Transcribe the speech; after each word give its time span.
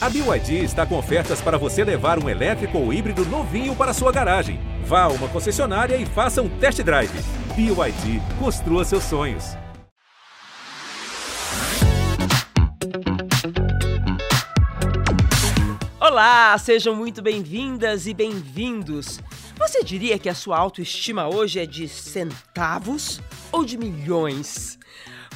A 0.00 0.08
BYD 0.08 0.62
está 0.62 0.86
com 0.86 0.96
ofertas 0.96 1.40
para 1.40 1.58
você 1.58 1.82
levar 1.82 2.22
um 2.22 2.28
elétrico 2.28 2.78
ou 2.78 2.92
híbrido 2.92 3.24
novinho 3.24 3.74
para 3.74 3.92
sua 3.92 4.12
garagem. 4.12 4.60
Vá 4.84 5.02
a 5.02 5.08
uma 5.08 5.26
concessionária 5.26 5.96
e 5.96 6.06
faça 6.06 6.40
um 6.40 6.48
test 6.48 6.80
drive. 6.84 7.10
BYD, 7.56 8.22
construa 8.38 8.84
seus 8.84 9.02
sonhos. 9.02 9.56
Olá, 16.00 16.56
sejam 16.58 16.94
muito 16.94 17.20
bem-vindas 17.20 18.06
e 18.06 18.14
bem-vindos. 18.14 19.18
Você 19.58 19.82
diria 19.82 20.16
que 20.16 20.28
a 20.28 20.34
sua 20.34 20.58
autoestima 20.58 21.26
hoje 21.26 21.58
é 21.58 21.66
de 21.66 21.88
centavos 21.88 23.20
ou 23.50 23.64
de 23.64 23.76
milhões? 23.76 24.78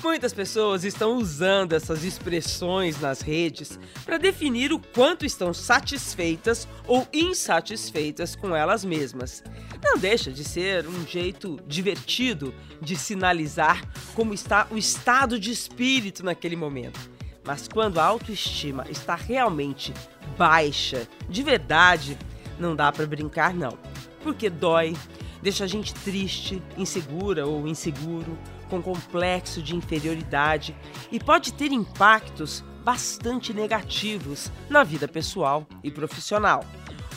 Muitas 0.02 0.32
pessoas 0.32 0.82
estão 0.82 1.16
usando 1.16 1.74
essas 1.74 2.02
expressões 2.02 3.00
nas 3.00 3.20
redes 3.20 3.78
para 4.04 4.18
definir 4.18 4.72
o 4.72 4.80
quanto 4.80 5.24
estão 5.24 5.54
satisfeitas 5.54 6.66
ou 6.88 7.06
insatisfeitas 7.12 8.34
com 8.34 8.54
elas 8.54 8.84
mesmas. 8.84 9.44
Não 9.82 9.96
deixa 9.96 10.32
de 10.32 10.42
ser 10.42 10.88
um 10.88 11.06
jeito 11.06 11.56
divertido 11.68 12.52
de 12.80 12.96
sinalizar 12.96 13.80
como 14.12 14.34
está 14.34 14.66
o 14.72 14.76
estado 14.76 15.38
de 15.38 15.52
espírito 15.52 16.24
naquele 16.24 16.56
momento. 16.56 16.98
Mas 17.44 17.68
quando 17.68 17.98
a 17.98 18.04
autoestima 18.04 18.84
está 18.90 19.14
realmente 19.14 19.94
baixa, 20.36 21.06
de 21.28 21.44
verdade, 21.44 22.18
não 22.58 22.74
dá 22.74 22.90
para 22.90 23.06
brincar 23.06 23.54
não, 23.54 23.78
porque 24.20 24.50
dói, 24.50 24.96
deixa 25.40 25.62
a 25.62 25.68
gente 25.68 25.94
triste, 25.94 26.60
insegura 26.76 27.46
ou 27.46 27.68
inseguro, 27.68 28.36
com 28.72 28.80
complexo 28.80 29.60
de 29.60 29.76
inferioridade 29.76 30.74
e 31.10 31.20
pode 31.20 31.52
ter 31.52 31.70
impactos 31.72 32.64
bastante 32.82 33.52
negativos 33.52 34.50
na 34.70 34.82
vida 34.82 35.06
pessoal 35.06 35.66
e 35.84 35.90
profissional. 35.90 36.64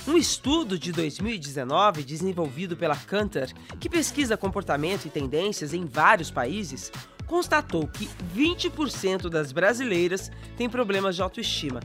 Um 0.05 0.17
estudo 0.17 0.77
de 0.77 0.91
2019 0.91 2.03
desenvolvido 2.03 2.75
pela 2.75 2.97
Cantor, 2.97 3.47
que 3.79 3.89
pesquisa 3.89 4.35
comportamento 4.35 5.05
e 5.05 5.09
tendências 5.09 5.73
em 5.73 5.85
vários 5.85 6.29
países, 6.29 6.91
constatou 7.25 7.87
que 7.87 8.09
20% 8.35 9.29
das 9.29 9.53
brasileiras 9.53 10.29
têm 10.57 10.69
problemas 10.69 11.15
de 11.15 11.21
autoestima. 11.21 11.79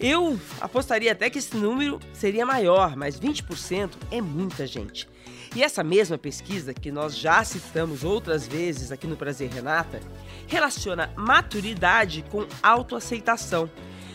Eu 0.00 0.40
apostaria 0.58 1.12
até 1.12 1.28
que 1.28 1.38
esse 1.38 1.54
número 1.54 2.00
seria 2.14 2.46
maior, 2.46 2.96
mas 2.96 3.20
20% 3.20 3.90
é 4.10 4.22
muita 4.22 4.66
gente. 4.66 5.06
E 5.54 5.62
essa 5.62 5.84
mesma 5.84 6.16
pesquisa, 6.16 6.72
que 6.72 6.90
nós 6.90 7.16
já 7.16 7.44
citamos 7.44 8.04
outras 8.04 8.48
vezes 8.48 8.90
aqui 8.90 9.06
no 9.06 9.16
Prazer 9.16 9.50
Renata, 9.50 10.00
relaciona 10.46 11.12
maturidade 11.14 12.24
com 12.30 12.46
autoaceitação. 12.62 13.70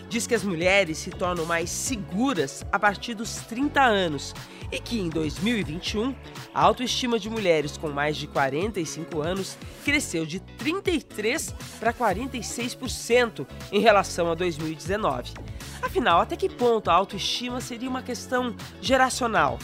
Diz 0.09 0.25
que 0.25 0.33
as 0.33 0.43
mulheres 0.43 0.97
se 0.97 1.11
tornam 1.11 1.45
mais 1.45 1.69
seguras 1.69 2.65
a 2.71 2.79
partir 2.79 3.13
dos 3.13 3.35
30 3.35 3.81
anos 3.81 4.33
e 4.71 4.79
que 4.79 4.99
em 4.99 5.09
2021 5.09 6.15
a 6.53 6.61
autoestima 6.61 7.19
de 7.19 7.29
mulheres 7.29 7.77
com 7.77 7.89
mais 7.89 8.17
de 8.17 8.25
45 8.25 9.21
anos 9.21 9.57
cresceu 9.85 10.25
de 10.25 10.39
33 10.39 11.53
para 11.79 11.93
46% 11.93 13.45
em 13.71 13.79
relação 13.79 14.31
a 14.31 14.35
2019. 14.35 15.33
Afinal, 15.81 16.21
até 16.21 16.35
que 16.35 16.49
ponto 16.49 16.89
a 16.89 16.93
autoestima 16.93 17.61
seria 17.61 17.89
uma 17.89 18.01
questão 18.01 18.55
geracional? 18.81 19.59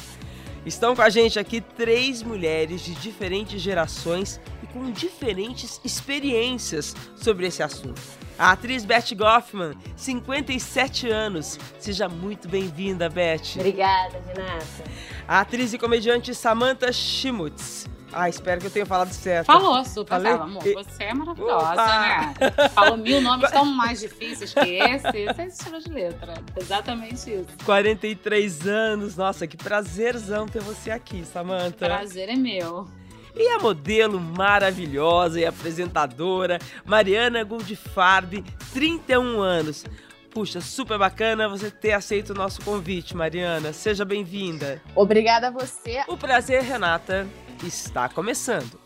Estão 0.66 0.95
com 0.95 1.02
a 1.02 1.09
gente 1.09 1.38
aqui 1.38 1.59
três 1.59 2.23
mulheres 2.23 2.81
de 2.81 2.95
diferentes 2.95 3.61
gerações 3.61 4.39
e 4.64 4.67
com 4.67 4.89
diferentes 4.92 5.81
experiências 5.83 6.95
sobre 7.16 7.47
esse 7.47 7.61
assunto. 7.61 8.02
A 8.39 8.52
atriz 8.52 8.86
Beth 8.86 9.14
Goffman, 9.16 9.73
57 9.95 11.09
anos. 11.09 11.59
Seja 11.80 12.08
muito 12.08 12.47
bem-vinda, 12.47 13.09
Beth. 13.09 13.56
Obrigada, 13.58 14.22
Renata. 14.25 14.84
A 15.28 15.41
atriz 15.41 15.73
e 15.73 15.78
comediante 15.78 16.34
Samantha 16.34 16.91
Schmutz. 16.91 17.93
Ah, 18.14 18.30
espero 18.30 18.61
que 18.61 18.67
eu 18.67 18.72
tenha 18.72 18.86
falado 18.86 19.12
certo. 19.12 19.47
Falou, 19.47 19.84
super. 19.84 20.09
Falei? 20.09 20.31
Amor, 20.34 20.63
você 20.63 21.03
é 21.03 21.13
maravilhosa, 21.13 21.72
Opa. 21.72 22.00
né? 22.00 22.34
Falou 22.69 22.97
mil 22.97 23.19
nomes 23.22 23.50
tão 23.51 23.66
mais 23.66 24.00
difíceis 24.00 24.53
que 24.53 24.59
esse. 24.59 25.18
Esse 25.18 25.41
é 25.41 25.47
estilo 25.47 25.79
de 25.79 25.90
letra. 25.90 26.34
Exatamente 26.56 27.31
isso. 27.31 27.47
43 27.66 28.68
anos. 28.68 29.16
Nossa, 29.16 29.47
que 29.47 29.57
prazerzão 29.57 30.46
ter 30.47 30.62
você 30.62 30.91
aqui, 30.91 31.25
Samantha. 31.25 31.85
Prazer 31.88 32.29
é 32.29 32.35
meu. 32.35 32.88
E 33.35 33.47
a 33.50 33.57
modelo 33.57 34.19
maravilhosa 34.19 35.40
e 35.40 35.46
apresentadora 35.46 36.59
Mariana 36.85 37.44
Goldfarb, 37.44 38.44
31 38.72 39.41
anos. 39.41 39.84
Puxa, 40.29 40.62
super 40.62 40.97
bacana 40.97 41.47
você 41.47 41.69
ter 41.69 41.94
aceito 41.94 42.31
o 42.31 42.34
nosso 42.35 42.62
convite, 42.63 43.16
Mariana. 43.16 43.72
Seja 43.72 44.03
bem-vinda. 44.03 44.81
Obrigada 44.96 45.47
a 45.47 45.52
você. 45.52 46.03
O 46.07 46.18
prazer, 46.18 46.63
Renata 46.63 47.28
está 47.68 48.09
começando. 48.09 48.79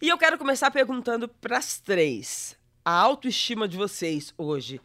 E 0.00 0.08
eu 0.08 0.18
quero 0.18 0.36
começar 0.36 0.70
perguntando 0.70 1.28
para 1.28 1.58
as 1.58 1.78
três: 1.78 2.58
a 2.84 2.92
autoestima 2.92 3.68
de 3.68 3.76
vocês 3.76 4.34
hoje, 4.36 4.80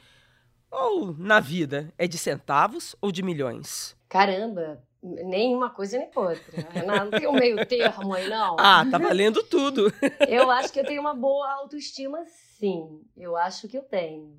ou 0.70 1.14
na 1.18 1.40
vida, 1.40 1.92
é 1.98 2.08
de 2.08 2.18
centavos 2.18 2.96
ou 3.02 3.12
de 3.12 3.24
milhões? 3.24 3.98
Caramba, 4.08 4.84
nem 5.02 5.56
uma 5.56 5.72
coisa 5.72 5.98
nem 5.98 6.12
outra. 6.16 6.86
Não 6.86 7.10
tem 7.10 7.28
um 7.28 7.34
meio 7.34 7.66
termo 7.66 8.14
aí, 8.14 8.30
não. 8.30 8.56
Ah, 8.60 8.86
tá 8.90 9.00
valendo 9.00 9.44
tudo. 9.44 9.92
eu 10.30 10.52
acho 10.52 10.72
que 10.72 10.80
eu 10.80 10.86
tenho 10.86 11.02
uma 11.02 11.16
boa 11.16 11.52
autoestima, 11.54 12.24
sim. 12.60 13.02
Eu 13.16 13.36
acho 13.36 13.68
que 13.68 13.78
eu 13.78 13.84
tenho. 13.84 14.38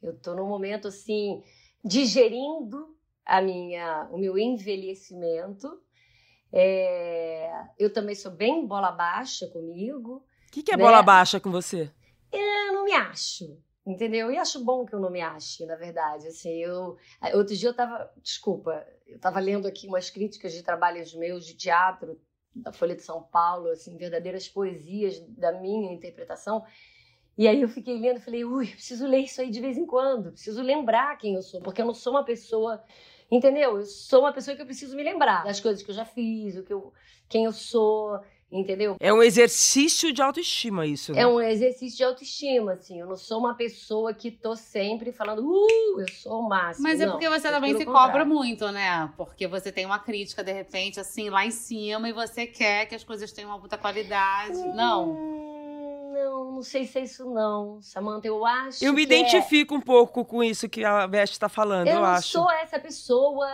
Eu 0.00 0.16
tô 0.16 0.34
num 0.34 0.46
momento 0.46 0.86
assim, 0.88 1.42
digerindo 1.84 2.96
a 3.24 3.40
minha, 3.40 4.08
o 4.10 4.18
meu 4.18 4.38
envelhecimento. 4.38 5.80
É, 6.52 7.50
eu 7.78 7.92
também 7.92 8.14
sou 8.14 8.30
bem 8.30 8.66
bola 8.66 8.92
baixa 8.92 9.46
comigo. 9.48 10.24
O 10.48 10.52
que, 10.52 10.62
que, 10.62 10.72
é 10.72 10.76
né? 10.76 10.82
bola 10.82 11.02
baixa 11.02 11.40
com 11.40 11.50
você? 11.50 11.90
Eu 12.30 12.72
não 12.74 12.84
me 12.84 12.92
acho, 12.92 13.58
entendeu? 13.86 14.30
E 14.30 14.38
acho 14.38 14.62
bom 14.62 14.84
que 14.84 14.94
eu 14.94 15.00
não 15.00 15.10
me 15.10 15.20
ache, 15.20 15.64
na 15.64 15.76
verdade. 15.76 16.28
Assim, 16.28 16.50
eu 16.58 16.98
outro 17.34 17.56
dia 17.56 17.70
eu 17.70 17.74
tava, 17.74 18.10
desculpa, 18.22 18.86
eu 19.06 19.18
tava 19.18 19.40
lendo 19.40 19.66
aqui 19.66 19.86
umas 19.86 20.10
críticas 20.10 20.52
de 20.52 20.62
trabalhos 20.62 21.14
meus 21.14 21.46
de 21.46 21.54
teatro 21.54 22.20
da 22.54 22.70
Folha 22.70 22.94
de 22.94 23.02
São 23.02 23.22
Paulo, 23.22 23.68
assim, 23.70 23.96
verdadeiras 23.96 24.46
poesias 24.46 25.18
da 25.20 25.52
minha 25.52 25.92
interpretação. 25.92 26.64
E 27.36 27.48
aí 27.48 27.62
eu 27.62 27.68
fiquei 27.68 27.98
lendo 27.98 28.18
e 28.18 28.22
falei, 28.22 28.44
ui, 28.44 28.66
preciso 28.66 29.06
ler 29.06 29.20
isso 29.20 29.40
aí 29.40 29.50
de 29.50 29.60
vez 29.60 29.78
em 29.78 29.86
quando, 29.86 30.32
preciso 30.32 30.62
lembrar 30.62 31.16
quem 31.16 31.34
eu 31.34 31.42
sou, 31.42 31.62
porque 31.62 31.80
eu 31.80 31.86
não 31.86 31.94
sou 31.94 32.12
uma 32.12 32.24
pessoa 32.24 32.82
Entendeu? 33.32 33.78
Eu 33.78 33.86
sou 33.86 34.20
uma 34.20 34.32
pessoa 34.32 34.54
que 34.54 34.60
eu 34.60 34.66
preciso 34.66 34.94
me 34.94 35.02
lembrar 35.02 35.42
das 35.42 35.58
coisas 35.58 35.82
que 35.82 35.90
eu 35.90 35.94
já 35.94 36.04
fiz, 36.04 36.54
o 36.54 36.62
que 36.62 36.72
eu, 36.74 36.92
quem 37.30 37.46
eu 37.46 37.52
sou, 37.52 38.20
entendeu? 38.50 38.94
É 39.00 39.10
um 39.10 39.22
exercício 39.22 40.12
de 40.12 40.20
autoestima 40.20 40.86
isso, 40.86 41.14
né? 41.14 41.22
É 41.22 41.26
um 41.26 41.40
exercício 41.40 41.96
de 41.96 42.04
autoestima, 42.04 42.74
assim. 42.74 43.00
Eu 43.00 43.06
não 43.06 43.16
sou 43.16 43.38
uma 43.38 43.54
pessoa 43.54 44.12
que 44.12 44.30
tô 44.30 44.54
sempre 44.54 45.12
falando, 45.12 45.42
uh, 45.46 46.00
eu 46.00 46.12
sou 46.12 46.40
o 46.40 46.46
máximo. 46.46 46.82
Mas 46.86 47.00
é 47.00 47.06
não, 47.06 47.12
porque 47.12 47.26
você 47.26 47.50
também 47.50 47.72
se 47.74 47.86
contrário. 47.86 48.12
cobra 48.12 48.24
muito, 48.26 48.70
né? 48.70 49.10
Porque 49.16 49.46
você 49.46 49.72
tem 49.72 49.86
uma 49.86 49.98
crítica, 49.98 50.44
de 50.44 50.52
repente, 50.52 51.00
assim, 51.00 51.30
lá 51.30 51.46
em 51.46 51.50
cima 51.50 52.10
e 52.10 52.12
você 52.12 52.46
quer 52.46 52.84
que 52.84 52.94
as 52.94 53.02
coisas 53.02 53.32
tenham 53.32 53.48
uma 53.48 53.58
puta 53.58 53.78
qualidade. 53.78 54.58
Hum... 54.58 54.74
Não 54.74 55.51
não, 56.12 56.52
não 56.52 56.62
sei 56.62 56.84
se 56.84 56.98
é 56.98 57.02
isso 57.02 57.28
não, 57.28 57.80
Samanta. 57.82 58.26
Eu 58.26 58.44
acho. 58.44 58.84
Eu 58.84 58.92
me 58.92 59.02
é 59.02 59.04
identifico 59.04 59.74
é... 59.74 59.78
um 59.78 59.80
pouco 59.80 60.24
com 60.24 60.44
isso 60.44 60.68
que 60.68 60.84
a 60.84 61.06
Beth 61.06 61.24
está 61.24 61.48
falando, 61.48 61.88
eu, 61.88 61.94
eu 61.94 62.04
acho. 62.04 62.36
Eu 62.36 62.40
não 62.40 62.48
sou 62.48 62.56
essa 62.58 62.78
pessoa, 62.78 63.48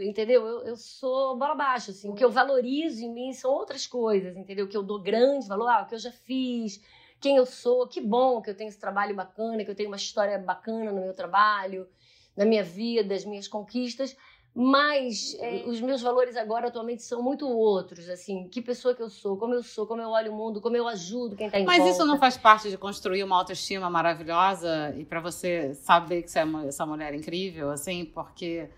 entendeu? 0.00 0.46
Eu, 0.46 0.62
eu 0.62 0.76
sou 0.76 1.36
bola 1.36 1.54
baixa, 1.54 1.90
assim. 1.90 2.08
O 2.08 2.14
que 2.14 2.24
eu 2.24 2.30
valorizo 2.30 3.04
em 3.04 3.12
mim 3.12 3.32
são 3.32 3.50
outras 3.50 3.86
coisas, 3.86 4.36
entendeu? 4.36 4.66
O 4.66 4.68
que 4.68 4.76
eu 4.76 4.82
dou 4.82 5.02
grande 5.02 5.46
valor, 5.48 5.68
ah, 5.68 5.82
o 5.82 5.86
que 5.86 5.94
eu 5.94 5.98
já 5.98 6.12
fiz, 6.12 6.80
quem 7.20 7.36
eu 7.36 7.44
sou. 7.44 7.86
Que 7.86 8.00
bom 8.00 8.40
que 8.40 8.50
eu 8.50 8.56
tenho 8.56 8.68
esse 8.68 8.78
trabalho 8.78 9.14
bacana, 9.14 9.64
que 9.64 9.70
eu 9.70 9.74
tenho 9.74 9.90
uma 9.90 9.96
história 9.96 10.38
bacana 10.38 10.92
no 10.92 11.00
meu 11.00 11.14
trabalho, 11.14 11.88
na 12.36 12.44
minha 12.44 12.62
vida, 12.62 13.14
as 13.14 13.24
minhas 13.24 13.48
conquistas 13.48 14.16
mas 14.54 15.34
é, 15.40 15.64
os 15.66 15.80
meus 15.80 16.02
valores 16.02 16.36
agora 16.36 16.68
atualmente 16.68 17.02
são 17.02 17.22
muito 17.22 17.48
outros, 17.48 18.06
assim, 18.10 18.48
que 18.48 18.60
pessoa 18.60 18.94
que 18.94 19.02
eu 19.02 19.08
sou, 19.08 19.36
como 19.38 19.54
eu 19.54 19.62
sou, 19.62 19.86
como 19.86 20.02
eu 20.02 20.10
olho 20.10 20.30
o 20.30 20.36
mundo, 20.36 20.60
como 20.60 20.76
eu 20.76 20.86
ajudo 20.86 21.34
quem 21.34 21.46
está 21.46 21.58
em 21.58 21.64
Mas 21.64 21.78
volta. 21.78 21.92
isso 21.92 22.04
não 22.04 22.18
faz 22.18 22.36
parte 22.36 22.68
de 22.68 22.76
construir 22.76 23.24
uma 23.24 23.36
autoestima 23.36 23.88
maravilhosa 23.88 24.94
e 24.98 25.04
para 25.06 25.20
você 25.20 25.74
saber 25.74 26.22
que 26.22 26.30
você 26.30 26.40
é 26.40 26.46
essa 26.68 26.84
mulher 26.84 27.14
incrível, 27.14 27.70
assim, 27.70 28.04
porque 28.04 28.68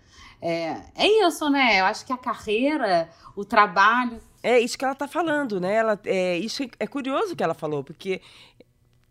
é, 0.41 0.81
é 0.95 1.27
isso, 1.27 1.49
né? 1.49 1.81
Eu 1.81 1.85
acho 1.85 2.05
que 2.05 2.13
a 2.13 2.17
carreira, 2.17 3.09
o 3.35 3.43
trabalho... 3.43 4.19
É 4.41 4.57
isso 4.57 4.77
que 4.77 4.85
ela 4.85 4.93
está 4.93 5.09
falando, 5.09 5.59
né? 5.59 5.73
Ela, 5.73 5.99
é, 6.05 6.37
isso 6.37 6.63
é 6.79 6.87
curioso 6.87 7.35
que 7.35 7.43
ela 7.43 7.53
falou, 7.53 7.83
porque 7.83 8.21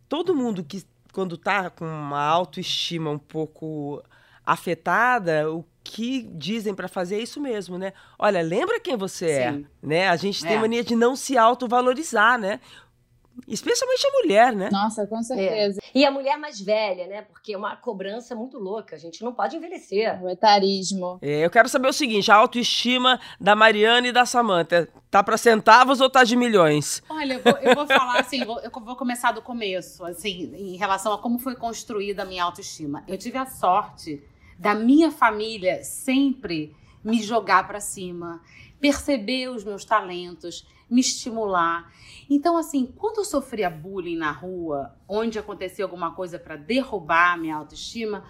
todo 0.09 0.35
mundo 0.35 0.65
que, 0.65 0.83
quando 1.13 1.35
está 1.35 1.69
com 1.69 1.85
uma 1.85 2.25
autoestima 2.25 3.11
um 3.11 3.19
pouco 3.19 4.03
afetada, 4.47 5.51
o 5.51 5.63
que 5.85 6.23
dizem 6.33 6.75
para 6.75 6.89
fazer 6.89 7.17
é 7.17 7.21
isso 7.21 7.39
mesmo, 7.41 7.77
né? 7.77 7.93
Olha, 8.19 8.41
lembra 8.41 8.81
quem 8.81 8.97
você 8.97 9.31
é, 9.31 9.53
Sim. 9.53 9.67
é, 9.83 9.87
né? 9.87 10.09
A 10.09 10.17
gente 10.17 10.43
tem 10.43 10.55
é. 10.55 10.59
mania 10.59 10.83
de 10.83 10.97
não 10.97 11.15
se 11.15 11.37
autovalorizar, 11.37 12.39
né? 12.39 12.59
Especialmente 13.49 14.07
a 14.07 14.11
mulher, 14.11 14.55
né? 14.55 14.69
Nossa, 14.71 15.07
com 15.07 15.21
certeza. 15.21 15.81
É. 15.83 15.99
E 15.99 16.05
a 16.05 16.11
mulher 16.11 16.39
mais 16.39 16.61
velha, 16.61 17.07
né? 17.09 17.23
Porque 17.23 17.53
é 17.53 17.57
uma 17.57 17.75
cobrança 17.77 18.35
muito 18.35 18.59
louca. 18.59 18.95
A 18.95 18.99
gente 18.99 19.25
não 19.25 19.33
pode 19.33 19.57
envelhecer. 19.57 20.23
O 20.23 20.29
etarismo. 20.29 21.19
É, 21.21 21.45
eu 21.45 21.51
quero 21.51 21.69
saber 21.69 21.89
o 21.89 21.93
seguinte: 21.93 22.31
a 22.31 22.37
autoestima 22.37 23.21
da 23.41 23.57
Mariana 23.57 24.07
e 24.07 24.13
da 24.13 24.25
Samanta 24.25 24.89
tá 25.11 25.23
para 25.23 25.37
centavos 25.37 26.01
ou 26.01 26.09
tá 26.09 26.23
de 26.23 26.37
milhões? 26.37 27.03
Olha, 27.09 27.35
eu 27.35 27.43
vou, 27.43 27.53
eu 27.59 27.75
vou 27.75 27.87
falar 27.87 28.21
assim, 28.21 28.45
vou, 28.45 28.61
eu 28.61 28.71
vou 28.71 28.97
começar 28.97 29.33
do 29.33 29.43
começo, 29.43 30.05
assim, 30.05 30.53
em 30.55 30.77
relação 30.77 31.13
a 31.13 31.19
como 31.19 31.39
foi 31.39 31.57
construída 31.57 32.23
a 32.23 32.25
minha 32.25 32.45
autoestima. 32.45 33.03
Eu 33.09 33.19
tive 33.19 33.37
a 33.37 33.47
sorte 33.47 34.23
da 34.59 34.75
minha 34.75 35.11
família 35.11 35.83
sempre 35.83 36.75
me 37.03 37.23
jogar 37.23 37.67
para 37.67 37.81
cima, 37.81 38.41
perceber 38.81 39.49
os 39.49 39.65
meus 39.65 39.85
talentos, 39.85 40.67
me 40.91 41.01
estimular. 41.01 41.93
Então, 42.29 42.57
assim, 42.57 42.87
quando 42.97 43.19
eu 43.19 43.25
sofria 43.25 43.69
bullying 43.69 44.17
na 44.17 44.31
rua, 44.31 44.95
onde 45.09 45.39
acontecia 45.39 45.85
alguma 45.85 46.13
coisa 46.13 46.39
para 46.39 46.57
derrubar 46.57 47.35
a 47.35 47.37
minha 47.37 47.57
autoestima, 47.57 48.25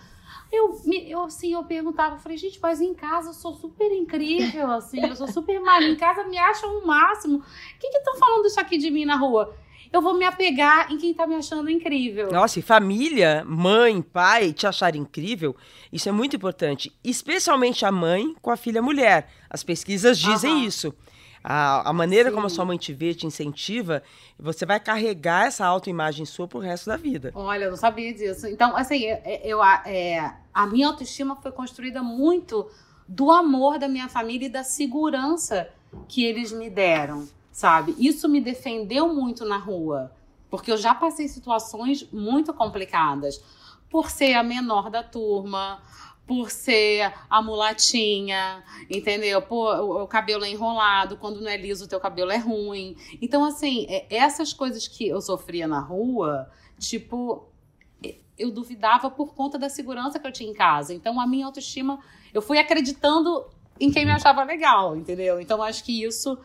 eu, 0.51 0.81
eu, 1.07 1.23
assim, 1.23 1.53
eu 1.53 1.65
perguntava, 1.65 2.17
eu 2.17 2.19
falei, 2.19 2.37
gente, 2.37 2.59
mas 2.61 2.81
em 2.81 2.95
casa 2.95 3.31
eu 3.31 3.35
sou 3.35 3.55
super 3.55 3.91
incrível, 3.93 4.71
assim, 4.71 5.01
eu 5.01 5.17
sou 5.17 5.29
super 5.29 5.61
mal, 5.61 5.83
em 5.83 5.97
casa 5.97 6.25
me 6.25 6.39
acham 6.39 6.79
o 6.79 6.87
máximo. 6.87 7.39
O 7.39 7.79
que 7.79 7.87
estão 7.87 8.17
falando 8.17 8.47
isso 8.47 8.61
aqui 8.61 8.79
de 8.79 8.91
mim 8.91 9.05
na 9.05 9.17
rua? 9.17 9.55
Eu 9.95 10.03
vou 10.03 10.13
me 10.13 10.25
apegar 10.25 10.91
em 10.91 10.99
quem 10.99 11.15
tá 11.15 11.25
me 11.25 11.37
achando 11.37 11.71
incrível. 11.71 12.29
Nossa, 12.33 12.59
e 12.59 12.63
família, 12.63 13.45
mãe, 13.47 14.03
pai, 14.03 14.53
te 14.53 14.67
achar 14.67 14.97
incrível, 14.97 15.55
isso 15.93 16.09
é 16.09 16.13
muito 16.13 16.35
importante. 16.35 16.93
Especialmente 17.05 17.87
a 17.87 17.93
mãe 17.93 18.35
com 18.43 18.51
a 18.51 18.57
filha 18.57 18.83
mulher. 18.83 19.31
As 19.49 19.63
pesquisas 19.63 20.19
dizem 20.19 20.53
uhum. 20.53 20.65
isso. 20.65 20.93
A, 21.45 21.89
a 21.89 21.93
maneira 21.93 22.29
Sim. 22.29 22.35
como 22.35 22.49
a 22.49 22.51
sua 22.51 22.65
mãe 22.65 22.77
te 22.77 22.93
vê, 22.93 23.15
te 23.15 23.25
incentiva, 23.25 24.03
você 24.37 24.67
vai 24.67 24.81
carregar 24.81 25.47
essa 25.47 25.65
autoimagem 25.65 26.27
sua 26.27 26.49
pro 26.49 26.59
resto 26.59 26.87
da 26.87 26.97
vida. 26.97 27.31
Olha, 27.33 27.67
eu 27.67 27.71
não 27.71 27.77
sabia 27.77 28.13
disso. 28.13 28.49
Então, 28.49 28.77
assim, 28.77 29.05
eu, 29.05 29.19
eu 29.45 29.63
é, 29.63 30.35
a 30.53 30.67
minha 30.67 30.89
autoestima 30.89 31.37
foi 31.37 31.53
construída 31.53 32.03
muito 32.03 32.69
do 33.07 33.31
amor 33.31 33.79
da 33.79 33.87
minha 33.87 34.09
família 34.09 34.47
e 34.47 34.51
da 34.51 34.65
segurança 34.65 35.69
que 36.09 36.25
eles 36.25 36.51
me 36.51 36.69
deram, 36.69 37.29
sabe? 37.55 37.95
Isso 38.01 38.29
me 38.29 38.41
defendeu 38.41 39.15
muito 39.15 39.45
na 39.45 39.57
rua, 39.57 40.11
porque 40.51 40.73
eu 40.73 40.77
já 40.77 40.93
passei 40.93 41.29
situações 41.29 42.05
muito 42.13 42.53
complicadas 42.53 43.41
por 43.89 44.11
ser 44.11 44.35
a 44.35 44.43
menor 44.43 44.91
da 44.91 45.05
turma, 45.05 45.81
por 46.27 46.51
ser 46.51 47.15
a 47.31 47.41
mulatinha, 47.41 48.65
entendeu? 48.91 49.41
Por 49.41 49.73
o, 49.79 50.03
o, 50.03 50.09
cabelo 50.09 50.45
é 50.45 50.51
enrolado, 50.51 51.17
quando 51.17 51.41
não 51.41 51.49
é 51.49 51.57
liso 51.57 51.85
o 51.85 51.89
teu 51.89 52.01
cabelo 52.01 52.33
é 52.33 52.39
ruim. 52.39 52.97
Então, 53.23 53.45
assim, 53.45 53.87
é, 53.89 54.05
essas 54.11 54.53
coisas 54.53 54.89
que 54.89 55.07
eu 55.07 55.21
sofria 55.21 55.69
na 55.69 55.79
rua, 55.79 56.51
tipo, 56.77 57.47
eu 58.37 58.51
duvidava 58.51 59.09
por 59.09 59.33
conta 59.33 59.57
da 59.57 59.69
segurança 59.69 60.19
que 60.19 60.27
eu 60.27 60.33
tinha 60.33 60.51
em 60.51 60.55
casa. 60.55 60.93
Então, 60.93 61.21
a 61.21 61.27
minha 61.27 61.47
autoestima, 61.47 62.01
eu 62.33 62.43
fui 62.43 62.59
acreditando 62.59 63.47
em 63.79 63.93
quem 63.93 64.05
me 64.05 64.11
achava 64.11 64.43
legal, 64.43 64.97
entendeu? 64.97 65.41
Então, 65.41 65.63
acho 65.63 65.85
que 65.85 66.03
isso 66.03 66.37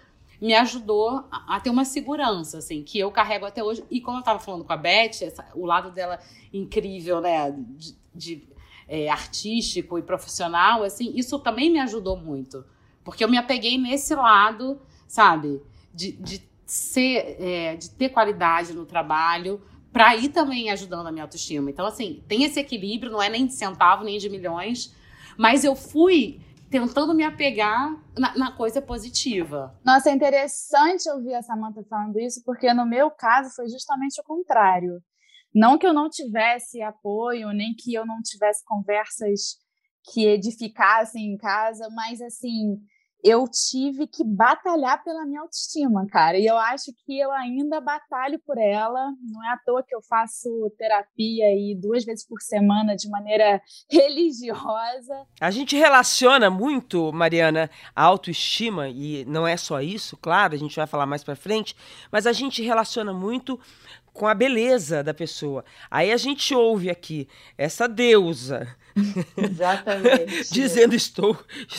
me 0.41 0.53
ajudou 0.53 1.25
a, 1.31 1.55
a 1.55 1.59
ter 1.59 1.69
uma 1.69 1.85
segurança, 1.85 2.59
assim, 2.59 2.83
que 2.83 2.97
eu 2.97 3.11
carrego 3.11 3.45
até 3.45 3.63
hoje. 3.63 3.83
E 3.89 3.99
como 3.99 4.17
eu 4.17 4.21
estava 4.21 4.39
falando 4.39 4.63
com 4.63 4.73
a 4.73 4.77
Beth, 4.77 5.21
essa, 5.21 5.45
o 5.53 5.65
lado 5.65 5.91
dela 5.91 6.19
incrível, 6.53 7.19
né, 7.19 7.51
de, 7.51 7.95
de 8.15 8.47
é, 8.87 9.09
artístico 9.09 9.97
e 9.97 10.01
profissional, 10.01 10.83
assim, 10.83 11.11
isso 11.15 11.37
também 11.39 11.69
me 11.69 11.79
ajudou 11.79 12.17
muito. 12.17 12.65
Porque 13.03 13.23
eu 13.23 13.29
me 13.29 13.37
apeguei 13.37 13.77
nesse 13.77 14.15
lado, 14.15 14.81
sabe, 15.07 15.61
de, 15.93 16.13
de 16.13 16.41
ser, 16.65 17.37
é, 17.39 17.75
de 17.75 17.89
ter 17.91 18.09
qualidade 18.09 18.73
no 18.73 18.85
trabalho, 18.85 19.61
para 19.91 20.15
ir 20.15 20.29
também 20.29 20.69
ajudando 20.69 21.07
a 21.07 21.11
minha 21.11 21.23
autoestima. 21.23 21.69
Então, 21.69 21.85
assim, 21.85 22.23
tem 22.27 22.43
esse 22.43 22.59
equilíbrio, 22.59 23.11
não 23.11 23.21
é 23.21 23.27
nem 23.27 23.45
de 23.45 23.53
centavo, 23.53 24.03
nem 24.03 24.17
de 24.17 24.29
milhões, 24.29 24.93
mas 25.37 25.63
eu 25.63 25.75
fui 25.75 26.39
tentando 26.69 27.13
me 27.13 27.23
apegar 27.23 27.91
na, 28.17 28.37
na, 28.37 28.51
coisa 28.51 28.81
positiva. 28.81 29.75
Nossa, 29.83 30.09
é 30.09 30.13
interessante 30.13 31.09
ouvir 31.09 31.33
a 31.33 31.41
Samantha 31.41 31.83
falando 31.89 32.19
isso, 32.19 32.41
porque 32.45 32.73
no 32.73 32.85
meu 32.85 33.09
caso 33.09 33.55
foi 33.55 33.67
justamente 33.67 34.21
o 34.21 34.23
contrário. 34.23 35.01
Não 35.53 35.77
que 35.77 35.87
eu 35.87 35.93
não 35.93 36.09
tivesse 36.09 36.81
apoio, 36.81 37.49
nem 37.49 37.73
que 37.73 37.93
eu 37.93 38.05
não 38.05 38.21
tivesse 38.21 38.63
conversas 38.65 39.57
que 40.13 40.27
edificassem 40.27 41.33
em 41.33 41.37
casa, 41.37 41.89
mas 41.91 42.21
assim, 42.21 42.79
eu 43.23 43.45
tive 43.47 44.07
que 44.07 44.23
batalhar 44.23 45.03
pela 45.03 45.25
minha 45.25 45.41
autoestima, 45.41 46.05
cara. 46.07 46.37
E 46.37 46.45
eu 46.45 46.57
acho 46.57 46.91
que 47.05 47.19
eu 47.19 47.31
ainda 47.31 47.81
batalho 47.81 48.39
por 48.45 48.57
ela. 48.57 49.11
Não 49.21 49.43
é 49.43 49.53
à 49.53 49.57
toa 49.57 49.83
que 49.83 49.93
eu 49.93 50.01
faço 50.01 50.49
terapia 50.77 51.45
aí 51.45 51.75
duas 51.79 52.05
vezes 52.05 52.25
por 52.25 52.41
semana 52.41 52.95
de 52.95 53.09
maneira 53.09 53.61
religiosa. 53.91 55.25
A 55.39 55.51
gente 55.51 55.75
relaciona 55.75 56.49
muito, 56.49 57.11
Mariana, 57.11 57.69
a 57.95 58.03
autoestima 58.03 58.87
e 58.87 59.25
não 59.25 59.45
é 59.45 59.57
só 59.57 59.81
isso, 59.81 60.15
claro, 60.17 60.55
a 60.55 60.57
gente 60.57 60.75
vai 60.75 60.87
falar 60.87 61.05
mais 61.05 61.23
para 61.23 61.35
frente, 61.35 61.75
mas 62.11 62.25
a 62.25 62.31
gente 62.31 62.63
relaciona 62.63 63.13
muito 63.13 63.59
com 64.13 64.27
a 64.27 64.33
beleza 64.33 65.03
da 65.03 65.13
pessoa. 65.13 65.63
Aí 65.89 66.11
a 66.11 66.17
gente 66.17 66.53
ouve 66.53 66.89
aqui 66.89 67.27
essa 67.57 67.87
deusa. 67.87 68.67
Exatamente. 69.37 70.51
dizendo 70.51 70.95
estou 70.95 71.37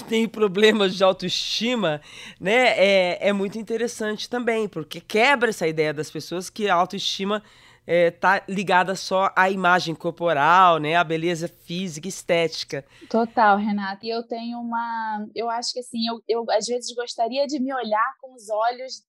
tenho 0.08 0.28
problemas 0.28 0.94
de 0.94 1.04
autoestima, 1.04 2.00
né? 2.40 2.74
É, 2.76 3.28
é 3.28 3.32
muito 3.32 3.58
interessante 3.58 4.28
também, 4.28 4.68
porque 4.68 5.00
quebra 5.00 5.50
essa 5.50 5.66
ideia 5.66 5.94
das 5.94 6.10
pessoas 6.10 6.50
que 6.50 6.68
a 6.68 6.74
autoestima 6.74 7.42
é, 7.86 8.10
tá 8.10 8.42
ligada 8.48 8.94
só 8.94 9.32
à 9.34 9.50
imagem 9.50 9.94
corporal, 9.94 10.78
né? 10.78 10.96
À 10.96 11.04
beleza 11.04 11.48
física, 11.48 12.06
estética. 12.06 12.84
Total, 13.08 13.56
Renata. 13.56 14.04
E 14.06 14.10
eu 14.10 14.22
tenho 14.22 14.58
uma. 14.58 15.26
Eu 15.34 15.50
acho 15.50 15.72
que 15.72 15.80
assim, 15.80 16.06
eu, 16.06 16.22
eu 16.28 16.44
às 16.50 16.66
vezes 16.66 16.94
gostaria 16.94 17.46
de 17.46 17.58
me 17.58 17.72
olhar 17.74 18.14
com 18.20 18.34
os 18.34 18.48
olhos 18.48 19.04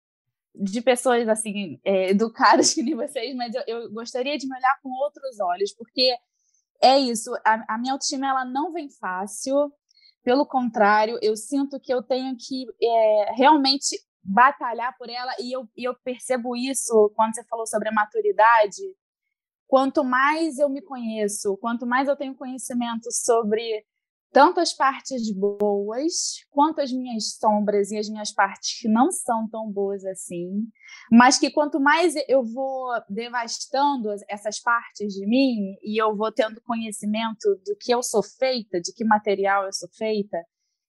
de 0.53 0.81
pessoas 0.81 1.27
assim 1.29 1.79
é, 1.83 2.09
educadas 2.09 2.73
que 2.75 2.83
nem 2.83 2.95
vocês, 2.95 3.35
mas 3.35 3.53
eu, 3.55 3.63
eu, 3.67 3.91
gostaria 3.91 4.37
de 4.37 4.47
me 4.47 4.55
olhar 4.55 4.79
com 4.81 4.89
outros 4.89 5.39
olhos, 5.39 5.73
porque 5.73 6.15
é 6.81 6.97
isso. 6.99 7.31
A, 7.45 7.75
a, 7.75 7.77
minha 7.77 7.93
autoestima 7.93 8.27
ela 8.27 8.45
não 8.45 8.71
vem 8.71 8.89
fácil. 8.89 9.71
Pelo 10.23 10.45
contrário, 10.45 11.17
eu 11.21 11.35
sinto 11.35 11.79
que 11.79 11.93
eu 11.93 12.03
tenho 12.03 12.35
que 12.37 12.65
é, 12.81 13.33
realmente 13.35 13.97
batalhar 14.23 14.95
por 14.97 15.09
ela 15.09 15.33
e 15.39 15.51
eu, 15.51 15.67
e 15.75 15.87
eu 15.87 15.95
percebo 16.03 16.55
isso 16.55 17.11
quando 17.15 17.33
você 17.33 17.43
falou 17.45 17.65
sobre 17.65 17.89
a 17.89 17.93
maturidade. 17.93 18.81
Quanto 19.67 20.03
mais 20.03 20.59
eu 20.59 20.69
me 20.69 20.81
conheço, 20.81 21.57
quanto 21.57 21.85
mais 21.87 22.07
eu 22.07 22.15
tenho 22.15 22.35
conhecimento 22.35 23.11
sobre 23.11 23.85
tanto 24.31 24.59
as 24.59 24.73
partes 24.73 25.29
boas 25.31 26.45
quanto 26.49 26.79
as 26.79 26.91
minhas 26.91 27.35
sombras 27.35 27.91
e 27.91 27.97
as 27.97 28.09
minhas 28.09 28.31
partes 28.31 28.79
que 28.79 28.87
não 28.87 29.11
são 29.11 29.47
tão 29.49 29.69
boas 29.69 30.05
assim, 30.05 30.67
mas 31.11 31.37
que 31.37 31.51
quanto 31.51 31.79
mais 31.79 32.15
eu 32.27 32.43
vou 32.43 32.89
devastando 33.09 34.09
essas 34.29 34.59
partes 34.59 35.13
de 35.13 35.25
mim 35.27 35.75
e 35.83 36.01
eu 36.01 36.15
vou 36.15 36.31
tendo 36.31 36.61
conhecimento 36.61 37.55
do 37.65 37.75
que 37.79 37.93
eu 37.93 38.01
sou 38.01 38.23
feita, 38.23 38.79
de 38.79 38.93
que 38.93 39.03
material 39.03 39.65
eu 39.65 39.73
sou 39.73 39.89
feita, 39.89 40.37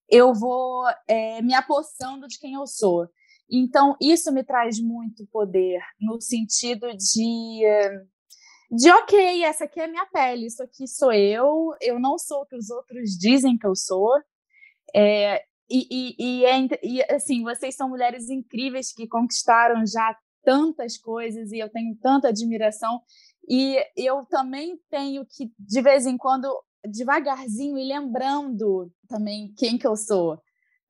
eu 0.08 0.32
vou 0.32 0.84
é, 1.08 1.42
me 1.42 1.54
apossando 1.54 2.28
de 2.28 2.38
quem 2.38 2.54
eu 2.54 2.66
sou. 2.66 3.08
Então, 3.50 3.96
isso 4.00 4.32
me 4.32 4.42
traz 4.42 4.80
muito 4.80 5.26
poder, 5.26 5.80
no 6.00 6.20
sentido 6.20 6.86
de 6.96 7.64
de 8.72 8.90
ok, 8.90 9.44
essa 9.44 9.64
aqui 9.64 9.78
é 9.80 9.84
a 9.84 9.88
minha 9.88 10.06
pele, 10.06 10.46
isso 10.46 10.62
aqui 10.62 10.88
sou 10.88 11.12
eu, 11.12 11.74
eu 11.78 12.00
não 12.00 12.18
sou 12.18 12.40
o 12.40 12.46
que 12.46 12.56
os 12.56 12.70
outros 12.70 13.10
dizem 13.18 13.58
que 13.58 13.66
eu 13.66 13.76
sou. 13.76 14.10
É, 14.96 15.42
e, 15.70 15.86
e, 15.90 16.16
e, 16.18 16.44
é, 16.46 16.68
e, 16.82 17.02
assim, 17.14 17.42
vocês 17.42 17.76
são 17.76 17.90
mulheres 17.90 18.30
incríveis 18.30 18.90
que 18.90 19.06
conquistaram 19.06 19.84
já 19.86 20.16
tantas 20.42 20.96
coisas 20.96 21.52
e 21.52 21.58
eu 21.58 21.68
tenho 21.68 21.94
tanta 22.00 22.28
admiração. 22.28 23.00
E 23.46 23.76
eu 23.94 24.24
também 24.24 24.78
tenho 24.88 25.26
que, 25.26 25.52
de 25.58 25.82
vez 25.82 26.06
em 26.06 26.16
quando, 26.16 26.48
devagarzinho 26.82 27.76
e 27.76 27.86
lembrando 27.86 28.90
também 29.06 29.52
quem 29.54 29.76
que 29.76 29.86
eu 29.86 29.96
sou 29.96 30.40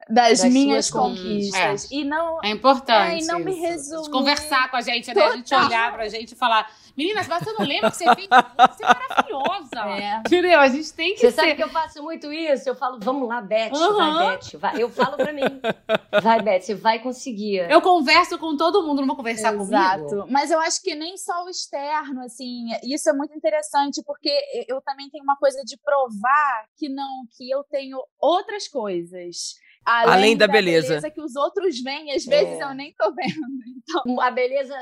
das, 0.08 0.40
das 0.40 0.52
minhas 0.52 0.90
conquistas. 0.90 1.90
É. 1.90 1.94
E 1.94 2.04
não, 2.04 2.38
é 2.42 2.50
importante. 2.50 3.14
É, 3.14 3.24
e 3.24 3.26
não 3.26 3.38
me 3.38 3.54
resumir. 3.54 4.10
Conversar 4.10 4.70
com 4.70 4.76
a 4.76 4.80
gente, 4.80 5.12
né? 5.14 5.22
A 5.22 5.36
gente 5.36 5.54
olhar 5.54 5.92
pra 5.92 6.08
gente 6.08 6.32
e 6.32 6.36
falar: 6.36 6.68
Meninas, 6.96 7.26
mas 7.26 7.42
você 7.42 7.52
não 7.52 7.66
lembra 7.66 7.90
que 7.90 7.96
você 7.96 8.14
fez? 8.14 8.28
Você 8.28 8.84
é 8.84 8.86
maravilhosa. 8.86 9.72
É. 9.82 10.18
Entendeu? 10.18 10.60
A 10.60 10.68
gente 10.68 10.92
tem 10.92 11.14
que 11.14 11.20
Você 11.20 11.30
ser... 11.30 11.40
sabe 11.40 11.54
que 11.54 11.62
eu 11.62 11.68
faço 11.68 12.02
muito 12.02 12.32
isso? 12.32 12.68
Eu 12.68 12.74
falo, 12.74 12.98
vamos 13.00 13.28
lá, 13.28 13.40
Beth, 13.40 13.72
uhum. 13.72 13.96
vai, 13.96 14.36
Beth. 14.36 14.58
Vai. 14.58 14.82
Eu 14.82 14.88
falo 14.88 15.16
pra 15.16 15.32
mim, 15.32 15.42
vai, 16.22 16.40
Beth, 16.40 16.60
você 16.60 16.74
vai 16.74 16.98
conseguir. 16.98 17.70
Eu 17.70 17.80
converso 17.80 18.38
com 18.38 18.56
todo 18.56 18.82
mundo, 18.82 19.00
não 19.00 19.08
vou 19.08 19.16
conversar 19.16 19.54
Exato. 19.54 20.04
comigo. 20.04 20.26
Mas 20.30 20.50
eu 20.50 20.60
acho 20.60 20.80
que 20.82 20.94
nem 20.94 21.16
só 21.16 21.44
o 21.44 21.48
externo, 21.48 22.22
assim, 22.22 22.66
isso 22.84 23.08
é 23.08 23.12
muito 23.12 23.34
interessante, 23.34 24.02
porque 24.04 24.30
eu 24.68 24.80
também 24.82 25.08
tenho 25.10 25.24
uma 25.24 25.36
coisa 25.36 25.62
de 25.64 25.76
provar 25.78 26.66
que 26.76 26.88
não, 26.88 27.26
que 27.36 27.50
eu 27.50 27.64
tenho 27.64 27.98
outras 28.20 28.68
coisas. 28.68 29.54
Além, 29.84 30.14
Além 30.14 30.36
da, 30.36 30.46
da 30.46 30.52
beleza. 30.52 30.88
beleza. 30.88 31.10
que 31.10 31.20
os 31.20 31.34
outros 31.34 31.80
veem, 31.80 32.12
às 32.12 32.24
vezes 32.24 32.60
é. 32.60 32.62
eu 32.62 32.74
nem 32.74 32.92
tô 32.92 33.12
vendo. 33.14 33.32
Então... 33.82 34.20
A 34.20 34.30
beleza 34.30 34.74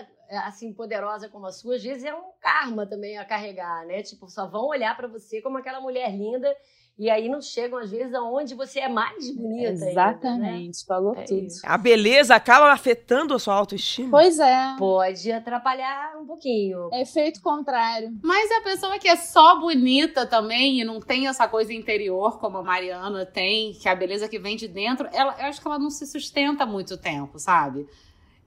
assim 0.44 0.72
poderosa 0.72 1.28
como 1.28 1.46
a 1.46 1.52
sua, 1.52 1.76
às 1.76 1.82
vezes 1.82 2.04
é 2.04 2.14
um 2.14 2.32
karma 2.40 2.86
também 2.86 3.18
a 3.18 3.24
carregar, 3.24 3.84
né? 3.86 4.02
Tipo, 4.02 4.28
só 4.28 4.46
vão 4.46 4.66
olhar 4.66 4.96
para 4.96 5.08
você 5.08 5.40
como 5.40 5.58
aquela 5.58 5.80
mulher 5.80 6.10
linda 6.12 6.54
e 6.98 7.08
aí 7.08 7.28
não 7.28 7.40
chegam, 7.40 7.78
às 7.78 7.90
vezes, 7.90 8.12
aonde 8.12 8.54
você 8.54 8.80
é 8.80 8.88
mais 8.88 9.34
bonita. 9.34 9.86
Exatamente, 9.86 10.44
ainda, 10.44 10.66
né? 10.66 10.72
falou 10.86 11.14
é 11.16 11.22
tudo. 11.22 11.46
Isso. 11.46 11.62
A 11.64 11.78
beleza 11.78 12.34
acaba 12.34 12.70
afetando 12.72 13.32
a 13.32 13.38
sua 13.38 13.54
autoestima. 13.54 14.10
Pois 14.10 14.38
é. 14.38 14.76
Pode 14.78 15.32
atrapalhar 15.32 16.18
um 16.20 16.26
pouquinho. 16.26 16.90
É 16.92 17.02
efeito 17.02 17.40
contrário. 17.40 18.12
Mas 18.22 18.50
a 18.52 18.60
pessoa 18.60 18.98
que 18.98 19.08
é 19.08 19.16
só 19.16 19.58
bonita 19.58 20.26
também 20.26 20.80
e 20.80 20.84
não 20.84 21.00
tem 21.00 21.26
essa 21.26 21.48
coisa 21.48 21.72
interior 21.72 22.38
como 22.38 22.58
a 22.58 22.62
Mariana 22.62 23.24
tem, 23.24 23.72
que 23.72 23.88
é 23.88 23.92
a 23.92 23.96
beleza 23.96 24.28
que 24.28 24.38
vem 24.38 24.56
de 24.56 24.68
dentro, 24.68 25.08
ela, 25.12 25.34
eu 25.38 25.46
acho 25.46 25.60
que 25.60 25.66
ela 25.66 25.78
não 25.78 25.90
se 25.90 26.06
sustenta 26.06 26.66
muito 26.66 26.98
tempo, 26.98 27.38
sabe? 27.38 27.86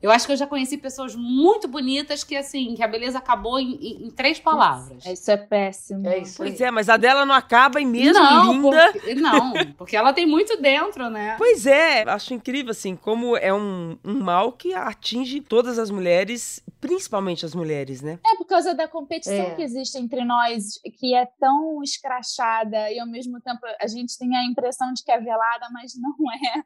Eu 0.04 0.12
acho 0.12 0.26
que 0.26 0.34
eu 0.34 0.38
já 0.38 0.46
conheci 0.46 0.78
pessoas 0.78 1.16
muito 1.16 1.66
bonitas 1.66 2.26
que, 2.26 2.36
assim, 2.36 2.76
que 2.76 2.84
a 2.84 2.88
beleza 2.90 3.18
acabou 3.20 3.58
em, 3.58 3.72
em, 3.76 4.08
em 4.08 4.12
três 4.12 4.38
palavras. 4.38 5.06
Isso 5.06 5.32
é 5.32 5.38
péssimo. 5.38 6.06
É 6.10 6.18
isso 6.20 6.36
Pois 6.36 6.60
aí. 6.62 6.68
é, 6.68 6.72
mas 6.72 6.90
a 6.90 6.98
dela 6.98 7.26
não 7.26 7.34
acaba 7.34 7.80
e 7.80 7.86
mesmo 7.86 8.22
não, 8.22 8.52
linda. 8.52 8.92
Porque, 8.92 9.16
não, 9.16 9.54
porque 9.78 9.96
ela 9.96 10.12
tem 10.12 10.26
muito 10.26 10.62
dentro, 10.62 11.10
né? 11.10 11.36
Pois 11.40 11.66
é, 11.66 12.02
acho 12.04 12.34
incrível, 12.34 12.72
assim, 12.72 12.98
como 12.98 13.38
é 13.38 13.54
um, 13.54 13.98
um 14.04 14.20
mal 14.22 14.52
que 14.52 14.74
atinge 14.74 15.40
todas 15.40 15.80
as 15.80 15.90
mulheres, 15.90 16.62
principalmente 16.82 17.46
as 17.46 17.56
mulheres, 17.56 18.02
né? 18.02 18.20
É 18.26 18.36
por 18.36 18.46
causa 18.46 18.74
da 18.76 18.90
competição 18.90 19.34
É. 19.34 19.56
que 19.56 19.62
existe 19.62 19.98
entre 19.98 20.26
nós, 20.26 20.82
que 21.00 21.16
é 21.16 21.26
tão 21.40 21.82
escrachada 21.82 22.92
e 22.92 23.00
ao 23.00 23.08
mesmo 23.08 23.40
tempo 23.40 23.62
a 23.80 23.88
gente 23.88 24.18
tem 24.18 24.36
a 24.36 24.44
impressão 24.44 24.92
de 24.92 25.02
que 25.02 25.12
é 25.14 25.20
velada, 25.22 25.68
mas 25.72 25.94
não 25.98 26.14
é. 26.30 26.62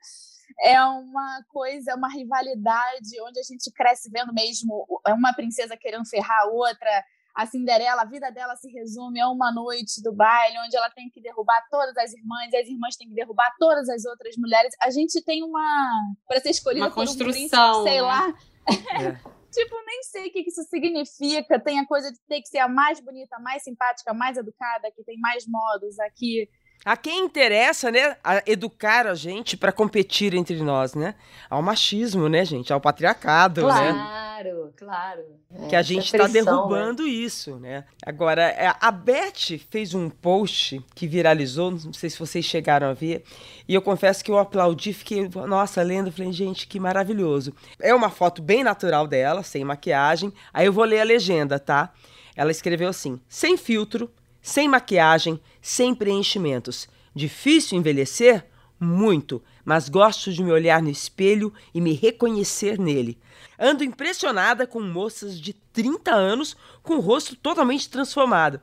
É 0.59 0.81
uma 0.81 1.43
coisa, 1.49 1.95
uma 1.95 2.11
rivalidade 2.11 3.21
onde 3.27 3.39
a 3.39 3.43
gente 3.43 3.71
cresce 3.71 4.09
vendo 4.09 4.33
mesmo 4.33 4.87
uma 5.09 5.33
princesa 5.33 5.77
querendo 5.77 6.07
ferrar 6.07 6.41
a 6.41 6.47
outra. 6.47 7.05
A 7.35 7.45
Cinderela, 7.45 8.01
a 8.01 8.05
vida 8.05 8.31
dela 8.31 8.55
se 8.55 8.67
resume 8.71 9.21
a 9.21 9.29
uma 9.29 9.53
noite 9.53 10.01
do 10.01 10.11
baile, 10.11 10.57
onde 10.65 10.75
ela 10.75 10.89
tem 10.89 11.07
que 11.07 11.21
derrubar 11.21 11.63
todas 11.69 11.95
as 11.95 12.11
irmãs, 12.11 12.51
e 12.51 12.57
as 12.57 12.67
irmãs 12.67 12.95
têm 12.95 13.07
que 13.07 13.13
derrubar 13.13 13.53
todas 13.59 13.87
as 13.89 14.05
outras 14.05 14.35
mulheres. 14.37 14.73
A 14.81 14.89
gente 14.89 15.23
tem 15.23 15.43
uma. 15.43 16.15
Para 16.27 16.39
ser 16.39 16.49
escolhida 16.49 16.87
Uma 16.87 16.91
por 16.91 17.03
um 17.03 17.05
construção, 17.05 17.83
príncipe, 17.83 17.83
sei 17.83 17.95
né? 17.95 18.01
lá. 18.01 18.33
É. 18.67 19.37
Tipo, 19.57 19.75
nem 19.85 20.03
sei 20.03 20.27
o 20.27 20.31
que 20.31 20.43
que 20.43 20.49
isso 20.49 20.63
significa. 20.63 21.59
Tem 21.59 21.79
a 21.79 21.87
coisa 21.87 22.11
de 22.11 22.19
ter 22.27 22.41
que 22.41 22.47
ser 22.47 22.59
a 22.59 22.67
mais 22.67 22.99
bonita, 22.99 23.37
a 23.37 23.39
mais 23.39 23.63
simpática, 23.63 24.11
a 24.11 24.13
mais 24.13 24.37
educada, 24.37 24.91
que 24.91 25.03
tem 25.03 25.17
mais 25.19 25.45
modos 25.47 25.97
aqui. 25.99 26.47
A 26.86 26.96
quem 26.96 27.25
interessa, 27.25 27.91
né, 27.91 28.15
a 28.24 28.41
educar 28.46 29.07
a 29.07 29.13
gente 29.13 29.57
para 29.57 29.74
competir 29.74 30.34
entre 30.34 30.55
nós, 30.62 30.93
né? 30.93 31.15
Ao 31.50 31.62
machismo, 31.62 32.29
né, 32.29 32.46
gente? 32.46 32.72
Ao 32.72 32.79
patriarcado, 32.79 33.67
né? 33.67 33.91
Claro, 33.91 34.74
claro. 34.77 35.22
É, 35.53 35.67
Que 35.67 35.75
a 35.75 35.79
essa 35.79 35.88
gente 35.89 36.05
está 36.05 36.27
né? 36.27 36.34
derrubando 36.34 37.05
isso, 37.05 37.57
né? 37.57 37.84
Agora, 38.05 38.43
é, 38.43 38.74
a 38.79 38.91
Beth 38.91 39.60
fez 39.69 39.93
um 39.93 40.10
post 40.10 40.81
que 40.96 41.07
viralizou, 41.07 41.72
não 41.72 41.91
sei 41.91 42.10
se 42.10 42.19
vocês 42.19 42.46
chegaram 42.46 42.88
a 42.88 42.93
ver, 42.93 43.24
e 43.67 43.74
eu 43.74 43.81
confesso 43.81 44.24
que 44.24 44.31
eu 44.31 44.38
aplaudi, 44.38 44.93
fiquei, 44.93 45.27
nossa, 45.48 45.81
lendo, 45.81 46.12
falei, 46.12 46.31
gente, 46.31 46.67
que 46.67 46.79
maravilhoso. 46.79 47.53
É 47.81 47.93
uma 47.93 48.10
foto 48.10 48.41
bem 48.41 48.63
natural 48.63 49.07
dela, 49.07 49.43
sem 49.43 49.65
maquiagem. 49.65 50.31
Aí 50.53 50.65
eu 50.65 50.74
vou 50.74 50.86
ler 50.86 51.01
a 51.01 51.05
legenda, 51.05 51.60
tá? 51.60 51.91
Ela 52.36 52.51
escreveu 52.51 52.88
assim: 52.88 53.19
sem 53.27 53.57
filtro, 53.57 54.10
sem 54.41 54.69
maquiagem, 54.69 55.41
sem 55.67 55.93
preenchimentos. 55.93 56.88
Difícil 57.13 57.77
envelhecer? 57.77 58.45
Muito, 58.79 59.43
mas 59.65 59.89
gosto 59.89 60.31
de 60.31 60.41
me 60.41 60.50
olhar 60.50 60.81
no 60.81 60.89
espelho 60.89 61.53
e 61.74 61.81
me 61.81 61.91
reconhecer 61.91 62.79
nele. 62.79 63.19
Ando 63.59 63.83
impressionada 63.83 64.65
com 64.65 64.79
moças 64.79 65.38
de 65.38 65.51
30 65.51 66.15
anos 66.15 66.55
com 66.81 66.95
o 66.95 67.00
rosto 67.01 67.36
totalmente 67.36 67.89
transformado. 67.89 68.62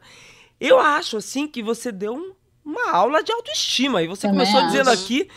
Eu 0.58 0.80
acho 0.80 1.18
assim 1.18 1.46
que 1.46 1.62
você 1.62 1.92
deu 1.92 2.14
um- 2.14 2.32
uma 2.64 2.92
aula 2.92 3.22
de 3.22 3.30
autoestima 3.30 4.02
e 4.02 4.06
você 4.06 4.26
Também 4.26 4.46
começou 4.46 4.66
dizendo 4.66 4.90
acho. 4.90 5.04
aqui, 5.04 5.28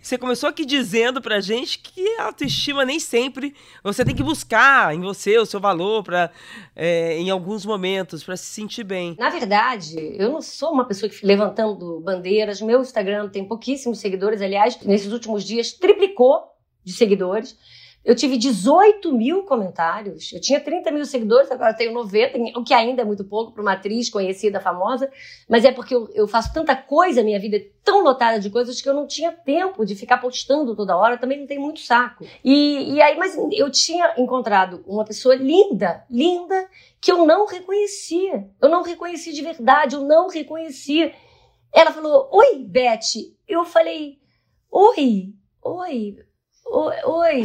você 0.00 0.18
começou 0.18 0.48
aqui 0.48 0.64
dizendo 0.64 1.22
pra 1.22 1.40
gente 1.40 1.78
que 1.78 2.16
a 2.18 2.24
autoestima 2.24 2.84
nem 2.84 2.98
sempre 2.98 3.54
você 3.82 4.04
tem 4.04 4.14
que 4.14 4.22
buscar 4.22 4.94
em 4.94 5.00
você 5.00 5.38
o 5.38 5.46
seu 5.46 5.60
valor 5.60 6.02
para 6.02 6.32
em 6.76 7.30
alguns 7.30 7.64
momentos 7.64 8.24
para 8.24 8.36
se 8.36 8.46
sentir 8.46 8.82
bem. 8.84 9.14
Na 9.18 9.30
verdade, 9.30 9.96
eu 10.18 10.32
não 10.32 10.42
sou 10.42 10.72
uma 10.72 10.84
pessoa 10.84 11.08
que 11.08 11.14
fica 11.14 11.28
levantando 11.28 12.00
bandeiras. 12.00 12.60
Meu 12.60 12.80
Instagram 12.80 13.28
tem 13.28 13.46
pouquíssimos 13.46 14.00
seguidores. 14.00 14.42
Aliás, 14.42 14.76
nesses 14.82 15.12
últimos 15.12 15.44
dias 15.44 15.72
triplicou 15.72 16.42
de 16.82 16.92
seguidores. 16.92 17.56
Eu 18.04 18.14
tive 18.14 18.36
18 18.36 19.10
mil 19.12 19.44
comentários. 19.44 20.30
Eu 20.32 20.40
tinha 20.40 20.60
30 20.60 20.90
mil 20.90 21.04
seguidores, 21.06 21.50
agora 21.50 21.72
tenho 21.72 21.92
90, 21.92 22.58
o 22.58 22.62
que 22.62 22.74
ainda 22.74 23.02
é 23.02 23.04
muito 23.04 23.24
pouco 23.24 23.52
para 23.52 23.62
uma 23.62 23.72
atriz 23.72 24.10
conhecida, 24.10 24.60
famosa. 24.60 25.10
Mas 25.48 25.64
é 25.64 25.72
porque 25.72 25.94
eu, 25.94 26.10
eu 26.14 26.28
faço 26.28 26.52
tanta 26.52 26.76
coisa, 26.76 27.22
minha 27.22 27.40
vida 27.40 27.56
é 27.56 27.66
tão 27.82 28.02
lotada 28.02 28.38
de 28.38 28.50
coisas 28.50 28.80
que 28.80 28.88
eu 28.88 28.94
não 28.94 29.06
tinha 29.06 29.32
tempo 29.32 29.86
de 29.86 29.94
ficar 29.94 30.18
postando 30.18 30.76
toda 30.76 30.96
hora. 30.96 31.16
Também 31.16 31.40
não 31.40 31.46
tenho 31.46 31.62
muito 31.62 31.80
saco. 31.80 32.26
E, 32.44 32.94
e 32.94 33.00
aí, 33.00 33.16
mas 33.16 33.36
eu 33.52 33.70
tinha 33.70 34.14
encontrado 34.18 34.84
uma 34.86 35.04
pessoa 35.04 35.34
linda, 35.34 36.04
linda, 36.10 36.68
que 37.00 37.10
eu 37.10 37.24
não 37.24 37.46
reconhecia. 37.46 38.48
Eu 38.60 38.68
não 38.68 38.82
reconheci 38.82 39.32
de 39.32 39.40
verdade, 39.40 39.94
eu 39.94 40.02
não 40.02 40.28
reconheci. 40.28 41.10
Ela 41.72 41.90
falou: 41.90 42.28
Oi, 42.32 42.58
Beth. 42.58 43.32
Eu 43.48 43.64
falei: 43.64 44.18
oi, 44.74 45.32
oi, 45.62 46.16
oi. 47.04 47.44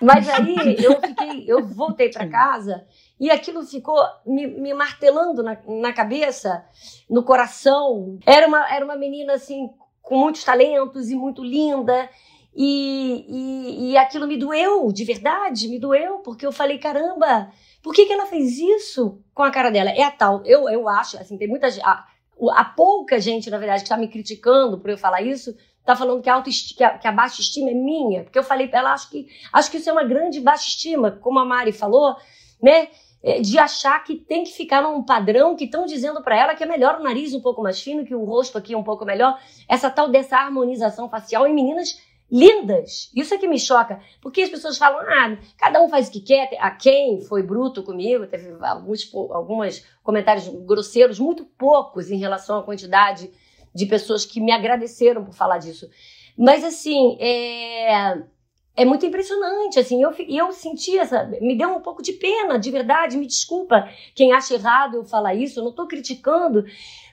Mas 0.00 0.28
aí 0.28 0.76
eu 0.82 1.00
fiquei, 1.00 1.44
eu 1.46 1.66
voltei 1.66 2.10
para 2.10 2.28
casa 2.28 2.86
e 3.18 3.30
aquilo 3.30 3.62
ficou 3.64 3.98
me, 4.26 4.46
me 4.46 4.74
martelando 4.74 5.42
na, 5.42 5.58
na 5.66 5.92
cabeça, 5.92 6.64
no 7.08 7.22
coração. 7.22 8.18
Era 8.26 8.46
uma, 8.46 8.72
era 8.72 8.84
uma 8.84 8.96
menina 8.96 9.34
assim, 9.34 9.70
com 10.02 10.18
muitos 10.18 10.44
talentos 10.44 11.10
e 11.10 11.14
muito 11.14 11.42
linda. 11.42 12.08
E, 12.54 13.26
e, 13.28 13.90
e 13.90 13.96
aquilo 13.98 14.26
me 14.26 14.38
doeu, 14.38 14.90
de 14.90 15.04
verdade, 15.04 15.68
me 15.68 15.78
doeu, 15.78 16.20
porque 16.20 16.46
eu 16.46 16.52
falei: 16.52 16.78
caramba, 16.78 17.50
por 17.82 17.94
que, 17.94 18.06
que 18.06 18.12
ela 18.12 18.26
fez 18.26 18.58
isso 18.58 19.22
com 19.34 19.42
a 19.42 19.50
cara 19.50 19.70
dela? 19.70 19.90
É 19.90 20.02
a 20.02 20.10
tal, 20.10 20.42
eu, 20.46 20.66
eu 20.68 20.88
acho, 20.88 21.18
assim, 21.18 21.36
tem 21.36 21.48
muita 21.48 21.70
gente. 21.70 21.84
A, 21.84 22.06
a 22.54 22.64
pouca 22.64 23.20
gente, 23.20 23.50
na 23.50 23.58
verdade, 23.58 23.82
que 23.82 23.86
está 23.86 23.96
me 23.96 24.08
criticando 24.08 24.78
por 24.78 24.90
eu 24.90 24.96
falar 24.96 25.20
isso, 25.20 25.54
tá 25.86 25.96
falando 25.96 26.20
que 26.20 26.28
a, 26.28 26.42
que, 26.42 26.84
a, 26.84 26.98
que 26.98 27.08
a 27.08 27.12
baixa 27.12 27.40
estima 27.40 27.70
é 27.70 27.74
minha, 27.74 28.24
porque 28.24 28.38
eu 28.38 28.42
falei 28.42 28.66
pra 28.66 28.80
ela, 28.80 28.92
acho 28.92 29.08
que, 29.08 29.28
acho 29.52 29.70
que 29.70 29.76
isso 29.76 29.88
é 29.88 29.92
uma 29.92 30.04
grande 30.04 30.40
baixa 30.40 30.68
estima, 30.68 31.12
como 31.12 31.38
a 31.38 31.44
Mari 31.44 31.72
falou, 31.72 32.16
né? 32.60 32.88
É, 33.22 33.40
De 33.40 33.58
achar 33.58 34.04
que 34.04 34.14
tem 34.14 34.44
que 34.44 34.52
ficar 34.52 34.82
num 34.82 35.02
padrão 35.02 35.56
que 35.56 35.64
estão 35.64 35.86
dizendo 35.86 36.22
pra 36.22 36.36
ela 36.36 36.54
que 36.54 36.62
é 36.62 36.66
melhor 36.66 37.00
o 37.00 37.02
nariz 37.02 37.32
um 37.32 37.40
pouco 37.40 37.62
mais 37.62 37.80
fino, 37.80 38.04
que 38.04 38.14
o 38.14 38.24
rosto 38.24 38.58
aqui 38.58 38.74
é 38.74 38.78
um 38.78 38.84
pouco 38.84 39.04
melhor. 39.04 39.38
Essa 39.68 39.90
tal 39.90 40.08
dessa 40.08 40.36
harmonização 40.36 41.08
facial 41.08 41.46
em 41.46 41.54
meninas 41.54 41.98
lindas. 42.30 43.10
Isso 43.14 43.34
é 43.34 43.38
que 43.38 43.48
me 43.48 43.58
choca. 43.58 44.00
Porque 44.20 44.42
as 44.42 44.50
pessoas 44.50 44.76
falam, 44.76 45.00
ah, 45.00 45.36
cada 45.56 45.82
um 45.82 45.88
faz 45.88 46.08
o 46.08 46.12
que 46.12 46.20
quer. 46.20 46.50
A 46.60 46.70
quem 46.70 47.20
foi 47.22 47.42
bruto 47.42 47.82
comigo, 47.82 48.26
teve 48.26 48.54
alguns, 48.60 49.10
alguns 49.30 49.84
comentários 50.02 50.46
grosseiros, 50.48 51.18
muito 51.18 51.44
poucos 51.44 52.10
em 52.10 52.18
relação 52.18 52.58
à 52.58 52.62
quantidade 52.62 53.30
de 53.76 53.86
pessoas 53.86 54.24
que 54.24 54.40
me 54.40 54.50
agradeceram 54.50 55.24
por 55.24 55.34
falar 55.34 55.58
disso. 55.58 55.88
Mas, 56.36 56.64
assim, 56.64 57.16
é, 57.20 58.18
é 58.76 58.84
muito 58.84 59.06
impressionante, 59.06 59.78
assim, 59.78 60.02
eu, 60.02 60.12
eu 60.28 60.52
senti 60.52 60.98
essa, 60.98 61.24
me 61.40 61.56
deu 61.56 61.70
um 61.70 61.80
pouco 61.80 62.02
de 62.02 62.12
pena, 62.12 62.58
de 62.58 62.70
verdade, 62.70 63.16
me 63.16 63.26
desculpa 63.26 63.88
quem 64.14 64.32
acha 64.32 64.54
errado 64.54 64.96
eu 64.96 65.04
falar 65.04 65.34
isso, 65.34 65.58
eu 65.58 65.64
não 65.64 65.72
tô 65.72 65.86
criticando, 65.86 66.62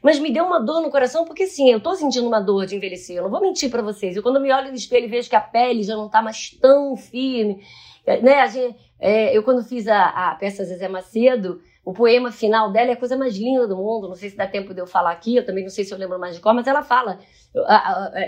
mas 0.01 0.19
me 0.19 0.29
deu 0.29 0.43
uma 0.43 0.59
dor 0.59 0.81
no 0.81 0.91
coração, 0.91 1.23
porque 1.23 1.47
sim, 1.47 1.71
eu 1.71 1.79
tô 1.79 1.95
sentindo 1.95 2.27
uma 2.27 2.41
dor 2.41 2.65
de 2.65 2.75
envelhecer, 2.75 3.15
eu 3.15 3.23
não 3.23 3.29
vou 3.29 3.39
mentir 3.39 3.69
pra 3.69 3.81
vocês, 3.81 4.15
eu 4.15 4.21
quando 4.21 4.41
me 4.41 4.51
olho 4.51 4.69
no 4.69 4.75
espelho 4.75 5.05
e 5.05 5.09
vejo 5.09 5.29
que 5.29 5.37
a 5.37 5.41
pele 5.41 5.83
já 5.83 5.95
não 5.95 6.09
tá 6.09 6.21
mais 6.21 6.49
tão 6.49 6.97
firme, 6.97 7.63
né, 8.05 8.45
gente, 8.49 8.75
é, 8.99 9.35
eu 9.35 9.41
quando 9.41 9.63
fiz 9.63 9.87
a, 9.87 10.31
a 10.31 10.35
peça 10.35 10.65
Zezé 10.65 10.89
Macedo, 10.89 11.61
o 11.85 11.93
poema 11.93 12.31
final 12.31 12.71
dela 12.71 12.91
é 12.91 12.93
a 12.93 12.97
coisa 12.97 13.17
mais 13.17 13.35
linda 13.35 13.67
do 13.67 13.75
mundo. 13.75 14.07
Não 14.07 14.15
sei 14.15 14.29
se 14.29 14.37
dá 14.37 14.47
tempo 14.47 14.73
de 14.73 14.81
eu 14.81 14.87
falar 14.87 15.11
aqui, 15.11 15.35
eu 15.35 15.45
também 15.45 15.63
não 15.63 15.69
sei 15.69 15.83
se 15.83 15.93
eu 15.93 15.97
lembro 15.97 16.17
mais 16.17 16.35
de 16.35 16.41
cor, 16.41 16.53
mas 16.53 16.65
ela 16.65 16.81
fala 16.81 17.19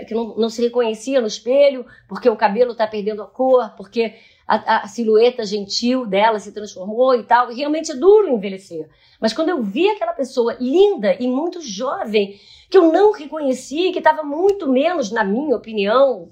que 0.06 0.14
não, 0.14 0.36
não 0.36 0.48
se 0.48 0.62
reconhecia 0.62 1.20
no 1.20 1.26
espelho, 1.26 1.86
porque 2.08 2.28
o 2.28 2.36
cabelo 2.36 2.72
está 2.72 2.86
perdendo 2.86 3.22
a 3.22 3.26
cor, 3.26 3.74
porque 3.76 4.14
a, 4.46 4.82
a 4.82 4.86
silhueta 4.86 5.44
gentil 5.44 6.06
dela 6.06 6.38
se 6.38 6.52
transformou 6.52 7.14
e 7.14 7.22
tal. 7.24 7.50
E 7.50 7.56
realmente 7.56 7.92
é 7.92 7.94
duro 7.94 8.28
envelhecer. 8.28 8.88
Mas 9.20 9.32
quando 9.32 9.48
eu 9.48 9.62
vi 9.62 9.88
aquela 9.88 10.12
pessoa 10.12 10.56
linda 10.60 11.16
e 11.18 11.26
muito 11.26 11.60
jovem, 11.60 12.38
que 12.70 12.76
eu 12.76 12.92
não 12.92 13.12
reconheci, 13.12 13.90
que 13.90 13.98
estava 13.98 14.22
muito 14.22 14.70
menos, 14.70 15.10
na 15.10 15.24
minha 15.24 15.56
opinião, 15.56 16.28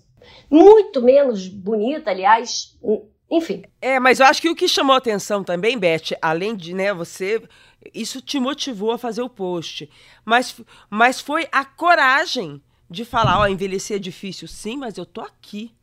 muito 0.50 1.02
menos 1.02 1.48
bonita, 1.48 2.10
aliás, 2.10 2.78
enfim. 3.36 3.62
É, 3.80 3.98
mas 4.00 4.20
eu 4.20 4.26
acho 4.26 4.40
que 4.42 4.48
o 4.48 4.54
que 4.56 4.68
chamou 4.68 4.94
a 4.94 4.98
atenção 4.98 5.42
também, 5.44 5.78
Beth, 5.78 6.16
além 6.20 6.54
de, 6.56 6.74
né, 6.74 6.92
você. 6.92 7.42
Isso 7.92 8.20
te 8.20 8.40
motivou 8.40 8.92
a 8.92 8.98
fazer 8.98 9.22
o 9.22 9.28
post. 9.28 9.90
Mas, 10.24 10.56
mas 10.88 11.20
foi 11.20 11.46
a 11.52 11.64
coragem 11.64 12.62
de 12.88 13.04
falar, 13.04 13.38
ó, 13.40 13.46
envelhecer 13.46 13.96
é 13.96 14.00
difícil, 14.00 14.48
sim, 14.48 14.76
mas 14.76 14.96
eu 14.96 15.04
tô 15.04 15.20
aqui, 15.20 15.74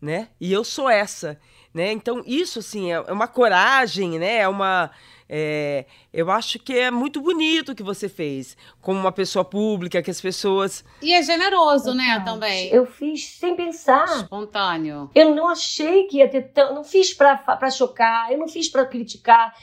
né? 0.00 0.28
E 0.40 0.52
eu 0.52 0.62
sou 0.64 0.88
essa. 0.88 1.38
né? 1.74 1.92
Então 1.92 2.22
isso 2.26 2.58
assim 2.58 2.92
é, 2.92 2.96
é 2.96 3.12
uma 3.12 3.28
coragem, 3.28 4.18
né? 4.18 4.38
É 4.38 4.48
uma 4.48 4.90
é, 5.32 5.86
eu 6.12 6.28
acho 6.28 6.58
que 6.58 6.76
é 6.76 6.90
muito 6.90 7.20
bonito 7.20 7.70
o 7.70 7.74
que 7.74 7.84
você 7.84 8.08
fez, 8.08 8.56
como 8.80 8.98
uma 8.98 9.12
pessoa 9.12 9.44
pública, 9.44 10.02
que 10.02 10.10
as 10.10 10.20
pessoas. 10.20 10.84
E 11.00 11.14
é 11.14 11.22
generoso, 11.22 11.94
né, 11.94 12.20
também. 12.24 12.66
Eu 12.70 12.84
fiz 12.84 13.28
sem 13.28 13.54
pensar. 13.54 14.06
Espontâneo. 14.16 15.08
Eu 15.14 15.32
não 15.32 15.46
achei 15.46 16.08
que 16.08 16.16
ia 16.16 16.28
ter 16.28 16.50
tanto. 16.52 16.74
Não 16.74 16.82
fiz 16.82 17.14
para 17.14 17.70
chocar, 17.70 18.32
eu 18.32 18.38
não 18.38 18.48
fiz 18.48 18.68
para 18.68 18.84
criticar. 18.84 19.54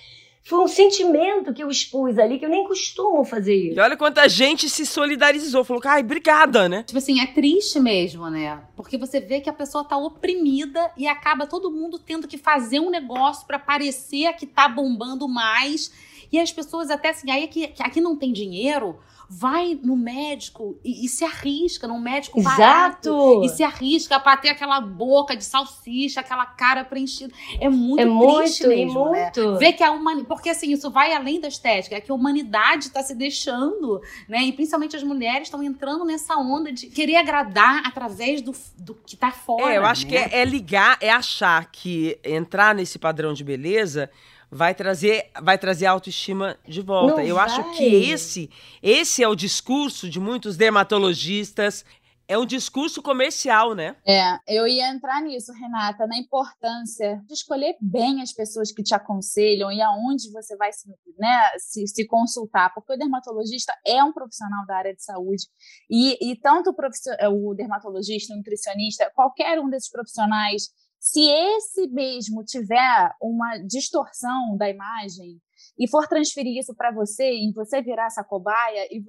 Foi 0.48 0.60
um 0.60 0.68
sentimento 0.70 1.54
que 1.54 1.62
eu 1.62 1.70
expus 1.70 2.18
ali, 2.18 2.40
que 2.40 2.46
eu 2.46 2.50
nem 2.50 2.66
costumo 2.66 3.26
fazer 3.26 3.54
isso. 3.54 3.78
E 3.78 3.82
olha 3.82 3.98
quanta 3.98 4.30
gente 4.30 4.70
se 4.70 4.86
solidarizou, 4.86 5.66
falou, 5.66 5.84
ai, 5.86 6.00
obrigada, 6.00 6.70
né? 6.70 6.84
Tipo 6.84 7.00
assim, 7.00 7.20
é 7.20 7.28
triste 7.28 7.82
mesmo, 7.82 8.30
né? 8.30 8.62
Porque 8.74 8.98
você 8.98 9.20
vê 9.20 9.42
que 9.42 9.50
a 9.50 9.54
pessoa 9.54 9.84
tá 9.84 9.98
oprimida 9.98 10.90
e 10.96 11.06
acaba 11.06 11.46
todo 11.46 11.70
mundo 11.70 12.00
tendo 12.00 12.30
que 12.30 12.38
fazer 12.38 12.80
um 12.80 12.90
negócio 12.90 13.46
para 13.46 13.60
parecer 13.60 14.32
que 14.38 14.46
tá 14.46 14.70
bombando 14.70 15.28
mais. 15.28 15.92
E 16.32 16.40
as 16.40 16.50
pessoas 16.50 16.90
até 16.90 17.10
assim, 17.10 17.30
aí 17.30 17.44
aqui, 17.44 17.74
aqui 17.78 18.00
não 18.00 18.16
tem 18.16 18.32
dinheiro, 18.32 18.98
vai 19.30 19.78
no 19.84 19.98
médico 19.98 20.80
e, 20.84 21.06
e 21.06 21.10
se 21.10 21.26
arrisca, 21.26 21.88
num 21.88 22.00
médico 22.00 22.40
Exato. 22.40 22.58
barato. 22.58 23.44
E 23.44 23.50
se 23.50 23.64
arrisca 23.64 24.20
pra 24.20 24.38
ter 24.38 24.50
aquela 24.50 24.80
boca 24.80 25.36
de 25.36 25.44
salsicha, 25.44 26.22
aquela 26.22 26.46
cara 26.46 26.86
preenchida. 26.86 27.34
É 27.60 27.70
muito 27.70 28.02
É 28.02 28.40
triste 28.40 28.66
muito, 28.66 28.78
mesmo, 28.78 29.12
né? 29.12 29.24
muito. 29.24 29.58
Ver 29.58 29.74
que 29.74 29.84
a 29.84 29.92
humanidade. 29.92 30.28
Porque 30.28 30.50
assim, 30.50 30.72
isso 30.72 30.90
vai 30.90 31.14
além 31.14 31.40
da 31.42 31.48
estética, 31.48 31.96
é 31.96 32.02
que 32.02 32.12
a 32.12 32.16
humanidade 32.16 32.88
está 32.88 33.04
se 33.04 33.14
deixando, 33.14 34.02
né? 34.30 34.44
E 34.44 34.54
principalmente 34.54 34.96
as 34.96 35.04
mulheres 35.04 35.48
estão 35.48 35.62
entrando 35.62 36.06
nessa 36.06 36.36
onda 36.38 36.72
de 36.72 36.88
querer 36.88 37.18
agradar 37.18 37.84
através 37.86 38.42
do, 38.42 38.54
do 38.78 38.96
que 38.96 39.18
tá 39.18 39.32
fora. 39.32 39.74
É, 39.74 39.78
eu 39.78 39.86
acho 39.86 40.06
né? 40.06 40.10
que 40.10 40.18
é, 40.18 40.40
é 40.42 40.46
ligar, 40.46 40.98
é 41.02 41.10
achar 41.10 41.70
que 41.72 42.18
entrar 42.24 42.74
nesse 42.74 42.98
padrão 42.98 43.34
de 43.34 43.44
beleza 43.44 44.10
vai 44.50 44.74
trazer, 44.74 45.26
vai 45.42 45.58
trazer 45.58 45.86
a 45.88 45.92
autoestima 45.92 46.58
de 46.68 46.82
volta. 46.82 47.18
Não 47.18 47.22
eu 47.22 47.38
acho 47.38 47.62
vai. 47.62 47.74
que 47.74 48.10
esse, 48.10 48.50
esse 48.82 49.17
é 49.24 49.28
o 49.28 49.36
discurso 49.36 50.10
de 50.10 50.20
muitos 50.20 50.58
dermatologistas. 50.58 51.86
É 52.30 52.38
um 52.38 52.46
discurso 52.46 53.02
comercial, 53.02 53.74
né? 53.74 53.96
É, 54.06 54.38
eu 54.48 54.68
ia 54.68 54.90
entrar 54.90 55.22
nisso, 55.22 55.54
Renata, 55.54 56.06
na 56.06 56.18
importância 56.18 57.24
de 57.26 57.34
escolher 57.34 57.78
bem 57.80 58.22
as 58.22 58.34
pessoas 58.34 58.70
que 58.70 58.84
te 58.84 58.94
aconselham 58.94 59.72
e 59.72 59.82
aonde 59.82 60.30
você 60.34 60.58
vai 60.58 60.74
se, 60.74 60.90
né, 61.18 61.40
se, 61.58 61.88
se 61.88 62.06
consultar, 62.06 62.74
porque 62.74 62.92
o 62.92 62.98
dermatologista 62.98 63.74
é 63.86 64.04
um 64.04 64.12
profissional 64.12 64.66
da 64.66 64.76
área 64.76 64.94
de 64.94 65.02
saúde 65.02 65.46
e, 65.90 66.32
e 66.32 66.36
tanto 66.36 66.72
o, 66.72 66.76
profissio- 66.76 67.14
o 67.32 67.54
dermatologista, 67.54 68.34
o 68.34 68.38
nutricionista, 68.38 69.10
qualquer 69.16 69.58
um 69.62 69.70
desses 69.70 69.90
profissionais, 69.90 70.64
se 71.00 71.22
esse 71.22 71.88
mesmo 71.88 72.44
tiver 72.44 73.16
uma 73.22 73.58
distorção 73.60 74.58
da 74.58 74.70
imagem 74.70 75.40
e 75.78 75.90
for 75.90 76.08
transferir 76.08 76.58
isso 76.58 76.76
para 76.76 76.92
você 76.92 77.32
e 77.32 77.52
você 77.54 77.82
virar 77.82 78.08
essa 78.08 78.24
cobaia 78.24 78.88
e, 78.92 79.04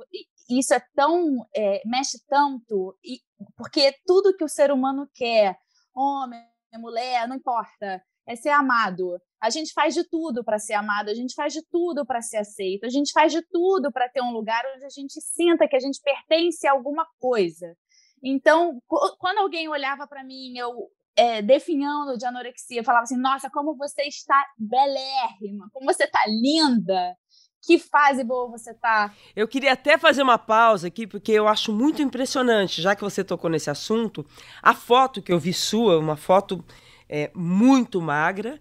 e 0.48 0.58
isso 0.58 0.74
é 0.74 0.82
tão 0.94 1.46
é, 1.54 1.82
mexe 1.86 2.18
tanto 2.28 2.96
e 3.04 3.20
porque 3.56 3.94
tudo 4.06 4.36
que 4.36 4.44
o 4.44 4.48
ser 4.48 4.70
humano 4.70 5.08
quer, 5.14 5.56
homem, 5.94 6.44
mulher, 6.78 7.26
não 7.28 7.36
importa, 7.36 8.02
é 8.26 8.36
ser 8.36 8.50
amado. 8.50 9.18
A 9.40 9.50
gente 9.50 9.72
faz 9.72 9.94
de 9.94 10.04
tudo 10.08 10.44
para 10.44 10.58
ser 10.58 10.74
amado, 10.74 11.08
a 11.08 11.14
gente 11.14 11.34
faz 11.34 11.52
de 11.52 11.62
tudo 11.70 12.04
para 12.04 12.20
ser 12.20 12.38
aceito, 12.38 12.84
a 12.84 12.90
gente 12.90 13.12
faz 13.12 13.32
de 13.32 13.40
tudo 13.42 13.92
para 13.92 14.08
ter 14.08 14.20
um 14.20 14.32
lugar 14.32 14.62
onde 14.74 14.84
a 14.84 14.90
gente 14.90 15.20
sinta 15.20 15.68
que 15.68 15.76
a 15.76 15.80
gente 15.80 16.00
pertence 16.02 16.66
a 16.66 16.72
alguma 16.72 17.06
coisa. 17.18 17.76
Então, 18.22 18.82
quando 19.18 19.38
alguém 19.38 19.68
olhava 19.68 20.06
para 20.06 20.24
mim, 20.24 20.58
eu 20.58 20.90
é, 21.18 21.42
definhando 21.42 22.16
de 22.16 22.24
anorexia, 22.24 22.84
falava 22.84 23.02
assim: 23.02 23.16
Nossa, 23.16 23.50
como 23.50 23.76
você 23.76 24.02
está 24.02 24.40
belérrima, 24.56 25.68
como 25.72 25.92
você 25.92 26.04
está 26.04 26.20
linda, 26.28 27.16
que 27.60 27.76
fase 27.76 28.22
boa 28.22 28.48
você 28.48 28.72
tá. 28.72 29.12
Eu 29.34 29.48
queria 29.48 29.72
até 29.72 29.98
fazer 29.98 30.22
uma 30.22 30.38
pausa 30.38 30.86
aqui, 30.86 31.08
porque 31.08 31.32
eu 31.32 31.48
acho 31.48 31.72
muito 31.72 32.00
impressionante, 32.00 32.80
já 32.80 32.94
que 32.94 33.02
você 33.02 33.24
tocou 33.24 33.50
nesse 33.50 33.68
assunto, 33.68 34.24
a 34.62 34.72
foto 34.72 35.20
que 35.20 35.32
eu 35.32 35.40
vi 35.40 35.52
sua, 35.52 35.98
uma 35.98 36.16
foto 36.16 36.64
é, 37.08 37.32
muito 37.34 38.00
magra, 38.00 38.60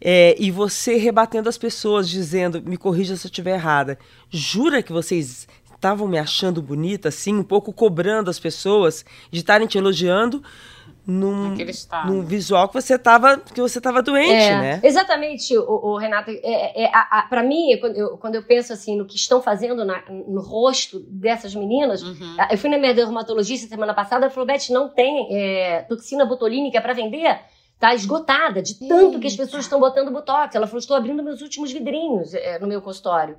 é, 0.00 0.34
e 0.36 0.50
você 0.50 0.96
rebatendo 0.96 1.48
as 1.48 1.56
pessoas, 1.56 2.08
dizendo, 2.08 2.60
me 2.60 2.76
corrija 2.76 3.16
se 3.16 3.24
eu 3.24 3.30
estiver 3.30 3.54
errada. 3.54 4.00
Jura 4.28 4.82
que 4.82 4.92
vocês 4.92 5.46
estavam 5.72 6.08
me 6.08 6.18
achando 6.18 6.60
bonita, 6.60 7.08
assim, 7.08 7.36
um 7.36 7.44
pouco 7.44 7.72
cobrando 7.72 8.30
as 8.30 8.40
pessoas 8.40 9.04
de 9.30 9.40
estarem 9.40 9.68
te 9.68 9.78
elogiando 9.78 10.42
num, 11.06 11.54
num 12.06 12.22
visual 12.22 12.66
que 12.68 12.74
você 12.80 12.94
estava 12.94 13.36
que 13.38 13.60
você 13.60 13.78
estava 13.78 14.02
doente, 14.02 14.30
É, 14.32 14.58
né? 14.58 14.80
Exatamente, 14.82 15.56
o, 15.56 15.62
o 15.92 15.96
Renato. 15.98 16.30
É, 16.30 16.84
é, 16.84 16.90
a- 16.94 17.08
a- 17.18 17.22
pra 17.28 17.42
mim, 17.42 17.76
quando 17.80 17.96
eu, 17.96 18.16
quando 18.18 18.34
eu 18.36 18.42
penso 18.42 18.72
assim 18.72 18.96
no 18.96 19.04
que 19.04 19.16
estão 19.16 19.42
fazendo 19.42 19.84
na- 19.84 20.02
no 20.08 20.40
rosto 20.40 21.00
dessas 21.08 21.54
meninas, 21.54 22.02
Uhum. 22.02 22.36
eu 22.50 22.56
fui 22.56 22.70
na 22.70 22.78
minha 22.78 22.94
dermatologista 22.94 23.68
semana 23.68 23.92
passada, 23.92 24.24
ela 24.26 24.30
falou: 24.34 24.46
Beth, 24.46 24.70
não 24.70 24.88
tem 24.88 25.28
é, 25.30 25.82
toxina 25.82 26.24
botulínica 26.24 26.80
para 26.80 26.92
vender. 26.94 27.38
Tá 27.78 27.92
esgotada 27.92 28.62
de 28.62 28.78
tanto 28.88 29.18
que 29.18 29.26
as 29.26 29.36
pessoas 29.36 29.64
estão 29.64 29.78
botando 29.80 30.10
botox. 30.10 30.54
Ela 30.54 30.66
falou: 30.66 30.78
estou 30.78 30.96
abrindo 30.96 31.22
meus 31.22 31.42
últimos 31.42 31.70
vidrinhos 31.72 32.32
é, 32.32 32.58
no 32.58 32.66
meu 32.66 32.80
consultório. 32.80 33.36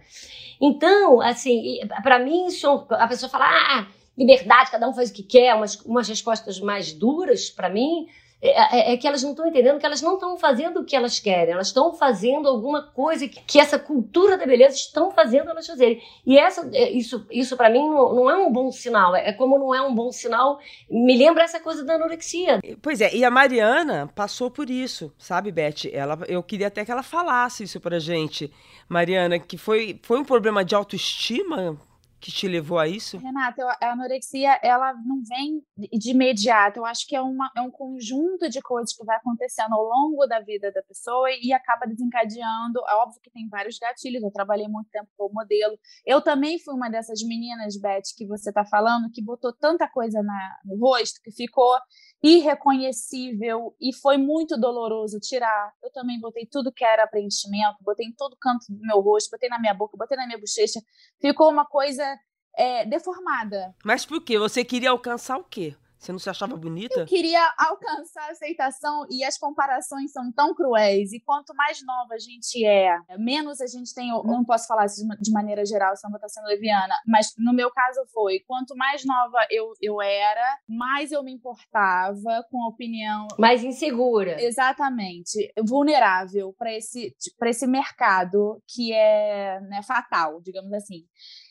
Então, 0.62 1.22
assim, 1.22 1.80
para 2.04 2.20
mim, 2.20 2.48
isso, 2.48 2.86
a 2.92 3.08
pessoa 3.08 3.30
fala: 3.30 3.46
ah, 3.48 3.88
liberdade, 4.18 4.72
cada 4.72 4.88
um 4.88 4.94
faz 4.94 5.10
o 5.10 5.14
que 5.14 5.24
quer, 5.24 5.54
umas, 5.56 5.76
umas 5.82 6.08
respostas 6.08 6.60
mais 6.60 6.94
duras 6.94 7.50
para 7.50 7.70
mim. 7.70 8.08
É, 8.42 8.92
é- 8.92 8.94
é 8.94 8.98
que 8.98 9.08
elas 9.08 9.24
não 9.24 9.32
estão 9.32 9.48
entendendo 9.48 9.80
que 9.80 9.86
elas 9.86 10.02
não 10.02 10.16
estão 10.16 10.38
fazendo 10.38 10.82
o 10.82 10.86
que 10.86 10.96
elas 10.96 11.20
querem, 11.20 11.54
elas 11.54 11.68
estão 11.68 11.94
fazendo 11.94 12.48
alguma 12.48 12.84
coisa 12.84 13.28
que, 13.28 13.42
que 13.42 13.60
essa 13.60 13.80
cultura 13.80 14.38
da 14.38 14.46
beleza 14.46 14.76
estão 14.76 15.10
fazendo 15.10 15.50
elas 15.50 15.66
fazerem. 15.66 16.00
E 16.26 16.38
essa, 16.38 16.70
é, 16.74 16.92
isso, 16.92 17.26
isso 17.32 17.56
para 17.58 17.70
mim 17.70 17.80
não, 17.80 18.14
não 18.14 18.30
é 18.30 18.38
um 18.38 18.52
bom 18.52 18.72
sinal. 18.72 19.16
É 19.16 19.32
como 19.34 19.58
não 19.58 19.74
é 19.74 19.82
um 19.82 19.96
bom 19.96 20.12
sinal, 20.12 20.60
me 20.90 21.18
lembra 21.18 21.44
essa 21.44 21.60
coisa 21.62 21.84
da 21.84 21.96
anorexia. 21.96 22.60
Pois 22.82 23.02
é, 23.02 23.16
e 23.16 23.24
a 23.24 23.32
Mariana 23.32 24.12
passou 24.14 24.52
por 24.52 24.70
isso, 24.70 25.12
sabe, 25.18 25.50
Beth? 25.52 25.90
Ela, 25.92 26.20
eu 26.28 26.44
queria 26.44 26.68
até 26.68 26.86
que 26.86 26.92
ela 26.92 27.04
falasse 27.04 27.64
isso 27.64 27.80
pra 27.80 28.00
gente. 28.00 28.52
Mariana, 28.88 29.40
que 29.40 29.58
foi, 29.58 30.00
foi 30.04 30.20
um 30.20 30.26
problema 30.26 30.64
de 30.64 30.76
autoestima 30.76 31.80
que 32.26 32.32
te 32.32 32.48
levou 32.48 32.80
a 32.80 32.88
isso? 32.88 33.20
Renata, 33.20 33.64
a 33.80 33.92
anorexia, 33.92 34.60
ela 34.64 34.94
não 35.06 35.22
vem 35.24 35.64
de 35.78 36.10
imediato. 36.10 36.80
Eu 36.80 36.86
acho 36.86 37.06
que 37.06 37.16
é, 37.16 37.22
uma, 37.22 37.52
é 37.56 37.62
um 37.62 37.70
conjunto 37.70 38.50
de 38.50 38.60
coisas 38.64 38.96
que 38.96 39.06
vai 39.06 39.18
acontecendo 39.18 39.74
ao 39.76 39.84
longo 39.84 40.26
da 40.26 40.40
vida 40.40 40.72
da 40.72 40.82
pessoa 40.82 41.28
e 41.40 41.54
acaba 41.54 41.86
desencadeando. 41.86 42.80
É 42.90 42.96
óbvio 42.96 43.22
que 43.22 43.30
tem 43.30 43.48
vários 43.48 43.78
gatilhos. 43.78 44.24
Eu 44.24 44.32
trabalhei 44.32 44.68
muito 44.68 44.90
tempo 44.90 45.08
como 45.16 45.36
modelo. 45.36 45.78
Eu 46.04 46.20
também 46.20 46.58
fui 46.58 46.74
uma 46.74 46.90
dessas 46.90 47.22
meninas, 47.22 47.78
Beth, 47.78 48.16
que 48.18 48.26
você 48.26 48.50
está 48.50 48.66
falando, 48.66 49.12
que 49.12 49.22
botou 49.22 49.54
tanta 49.54 49.88
coisa 49.88 50.24
na, 50.24 50.60
no 50.66 50.80
rosto 50.80 51.22
que 51.24 51.32
ficou 51.32 51.78
irreconhecível 52.26 53.76
e 53.80 53.94
foi 53.94 54.18
muito 54.18 54.60
doloroso 54.60 55.20
tirar. 55.20 55.72
Eu 55.84 55.92
também 55.92 56.20
botei 56.20 56.48
tudo 56.48 56.72
que 56.72 56.84
era 56.84 57.06
preenchimento, 57.06 57.78
botei 57.82 58.08
em 58.08 58.16
todo 58.16 58.36
canto 58.42 58.66
do 58.68 58.82
meu 58.82 59.00
rosto, 59.00 59.30
botei 59.30 59.48
na 59.48 59.60
minha 59.60 59.76
boca, 59.76 59.96
botei 59.96 60.18
na 60.18 60.26
minha 60.26 60.40
bochecha. 60.40 60.82
Ficou 61.22 61.52
uma 61.52 61.66
coisa 61.66 62.04
é, 62.58 62.84
deformada. 62.84 63.76
Mas 63.86 64.08
por 64.08 64.24
quê? 64.24 64.40
Você 64.40 64.66
queria 64.66 64.90
alcançar 64.90 65.38
o 65.38 65.44
quê? 65.44 65.76
Você 66.06 66.12
não 66.12 66.20
se 66.20 66.30
achava 66.30 66.56
bonita? 66.56 67.00
Eu 67.00 67.06
queria 67.06 67.42
alcançar 67.58 68.28
a 68.28 68.32
aceitação 68.32 69.06
e 69.10 69.24
as 69.24 69.38
comparações 69.40 70.12
são 70.12 70.32
tão 70.32 70.54
cruéis. 70.54 71.12
E 71.14 71.20
quanto 71.20 71.54
mais 71.56 71.84
nova 71.84 72.14
a 72.14 72.20
gente 72.20 72.64
é, 72.64 72.96
menos 73.18 73.60
a 73.60 73.66
gente 73.68 73.94
tem. 73.94 74.10
Não 74.10 74.46
posso 74.46 74.68
falar 74.68 74.86
isso 74.86 75.02
de 75.02 75.08
ma- 75.08 75.16
de 75.20 75.32
maneira 75.32 75.66
geral, 75.66 75.96
senão 75.96 76.12
vou 76.12 76.18
estar 76.18 76.30
sendo 76.30 76.46
leviana. 76.48 76.96
Mas 77.08 77.34
no 77.38 77.54
meu 77.54 77.72
caso 77.72 78.02
foi: 78.14 78.40
quanto 78.42 78.76
mais 78.76 79.04
nova 79.04 79.40
eu, 79.50 79.72
eu 79.82 80.00
era, 80.02 80.60
mais 80.68 81.12
eu 81.12 81.24
me 81.24 81.32
importava 81.34 82.46
com 82.52 82.64
a 82.64 82.68
opinião 82.68 83.28
Mais 83.40 83.64
insegura. 83.64 84.42
Exatamente, 84.42 85.52
vulnerável 85.68 86.54
para 86.58 86.72
esse, 86.72 87.16
para 87.40 87.50
esse 87.50 87.66
mercado 87.66 88.62
que 88.68 88.94
é 88.94 89.60
né, 89.62 89.82
fatal, 89.82 90.40
digamos 90.42 90.72
assim. 90.74 91.04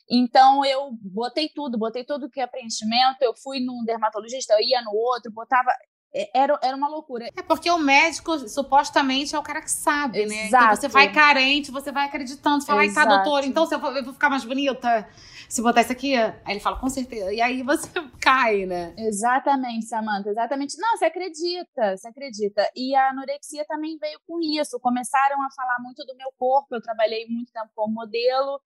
Então 0.09 0.65
eu 0.65 0.91
botei 1.01 1.49
tudo, 1.55 1.79
botei 1.79 2.05
tudo 2.05 2.29
que 2.31 2.41
é 2.41 2.47
preenchimento, 2.47 3.23
eu 3.23 3.35
fui 3.35 3.61
num 3.61 3.85
dermatologista, 3.85 4.55
eu 4.55 4.61
ia 4.61 4.83
no 4.83 4.93
outro, 4.93 5.33
botava. 5.33 5.71
é- 6.15 6.31
Era, 6.33 6.57
era 6.63 6.77
uma 6.77 6.89
loucura. 6.89 7.27
É 7.37 7.43
porque 7.43 7.69
o 7.71 7.79
médico, 7.79 8.39
supostamente, 8.49 9.35
é 9.35 9.39
o 9.39 9.43
cara 9.43 9.61
que 9.61 9.71
sabe, 9.71 10.25
né? 10.27 10.47
Então 10.47 10.61
Exato. 10.61 10.77
você 10.77 10.87
vai 10.89 11.11
carente, 11.13 11.73
você 11.73 11.91
vai 11.91 12.07
acreditando. 12.07 12.65
Fala, 12.65 12.83
ai, 12.83 12.93
tá, 12.93 13.05
doutor, 13.05 13.43
então 13.45 13.67
eu 13.69 13.79
vou, 13.81 13.91
eu 13.97 14.05
vou 14.05 14.13
ficar 14.13 14.31
mais 14.31 14.45
bonita 14.45 15.09
se 15.49 15.61
botar 15.63 15.81
isso 15.83 15.93
aqui. 15.93 16.15
Aí 16.17 16.33
ele 16.49 16.61
fala, 16.61 16.79
com 16.79 16.89
certeza. 16.89 17.33
E 17.33 17.41
aí 17.41 17.63
você 17.63 17.89
cai, 18.21 18.65
né? 18.67 18.95
Exatamente, 18.97 19.87
Samantha, 19.87 20.31
exatamente. 20.31 20.77
Não, 20.79 20.97
você 20.97 21.07
acredita, 21.07 21.97
você 21.97 22.09
acredita. 22.09 22.71
E 22.77 22.95
a 22.95 23.11
anorexia 23.11 23.65
também 23.67 23.97
veio 23.99 24.19
com 24.27 24.39
isso. 24.41 24.79
Começaram 24.81 25.43
a 25.43 25.49
falar 25.51 25.79
muito 25.81 26.05
do 26.07 26.17
meu 26.17 26.29
corpo, 26.39 26.75
eu 26.75 26.81
trabalhei 26.83 27.27
muito 27.29 27.53
tempo 27.53 27.71
como 27.75 27.93
modelo. 27.95 28.61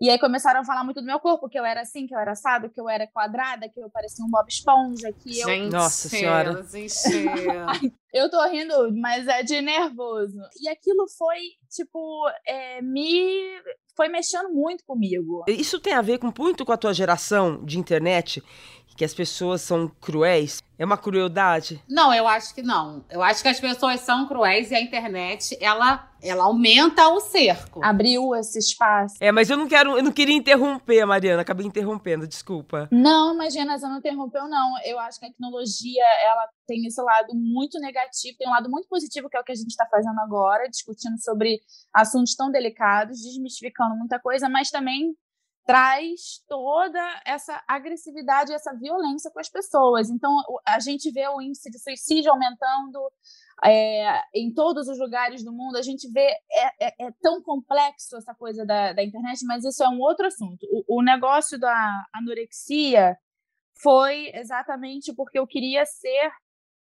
E 0.00 0.10
aí 0.10 0.18
começaram 0.18 0.60
a 0.60 0.64
falar 0.64 0.84
muito 0.84 1.00
do 1.00 1.06
meu 1.06 1.18
corpo, 1.18 1.48
que 1.48 1.58
eu 1.58 1.64
era 1.64 1.80
assim, 1.80 2.06
que 2.06 2.14
eu 2.14 2.18
era 2.18 2.32
assado, 2.32 2.68
que 2.68 2.78
eu 2.78 2.88
era 2.88 3.06
quadrada, 3.06 3.68
que 3.68 3.80
eu 3.80 3.88
parecia 3.88 4.24
um 4.24 4.30
Bob 4.30 4.46
Esponja, 4.46 5.10
que 5.12 5.40
eu. 5.40 5.48
Gente, 5.48 5.72
Nossa 5.72 6.08
senhora. 6.08 6.62
eu 8.12 8.30
tô 8.30 8.46
rindo, 8.48 8.92
mas 8.94 9.26
é 9.26 9.42
de 9.42 9.60
nervoso. 9.62 10.38
E 10.60 10.68
aquilo 10.68 11.06
foi, 11.16 11.38
tipo, 11.70 12.28
é, 12.46 12.82
me. 12.82 13.58
Foi 13.96 14.08
mexendo 14.08 14.50
muito 14.50 14.84
comigo. 14.84 15.44
Isso 15.48 15.80
tem 15.80 15.94
a 15.94 16.02
ver 16.02 16.18
com 16.18 16.30
muito 16.38 16.66
com 16.66 16.72
a 16.72 16.76
tua 16.76 16.92
geração 16.92 17.64
de 17.64 17.78
internet, 17.78 18.42
que 18.96 19.04
as 19.04 19.14
pessoas 19.14 19.60
são 19.60 19.88
cruéis? 20.00 20.62
É 20.78 20.84
uma 20.84 20.98
crueldade? 20.98 21.82
Não, 21.88 22.12
eu 22.12 22.28
acho 22.28 22.54
que 22.54 22.62
não. 22.62 23.04
Eu 23.10 23.22
acho 23.22 23.42
que 23.42 23.48
as 23.48 23.58
pessoas 23.58 24.00
são 24.00 24.26
cruéis 24.26 24.70
e 24.70 24.74
a 24.74 24.80
internet, 24.80 25.56
ela, 25.58 26.10
ela 26.22 26.44
aumenta 26.44 27.08
o 27.08 27.20
cerco. 27.20 27.82
Abriu 27.82 28.34
esse 28.34 28.58
espaço. 28.58 29.16
É, 29.18 29.32
mas 29.32 29.48
eu 29.48 29.56
não 29.56 29.66
quero, 29.66 29.96
eu 29.96 30.02
não 30.02 30.12
queria 30.12 30.36
interromper, 30.36 31.06
Mariana, 31.06 31.42
acabei 31.42 31.66
interrompendo, 31.66 32.26
desculpa. 32.26 32.88
Não, 32.90 33.34
imagina, 33.34 33.78
você 33.78 33.86
não 33.86 33.98
interrompeu, 33.98 34.46
não. 34.48 34.74
Eu 34.84 34.98
acho 35.00 35.18
que 35.18 35.24
a 35.24 35.28
tecnologia, 35.28 36.04
ela 36.24 36.46
tem 36.66 36.84
esse 36.86 37.00
lado 37.00 37.34
muito 37.34 37.78
negativo, 37.78 38.36
tem 38.38 38.48
um 38.48 38.52
lado 38.52 38.70
muito 38.70 38.86
positivo, 38.88 39.30
que 39.30 39.36
é 39.36 39.40
o 39.40 39.44
que 39.44 39.52
a 39.52 39.56
gente 39.56 39.70
está 39.70 39.86
fazendo 39.86 40.18
agora, 40.20 40.68
discutindo 40.68 41.18
sobre 41.22 41.60
assuntos 41.94 42.34
tão 42.34 42.50
delicados, 42.50 43.22
desmistificando 43.22 43.96
muita 43.96 44.18
coisa, 44.18 44.46
mas 44.46 44.70
também 44.70 45.16
traz 45.66 46.44
toda 46.48 47.00
essa 47.26 47.60
agressividade, 47.66 48.52
essa 48.52 48.72
violência 48.72 49.30
com 49.32 49.40
as 49.40 49.48
pessoas. 49.48 50.08
Então, 50.08 50.32
a 50.64 50.78
gente 50.78 51.10
vê 51.10 51.26
o 51.26 51.42
índice 51.42 51.68
de 51.68 51.78
suicídio 51.80 52.30
aumentando 52.30 53.00
é, 53.64 54.22
em 54.32 54.54
todos 54.54 54.86
os 54.86 54.96
lugares 54.96 55.44
do 55.44 55.52
mundo. 55.52 55.76
A 55.76 55.82
gente 55.82 56.08
vê, 56.12 56.38
é, 56.52 56.86
é, 56.86 57.06
é 57.06 57.12
tão 57.20 57.42
complexo 57.42 58.16
essa 58.16 58.32
coisa 58.32 58.64
da, 58.64 58.92
da, 58.92 59.02
internet, 59.02 59.44
mas 59.44 59.64
isso 59.64 59.82
é 59.82 59.88
um 59.88 59.98
outro 59.98 60.28
assunto. 60.28 60.64
O, 60.70 60.98
o 60.98 61.02
negócio 61.02 61.58
da 61.58 62.06
anorexia 62.14 63.18
foi 63.82 64.30
exatamente 64.34 65.12
porque 65.12 65.38
eu 65.38 65.48
queria 65.48 65.84
ser 65.84 66.30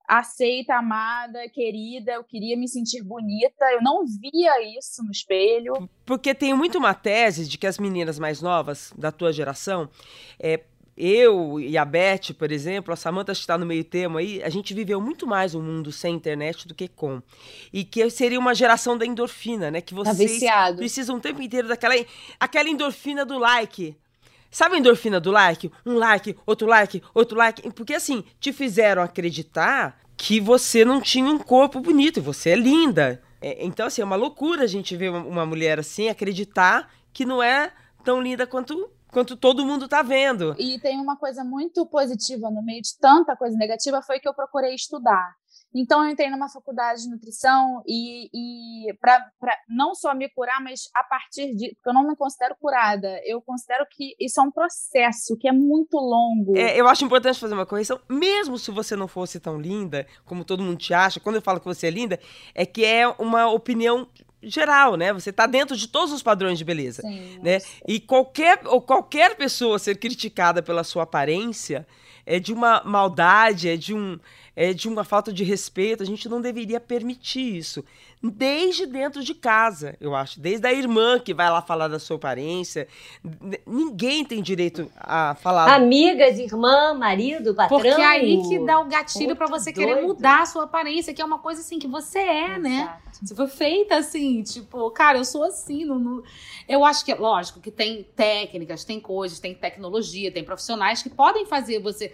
aceita, 0.08 0.76
amada, 0.76 1.48
querida, 1.50 2.14
eu 2.14 2.24
queria 2.24 2.58
me 2.58 2.68
sentir 2.68 3.04
bonita, 3.04 3.66
eu 3.72 3.82
não 3.82 4.06
via 4.06 4.78
isso 4.78 5.04
no 5.04 5.12
espelho. 5.12 5.90
Porque 6.06 6.34
tem 6.34 6.54
muito 6.54 6.78
uma 6.78 6.94
tese 6.94 7.48
de 7.48 7.58
que 7.58 7.68
as 7.68 7.80
meninas 7.80 8.20
mais 8.20 8.42
novas 8.42 8.94
da 8.98 9.12
tua 9.12 9.34
geração, 9.34 9.90
é, 10.40 10.62
eu 10.98 11.60
e 11.60 11.78
a 11.78 11.84
Beth, 11.84 12.34
por 12.38 12.52
exemplo, 12.52 12.94
a 12.94 12.96
Samantha 12.96 13.34
está 13.34 13.58
no 13.58 13.66
meio 13.66 13.84
termo 13.84 14.18
aí, 14.18 14.42
a 14.42 14.50
gente 14.50 14.74
viveu 14.74 15.02
muito 15.02 15.28
mais 15.28 15.54
um 15.54 15.62
mundo 15.62 15.92
sem 15.92 16.16
internet 16.16 16.68
do 16.68 16.74
que 16.74 16.88
com. 16.88 17.22
E 17.74 17.84
que 17.84 18.10
seria 18.10 18.40
uma 18.40 18.56
geração 18.56 18.98
da 18.98 19.06
endorfina, 19.06 19.70
né? 19.70 19.82
Que 19.82 19.94
tá 19.94 20.04
vocês 20.04 20.40
tá 20.40 20.74
precisam 20.74 21.18
o 21.18 21.20
tempo 21.20 21.42
inteiro 21.42 21.68
daquela 21.68 21.94
aquela 22.40 22.70
endorfina 22.70 23.26
do 23.26 23.38
like. 23.38 23.96
Sabe 24.56 24.76
a 24.76 24.80
endorfina 24.80 25.20
do 25.20 25.32
like? 25.32 25.70
Um 25.86 25.96
like, 25.96 26.34
outro 26.46 26.66
like, 26.66 27.04
outro 27.14 27.38
like. 27.38 27.70
Porque 27.74 27.94
assim, 27.94 28.24
te 28.40 28.54
fizeram 28.54 29.02
acreditar 29.02 30.00
que 30.16 30.40
você 30.40 30.86
não 30.86 31.02
tinha 31.02 31.30
um 31.30 31.38
corpo 31.38 31.82
bonito, 31.82 32.22
você 32.22 32.52
é 32.52 32.56
linda. 32.56 33.22
É, 33.42 33.66
então, 33.66 33.86
assim, 33.86 34.02
é 34.02 34.06
uma 34.06 34.16
loucura 34.16 34.64
a 34.64 34.68
gente 34.68 34.96
ver 34.96 35.10
uma 35.12 35.46
mulher 35.46 35.78
assim 35.78 36.08
acreditar 36.08 36.90
que 37.12 37.26
não 37.26 37.44
é 37.44 37.74
tão 38.02 38.22
linda 38.22 38.48
quanto 38.48 38.90
quanto 39.12 39.36
todo 39.36 39.66
mundo 39.66 39.90
tá 39.90 40.02
vendo. 40.02 40.56
E 40.58 40.80
tem 40.80 41.02
uma 41.02 41.18
coisa 41.18 41.44
muito 41.44 41.86
positiva 41.86 42.50
no 42.50 42.62
meio 42.62 42.82
de 42.82 42.98
tanta 42.98 43.36
coisa 43.36 43.58
negativa 43.58 44.02
foi 44.02 44.22
que 44.22 44.28
eu 44.28 44.34
procurei 44.34 44.74
estudar. 44.74 45.36
Então, 45.78 46.06
eu 46.06 46.10
entrei 46.10 46.30
numa 46.30 46.48
faculdade 46.48 47.02
de 47.02 47.10
nutrição 47.10 47.84
e, 47.86 48.30
e 48.34 48.94
para 48.94 49.30
não 49.68 49.94
só 49.94 50.16
me 50.16 50.30
curar, 50.30 50.62
mas 50.62 50.90
a 50.96 51.04
partir 51.04 51.54
de. 51.54 51.76
Porque 51.76 51.90
eu 51.90 51.94
não 51.94 52.08
me 52.08 52.16
considero 52.16 52.56
curada. 52.56 53.20
Eu 53.26 53.42
considero 53.42 53.86
que 53.92 54.16
isso 54.18 54.40
é 54.40 54.44
um 54.44 54.52
processo 54.52 55.38
que 55.38 55.50
é 55.50 55.52
muito 55.52 55.98
longo. 55.98 56.58
É, 56.58 56.80
eu 56.80 56.88
acho 56.88 57.04
importante 57.04 57.38
fazer 57.38 57.54
uma 57.54 57.66
correção. 57.66 58.00
Mesmo 58.10 58.58
se 58.58 58.72
você 58.72 58.96
não 58.96 59.10
fosse 59.10 59.38
tão 59.38 59.60
linda, 59.60 60.08
como 60.24 60.46
todo 60.46 60.64
mundo 60.64 60.78
te 60.78 60.94
acha, 60.94 61.20
quando 61.20 61.36
eu 61.36 61.42
falo 61.42 61.60
que 61.60 61.66
você 61.66 61.88
é 61.88 61.92
linda, 61.92 62.18
é 62.54 62.66
que 62.66 62.86
é 62.86 63.06
uma 63.20 63.50
opinião 63.50 64.08
geral, 64.42 64.96
né? 64.96 65.12
Você 65.12 65.30
está 65.30 65.46
dentro 65.46 65.76
de 65.76 65.90
todos 65.90 66.14
os 66.14 66.24
padrões 66.24 66.58
de 66.58 66.64
beleza, 66.64 67.02
Sim, 67.02 67.40
né? 67.42 67.58
E 67.86 68.00
qualquer 68.00 68.62
ou 68.66 68.82
qualquer 68.82 69.36
pessoa 69.36 69.78
ser 69.78 69.96
criticada 69.96 70.64
pela 70.64 70.86
sua 70.86 71.04
aparência 71.04 71.86
é 72.26 72.40
de 72.40 72.54
uma 72.54 72.82
maldade, 72.84 73.70
é 73.70 73.78
de 73.78 73.94
um 73.94 74.20
é, 74.56 74.74
de 74.74 74.88
uma 74.88 75.04
falta 75.04 75.34
de 75.34 75.44
respeito. 75.44 76.02
A 76.02 76.06
gente 76.06 76.30
não 76.30 76.42
deveria 76.42 76.80
permitir 76.80 77.58
isso. 77.58 77.84
Desde 78.32 78.86
dentro 78.86 79.24
de 79.24 79.34
casa, 79.34 79.96
eu 80.00 80.16
acho. 80.16 80.40
Desde 80.40 80.66
a 80.68 80.74
irmã 80.74 81.20
que 81.20 81.34
vai 81.34 81.50
lá 81.50 81.62
falar 81.62 81.88
da 81.88 82.00
sua 82.00 82.18
aparência. 82.18 82.88
Ninguém 83.66 84.26
tem 84.26 84.42
direito 84.42 84.92
a 84.98 85.36
falar. 85.36 85.74
Amigas, 85.74 86.40
irmã, 86.40 86.94
marido, 86.94 87.54
patrão. 87.54 87.80
Porque 87.80 87.90
é 87.90 88.06
aí 88.06 88.42
que 88.48 88.60
dá 88.60 88.80
o 88.80 88.86
gatilho 88.86 89.36
para 89.36 89.48
você 89.48 89.72
querer 89.72 89.96
doido. 89.96 90.08
mudar 90.08 90.42
a 90.42 90.46
sua 90.46 90.64
aparência, 90.64 91.14
que 91.14 91.22
é 91.22 91.26
uma 91.26 91.40
coisa 91.40 91.62
assim 91.62 91.78
que 91.78 91.88
você 91.88 92.20
é, 92.20 92.58
né? 92.58 92.82
Exato. 92.82 92.94
né? 92.94 93.00
Você 93.22 93.36
foi 93.36 93.48
feita 93.48 93.96
assim, 93.96 94.44
tipo, 94.44 94.90
cara, 94.92 95.18
eu 95.18 95.26
sou 95.26 95.44
assim. 95.44 95.86
Não, 95.86 96.00
não... 96.00 96.24
Eu 96.68 96.84
acho 96.84 97.06
que, 97.06 97.14
lógico, 97.14 97.60
que 97.60 97.72
tem 97.72 98.04
técnicas, 98.16 98.84
tem 98.84 99.00
coisas, 99.00 99.40
tem 99.40 99.54
tecnologia, 99.54 100.32
tem 100.32 100.44
profissionais 100.44 101.02
que 101.02 101.10
podem 101.10 101.46
fazer 101.46 101.80
você 101.80 102.12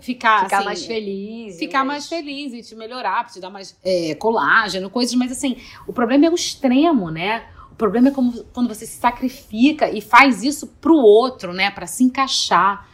ficar, 0.00 0.44
ficar 0.44 0.58
assim, 0.58 0.64
mais 0.64 0.86
feliz. 0.86 1.58
Ficar 1.58 1.84
mas... 1.84 1.86
mais 1.86 2.08
feliz 2.08 2.52
e 2.52 2.62
te 2.62 2.74
melhorar, 2.74 3.24
te 3.26 3.40
dar 3.40 3.50
mais 3.50 3.76
é, 3.84 4.14
colágeno, 4.14 4.90
coisas, 4.90 5.14
mas 5.14 5.32
assim, 5.32 5.56
o 5.86 5.92
problema 5.92 6.26
é 6.26 6.30
o 6.30 6.34
extremo, 6.34 7.10
né? 7.10 7.46
O 7.70 7.76
problema 7.76 8.08
é 8.08 8.10
como, 8.10 8.42
quando 8.54 8.68
você 8.68 8.86
se 8.86 8.98
sacrifica 8.98 9.90
e 9.90 10.00
faz 10.00 10.42
isso 10.42 10.66
pro 10.80 10.94
outro, 10.94 11.52
né? 11.52 11.70
para 11.70 11.86
se 11.86 12.02
encaixar. 12.04 12.88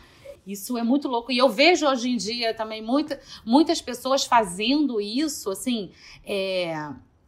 Isso 0.44 0.76
é 0.76 0.82
muito 0.82 1.06
louco. 1.06 1.30
E 1.30 1.38
eu 1.38 1.48
vejo 1.48 1.86
hoje 1.86 2.10
em 2.10 2.16
dia 2.16 2.52
também 2.52 2.82
muita, 2.82 3.20
muitas 3.46 3.80
pessoas 3.80 4.24
fazendo 4.24 5.00
isso, 5.00 5.50
assim, 5.50 5.92
é, 6.26 6.74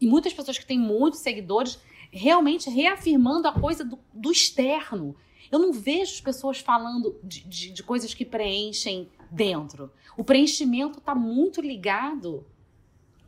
e 0.01 0.07
muitas 0.09 0.33
pessoas 0.33 0.59
que 0.59 0.67
têm 0.67 0.81
muitos 0.81 1.21
seguidores 1.21 1.79
realmente 2.11 2.69
reafirmando 2.69 3.47
a 3.47 3.53
coisa 3.53 3.85
do, 3.85 4.01
do 4.13 4.33
externo. 4.33 5.15
Eu 5.51 5.61
não 5.61 5.73
vejo 5.73 6.13
as 6.13 6.21
pessoas 6.21 6.59
falando 6.59 7.17
de, 7.23 7.47
de, 7.47 7.71
de 7.71 7.83
coisas 7.85 8.13
que 8.13 8.25
preenchem 8.25 9.09
dentro. 9.31 9.91
O 10.17 10.25
preenchimento 10.25 10.99
está 10.99 11.15
muito 11.15 11.61
ligado 11.61 12.47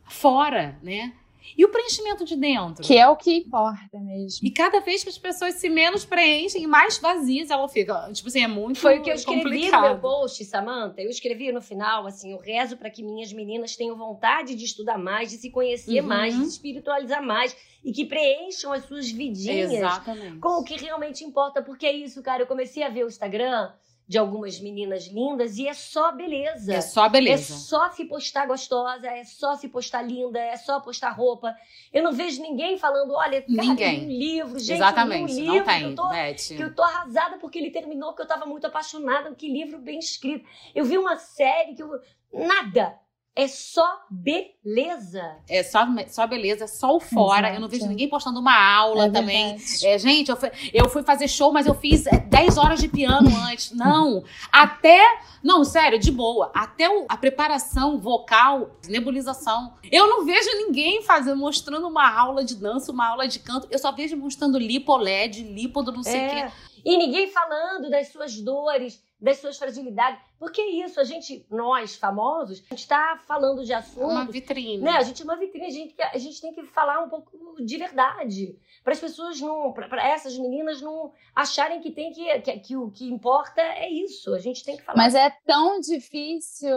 fora, 0.05 0.79
né? 0.83 1.15
E 1.57 1.65
o 1.65 1.69
preenchimento 1.69 2.25
de 2.25 2.35
dentro? 2.35 2.83
Que 2.83 2.97
é 2.97 3.07
o 3.07 3.17
que 3.17 3.39
importa 3.39 3.99
mesmo. 4.01 4.47
E 4.47 4.51
cada 4.51 4.81
vez 4.81 5.05
que 5.05 5.11
as 5.11 5.19
pessoas 5.19 5.55
se 5.55 5.69
menos 5.69 6.05
preenchem, 6.05 6.67
mais 6.67 6.99
vazias 6.99 7.51
ela 7.51 7.69
fica. 7.69 8.11
Tipo 8.13 8.29
assim, 8.29 8.43
é 8.43 8.49
muito 8.49 8.81
Foi 8.81 8.99
o 8.99 9.03
que 9.03 9.11
eu 9.11 9.15
escrevi 9.15 9.43
complicado. 9.43 9.83
no 9.83 9.89
meu 9.89 9.99
post, 9.99 10.45
Samantha. 10.45 11.01
Eu 11.01 11.11
escrevi 11.11 11.53
no 11.53 11.61
final, 11.61 12.07
assim, 12.07 12.33
eu 12.33 12.39
rezo 12.39 12.77
para 12.77 12.91
que 12.91 13.03
minhas 13.03 13.33
meninas 13.33 13.77
tenham 13.77 13.97
vontade 13.97 14.55
de 14.55 14.65
estudar 14.65 14.99
mais, 14.99 15.31
de 15.31 15.37
se 15.37 15.51
conhecer 15.51 16.01
uhum. 16.01 16.09
mais, 16.09 16.37
de 16.37 16.45
se 16.45 16.53
espiritualizar 16.53 17.23
mais 17.23 17.57
e 17.85 17.93
que 17.93 18.05
preencham 18.05 18.73
as 18.73 18.85
suas 18.85 19.11
vidinhas 19.11 19.73
Exatamente. 19.73 20.39
com 20.39 20.61
o 20.61 20.65
que 20.65 20.77
realmente 20.77 21.23
importa. 21.25 21.63
Porque 21.63 21.87
é 21.87 21.93
isso, 21.93 22.23
cara. 22.23 22.43
Eu 22.43 22.47
comecei 22.47 22.83
a 22.83 22.89
ver 22.89 23.05
o 23.05 23.09
Instagram 23.09 23.71
de 24.09 24.19
algumas 24.19 24.61
meninas 24.61 25.07
lindas 25.09 25.59
e 25.59 25.67
é 25.67 25.75
só 25.75 26.13
beleza. 26.13 26.75
É 26.75 26.81
só 26.81 27.09
beleza. 27.09 27.53
É 27.53 27.57
só 27.57 27.91
se 27.91 28.05
postar 28.05 28.47
gostosa, 28.47 29.09
é 29.09 29.25
só 29.25 29.57
se 29.57 29.69
postar 29.69 30.03
linda, 30.03 30.39
é 30.39 30.57
só 30.57 30.81
postar 30.81 31.11
roupa. 31.11 31.55
Eu 31.93 32.05
não 32.05 32.13
vejo 32.13 32.41
ninguém 32.41 32.79
falando, 32.79 33.13
olha, 33.15 33.43
cara, 33.43 33.63
ninguém. 33.63 34.05
um 34.05 34.09
livro, 34.09 34.59
gente, 34.59 34.77
Exatamente, 34.77 35.33
um 35.33 35.37
livro 35.37 35.57
não 35.57 35.65
tem, 35.65 35.79
que, 35.79 35.85
eu 35.85 35.95
tô, 35.95 36.09
que 36.57 36.63
eu 36.63 36.75
tô 36.75 36.83
arrasada 36.83 37.39
porque 37.39 37.59
ele 37.59 37.71
terminou, 37.71 38.15
que 38.15 38.23
eu 38.23 38.27
tava 38.27 38.47
muito 38.47 38.67
apaixonada, 38.67 39.35
que 39.35 39.53
livro 39.53 39.79
bem 39.79 39.99
escrito. 39.99 40.49
Eu 40.75 40.85
vi 40.85 40.97
uma 40.97 41.17
série 41.17 41.75
que 41.75 41.83
eu 41.83 42.01
nada 42.33 42.99
é 43.37 43.47
só 43.49 43.87
beleza. 44.09 45.37
É 45.47 45.63
só, 45.63 45.87
só 46.09 46.27
beleza, 46.27 46.65
é 46.65 46.67
só 46.67 46.97
o 46.97 47.01
fora. 47.01 47.49
Exato. 47.49 47.55
Eu 47.55 47.61
não 47.61 47.69
vejo 47.69 47.87
ninguém 47.87 48.09
postando 48.09 48.41
uma 48.41 48.57
aula 48.57 49.07
é 49.07 49.11
também. 49.11 49.61
É, 49.85 49.99
gente, 49.99 50.31
eu 50.31 50.37
fui, 50.37 50.51
eu 50.73 50.89
fui 50.89 51.03
fazer 51.03 51.29
show, 51.29 51.53
mas 51.53 51.67
eu 51.67 51.75
fiz 51.75 52.05
10 52.05 52.57
horas 52.57 52.81
de 52.81 52.89
piano 52.89 53.29
antes. 53.47 53.73
Não. 53.73 54.25
Até. 54.51 55.21
Não, 55.43 55.63
sério, 55.65 55.99
de 55.99 56.11
boa. 56.11 56.51
Até 56.55 56.89
o, 56.89 57.05
a 57.11 57.17
preparação 57.19 57.99
vocal, 57.99 58.71
nebulização. 58.89 59.75
Eu 59.93 60.09
não 60.09 60.25
vejo 60.25 60.49
ninguém 60.57 61.03
fazendo, 61.03 61.37
mostrando 61.37 61.87
uma 61.87 62.11
aula 62.11 62.43
de 62.43 62.55
dança, 62.55 62.91
uma 62.91 63.07
aula 63.07 63.29
de 63.29 63.39
canto. 63.39 63.69
Eu 63.71 63.79
só 63.79 63.93
vejo 63.93 64.17
mostrando 64.17 64.59
lipo 64.59 64.97
LED, 64.97 65.43
lipo 65.43 65.83
do 65.83 65.93
não 65.93 66.03
sei 66.03 66.21
o 66.21 66.25
é. 66.25 66.29
quê. 66.29 66.53
E 66.87 66.97
ninguém 66.97 67.29
falando 67.31 67.91
das 67.91 68.09
suas 68.09 68.41
dores 68.41 69.05
das 69.21 69.39
suas 69.39 69.59
fragilidades. 69.59 70.21
Porque 70.39 70.61
é 70.61 70.85
isso, 70.85 71.01
a 71.01 71.05
gente, 71.05 71.47
nós, 71.51 71.97
famosos, 71.97 72.63
a 72.67 72.75
gente 72.75 72.81
está 72.81 73.19
falando 73.27 73.65
de 73.65 73.73
assuntos. 73.73 74.13
Uma 74.13 74.27
vitrine. 74.27 74.83
Né? 74.83 74.91
A 74.91 75.03
gente 75.03 75.23
é 75.23 75.25
uma 75.25 75.37
vitrine, 75.37 75.67
a 75.67 75.71
gente, 75.71 75.95
a 76.03 76.19
gente 76.19 76.41
tem 76.41 76.53
que 76.53 76.63
falar 76.65 77.03
um 77.03 77.09
pouco 77.09 77.31
de 77.65 77.77
verdade. 77.79 78.59
Para 78.85 78.93
as 78.93 79.01
pessoas 79.01 79.41
não. 79.41 79.73
Para 79.73 80.07
essas 80.07 80.37
meninas 80.39 80.83
não 80.83 81.13
acharem 81.35 81.81
que 81.81 81.91
tem 81.91 82.13
que, 82.13 82.41
que. 82.41 82.67
Que 82.67 82.77
o 82.77 82.91
que 82.91 83.09
importa 83.09 83.61
é 83.61 83.89
isso. 83.89 84.35
A 84.35 84.39
gente 84.39 84.65
tem 84.65 84.77
que 84.77 84.83
falar. 84.83 84.99
Mas 84.99 85.15
é 85.15 85.31
tão 85.47 85.81
difícil. 85.81 86.77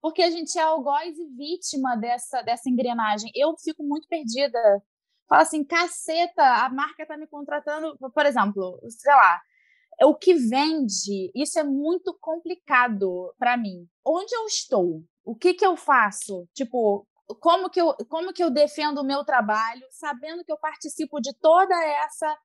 Porque 0.00 0.22
a 0.22 0.30
gente 0.30 0.58
é 0.58 0.62
algoz 0.62 1.18
e 1.18 1.26
vítima 1.36 1.96
dessa, 1.96 2.42
dessa 2.42 2.70
engrenagem. 2.70 3.30
Eu 3.34 3.54
fico 3.58 3.82
muito 3.82 4.08
perdida 4.08 4.58
fala 5.28 5.42
assim, 5.42 5.62
caceta, 5.62 6.42
a 6.42 6.68
marca 6.68 7.06
tá 7.06 7.16
me 7.16 7.24
contratando, 7.24 7.96
por 7.96 8.26
exemplo, 8.26 8.80
sei 8.88 9.14
lá, 9.14 9.40
o 10.04 10.14
que 10.14 10.34
vende, 10.34 11.30
isso 11.34 11.58
é 11.58 11.64
muito 11.64 12.16
complicado 12.20 13.34
para 13.38 13.56
mim. 13.56 13.86
Onde 14.04 14.34
eu 14.34 14.46
estou? 14.46 15.02
O 15.24 15.36
que 15.36 15.54
que 15.54 15.64
eu 15.64 15.76
faço? 15.76 16.48
Tipo, 16.54 17.06
como 17.40 17.68
que 17.70 17.80
eu, 17.80 17.94
como 18.08 18.32
que 18.32 18.42
eu 18.42 18.50
defendo 18.50 18.98
o 18.98 19.04
meu 19.04 19.24
trabalho, 19.24 19.86
sabendo 19.90 20.44
que 20.44 20.52
eu 20.52 20.58
participo 20.58 21.20
de 21.20 21.32
toda 21.40 21.74
essa 21.84 22.38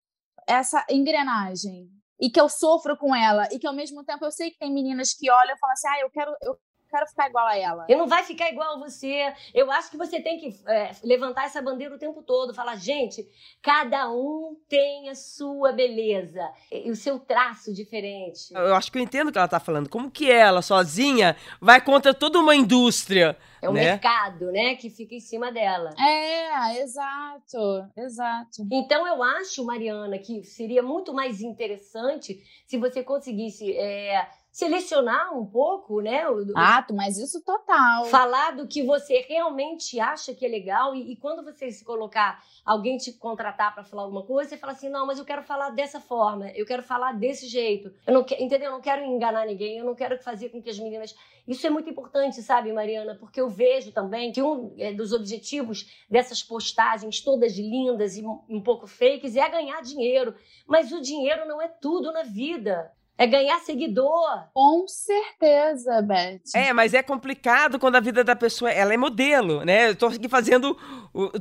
essa 0.48 0.86
engrenagem 0.92 1.90
e 2.20 2.30
que 2.30 2.40
eu 2.40 2.48
sofro 2.48 2.96
com 2.98 3.16
ela 3.16 3.48
e 3.52 3.58
que 3.58 3.66
ao 3.66 3.74
mesmo 3.74 4.04
tempo 4.04 4.24
eu 4.26 4.32
sei 4.32 4.52
que 4.52 4.60
tem 4.60 4.72
meninas 4.72 5.14
que 5.14 5.32
olham 5.32 5.56
e 5.56 5.60
falam 5.60 5.74
assim, 5.74 5.88
ah, 5.88 6.00
eu 6.02 6.12
quero 6.12 6.36
eu 6.44 6.58
quero 6.90 7.08
ficar 7.08 7.30
igual 7.30 7.48
a 7.48 7.58
ela. 7.58 7.86
Eu 7.90 7.98
não 7.98 8.08
vai 8.08 8.24
ficar 8.24 8.50
igual 8.50 8.76
a 8.76 8.80
você. 8.80 9.34
Eu 9.54 9.72
acho 9.72 9.92
que 9.92 9.98
você 9.98 10.22
tem 10.22 10.40
que 10.40 10.56
é, 10.68 10.92
levantar 11.04 11.46
essa 11.46 11.62
bandeira 11.62 11.96
o 11.96 12.00
tempo 12.00 12.22
todo, 12.24 12.54
falar, 12.54 12.76
gente, 12.76 13.28
cada 13.62 14.10
um 14.12 14.56
tem 14.70 15.10
a 15.10 15.16
sua 15.16 15.72
beleza 15.72 16.42
e 16.72 16.90
o 16.90 16.96
seu 16.96 17.20
traço 17.20 17.74
diferente. 17.74 18.54
Eu 18.54 18.76
acho 18.76 18.92
que 18.92 18.98
eu 18.98 19.02
entendo 19.02 19.30
o 19.30 19.32
que 19.32 19.38
ela 19.38 19.48
tá 19.48 19.60
falando. 19.60 19.90
Como 19.90 20.12
que 20.12 20.32
ela, 20.32 20.62
sozinha, 20.62 21.36
vai 21.60 21.82
contra 21.82 22.14
toda 22.14 22.40
uma 22.40 22.56
indústria? 22.56 23.38
É 23.62 23.70
o 23.70 23.74
né? 23.74 23.82
mercado, 23.82 24.52
né, 24.52 24.76
que 24.76 24.90
fica 24.90 25.16
em 25.16 25.20
cima 25.20 25.52
dela. 25.52 25.90
É, 26.00 26.82
exato, 26.82 27.90
exato. 27.98 28.68
Então 28.72 29.08
eu 29.08 29.24
acho, 29.24 29.66
Mariana, 29.66 30.20
que 30.20 30.44
seria 30.44 30.84
muito 30.84 31.14
mais 31.14 31.42
interessante 31.42 32.40
se 32.68 32.78
você 32.78 33.04
conseguisse 33.04 33.76
é, 33.76 34.28
selecionar 34.56 35.38
um 35.38 35.46
pouco, 35.46 36.00
né? 36.00 36.30
O, 36.30 36.54
ah, 36.56 36.86
mas 36.94 37.18
isso 37.18 37.44
total. 37.44 38.06
Falar 38.06 38.52
do 38.52 38.66
que 38.66 38.84
você 38.84 39.26
realmente 39.28 40.00
acha 40.00 40.34
que 40.34 40.46
é 40.46 40.48
legal 40.48 40.96
e, 40.96 41.12
e 41.12 41.18
quando 41.18 41.44
você 41.44 41.70
se 41.70 41.84
colocar, 41.84 42.42
alguém 42.64 42.96
te 42.96 43.12
contratar 43.12 43.74
para 43.74 43.84
falar 43.84 44.04
alguma 44.04 44.24
coisa, 44.24 44.52
você 44.52 44.58
fala 44.58 44.72
assim, 44.72 44.88
não, 44.88 45.06
mas 45.06 45.20
eu 45.20 45.26
quero 45.26 45.44
falar 45.44 45.72
dessa 45.72 46.00
forma, 46.00 46.50
eu 46.52 46.66
quero 46.66 46.82
falar 46.82 47.12
desse 47.12 47.48
jeito. 47.48 47.94
Eu 48.08 48.14
não 48.14 48.22
entendeu? 48.22 48.68
Eu 48.68 48.72
não 48.72 48.80
quero 48.80 49.04
enganar 49.04 49.46
ninguém, 49.46 49.78
eu 49.78 49.84
não 49.84 49.94
quero 49.94 50.18
fazer 50.24 50.48
com 50.48 50.62
que 50.62 50.70
as 50.70 50.80
meninas. 50.80 51.14
Isso 51.46 51.68
é 51.68 51.70
muito 51.70 51.90
importante, 51.90 52.42
sabe, 52.42 52.72
Mariana? 52.72 53.14
Porque 53.20 53.42
eu 53.42 53.50
vejo 53.50 53.92
também 53.92 54.32
que 54.32 54.42
um 54.42 54.74
é, 54.78 54.94
dos 54.94 55.12
objetivos 55.12 56.06
dessas 56.10 56.42
postagens 56.42 57.20
todas 57.20 57.58
lindas 57.58 58.16
e 58.16 58.26
um 58.26 58.62
pouco 58.62 58.88
fakes 58.88 59.36
é 59.36 59.50
ganhar 59.50 59.82
dinheiro. 59.82 60.34
Mas 60.66 60.94
o 60.94 61.02
dinheiro 61.02 61.46
não 61.46 61.62
é 61.62 61.68
tudo 61.68 62.14
na 62.14 62.24
vida. 62.24 62.90
É 63.18 63.26
ganhar 63.26 63.60
seguidor. 63.60 64.44
Com 64.54 64.88
certeza, 64.88 66.02
Beth. 66.02 66.42
É, 66.54 66.74
mas 66.74 66.94
é 66.94 67.02
complicado 67.02 67.80
quando 67.80 67.96
a 67.96 68.00
vida 68.02 68.24
da 68.24 68.36
pessoa, 68.36 68.70
ela 68.70 68.94
é 68.94 68.98
modelo, 68.98 69.64
né? 69.64 69.90
Eu 69.90 69.96
tô 69.96 70.08
aqui 70.08 70.28
fazendo, 70.28 70.78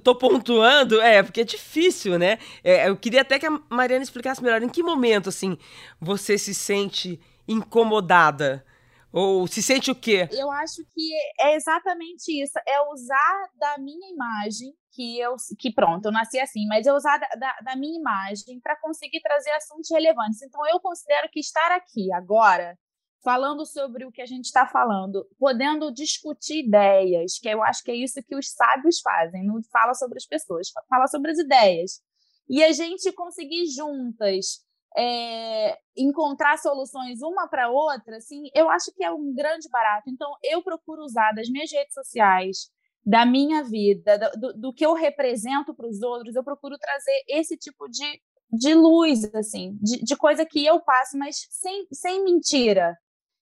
tô 0.03 0.15
pontuando, 0.15 1.01
é, 1.01 1.23
porque 1.23 1.41
é 1.41 1.45
difícil, 1.45 2.19
né? 2.19 2.39
É, 2.63 2.89
eu 2.89 2.97
queria 2.97 3.23
até 3.23 3.39
que 3.39 3.47
a 3.47 3.61
Mariana 3.69 4.05
explicasse 4.05 4.43
melhor 4.43 4.63
em 4.63 4.69
que 4.69 4.83
momento, 4.83 5.29
assim, 5.29 5.59
você 6.01 6.39
se 6.39 6.55
sente 6.55 7.21
incomodada 7.49 8.65
ou 9.15 9.47
se 9.47 9.63
sente 9.63 9.93
o 9.93 9.95
quê? 9.95 10.29
Eu 10.33 10.51
acho 10.51 10.85
que 10.93 11.11
é 11.39 11.55
exatamente 11.55 12.43
isso. 12.43 12.59
É 12.67 12.83
usar 12.93 13.49
da 13.55 13.79
minha 13.79 14.13
imagem, 14.13 14.75
que 14.91 15.21
eu 15.21 15.37
que 15.57 15.73
pronto, 15.73 16.07
eu 16.07 16.13
nasci 16.13 16.41
assim, 16.41 16.67
mas 16.67 16.85
é 16.85 16.93
usar 16.93 17.19
da, 17.19 17.29
da, 17.39 17.57
da 17.63 17.77
minha 17.77 17.97
imagem 17.97 18.59
para 18.61 18.79
conseguir 18.81 19.21
trazer 19.21 19.53
assuntos 19.53 19.89
relevantes. 19.89 20.43
Então, 20.43 20.61
eu 20.67 20.81
considero 20.81 21.29
que 21.31 21.39
estar 21.39 21.71
aqui 21.71 22.13
agora, 22.13 22.77
falando 23.23 23.65
sobre 23.65 24.05
o 24.05 24.11
que 24.11 24.21
a 24.21 24.27
gente 24.27 24.47
está 24.47 24.67
falando, 24.67 25.25
podendo 25.39 25.93
discutir 25.93 26.65
ideias, 26.67 27.39
que 27.39 27.49
eu 27.49 27.63
acho 27.63 27.85
que 27.85 27.93
é 27.93 27.95
isso 27.95 28.21
que 28.27 28.35
os 28.35 28.51
sábios 28.51 29.01
fazem, 29.01 29.47
não 29.47 29.63
fala 29.71 29.95
sobre 29.95 30.19
as 30.19 30.27
pessoas, 30.27 30.73
fala 30.89 31.07
sobre 31.07 31.31
as 31.31 31.39
ideias. 31.39 32.03
E 32.49 32.65
a 32.65 32.73
gente 32.73 33.13
conseguir 33.13 33.67
juntas 33.67 34.64
é, 34.97 35.79
encontrar 35.97 36.59
soluções 36.59 37.21
uma 37.23 37.49
para 37.49 37.69
outra, 37.69 38.17
assim, 38.17 38.49
eu 38.55 38.69
acho 38.71 38.93
que 38.93 39.05
é 39.05 39.11
um 39.11 39.35
grande 39.35 39.69
barato. 39.69 40.09
Então, 40.09 40.33
eu 40.43 40.63
procuro 40.63 41.03
usar 41.03 41.33
das 41.33 41.49
minhas 41.49 41.71
redes 41.71 41.95
sociais, 41.95 42.71
da 43.05 43.27
minha 43.27 43.63
vida, 43.63 44.19
do, 44.39 44.53
do 44.55 44.73
que 44.73 44.85
eu 44.85 44.95
represento 44.95 45.75
para 45.75 45.87
os 45.87 46.01
outros, 46.01 46.35
eu 46.35 46.45
procuro 46.45 46.79
trazer 46.79 47.25
esse 47.29 47.57
tipo 47.57 47.89
de, 47.89 48.21
de 48.51 48.75
luz, 48.75 49.25
assim, 49.35 49.77
de, 49.83 50.03
de 50.03 50.17
coisa 50.17 50.47
que 50.47 50.65
eu 50.65 50.81
passo, 50.81 51.19
mas 51.19 51.47
sem, 51.51 51.87
sem 51.93 52.25
mentira. 52.25 52.97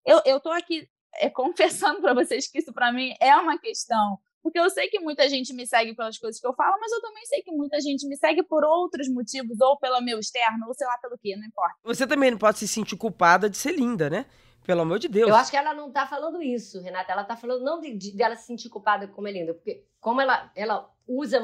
Eu, 0.04 0.40
tô 0.40 0.50
aqui 0.50 0.88
é, 1.14 1.28
confessando 1.30 2.00
para 2.00 2.14
vocês 2.14 2.48
que 2.48 2.58
isso 2.58 2.72
para 2.72 2.92
mim 2.92 3.14
é 3.20 3.36
uma 3.36 3.58
questão 3.58 4.18
porque 4.42 4.58
eu 4.58 4.68
sei 4.68 4.88
que 4.88 4.98
muita 4.98 5.28
gente 5.28 5.52
me 5.54 5.66
segue 5.66 5.94
pelas 5.94 6.18
coisas 6.18 6.40
que 6.40 6.46
eu 6.46 6.54
falo, 6.54 6.76
mas 6.80 6.90
eu 6.90 7.00
também 7.00 7.24
sei 7.26 7.42
que 7.42 7.52
muita 7.52 7.80
gente 7.80 8.06
me 8.06 8.16
segue 8.16 8.42
por 8.42 8.64
outros 8.64 9.08
motivos, 9.08 9.60
ou 9.60 9.78
pelo 9.78 10.00
meu 10.00 10.18
externo, 10.18 10.66
ou 10.66 10.74
sei 10.74 10.86
lá 10.86 10.98
pelo 10.98 11.16
que, 11.16 11.36
não 11.36 11.46
importa. 11.46 11.76
Você 11.84 12.06
também 12.06 12.30
não 12.30 12.38
pode 12.38 12.58
se 12.58 12.66
sentir 12.66 12.96
culpada 12.96 13.48
de 13.48 13.56
ser 13.56 13.72
linda, 13.72 14.10
né? 14.10 14.26
Pelo 14.64 14.82
amor 14.82 14.98
de 14.98 15.08
Deus. 15.08 15.28
Eu 15.28 15.34
acho 15.34 15.50
que 15.50 15.56
ela 15.56 15.74
não 15.74 15.90
tá 15.90 16.06
falando 16.06 16.40
isso, 16.40 16.80
Renata. 16.80 17.12
Ela 17.12 17.24
tá 17.24 17.36
falando 17.36 17.64
não 17.64 17.80
de, 17.80 17.96
de 17.96 18.16
dela 18.16 18.36
se 18.36 18.46
sentir 18.46 18.68
culpada 18.68 19.08
como 19.08 19.26
é 19.26 19.32
linda, 19.32 19.54
porque 19.54 19.84
como 20.00 20.20
ela, 20.20 20.52
ela 20.54 20.88
usa 21.06 21.40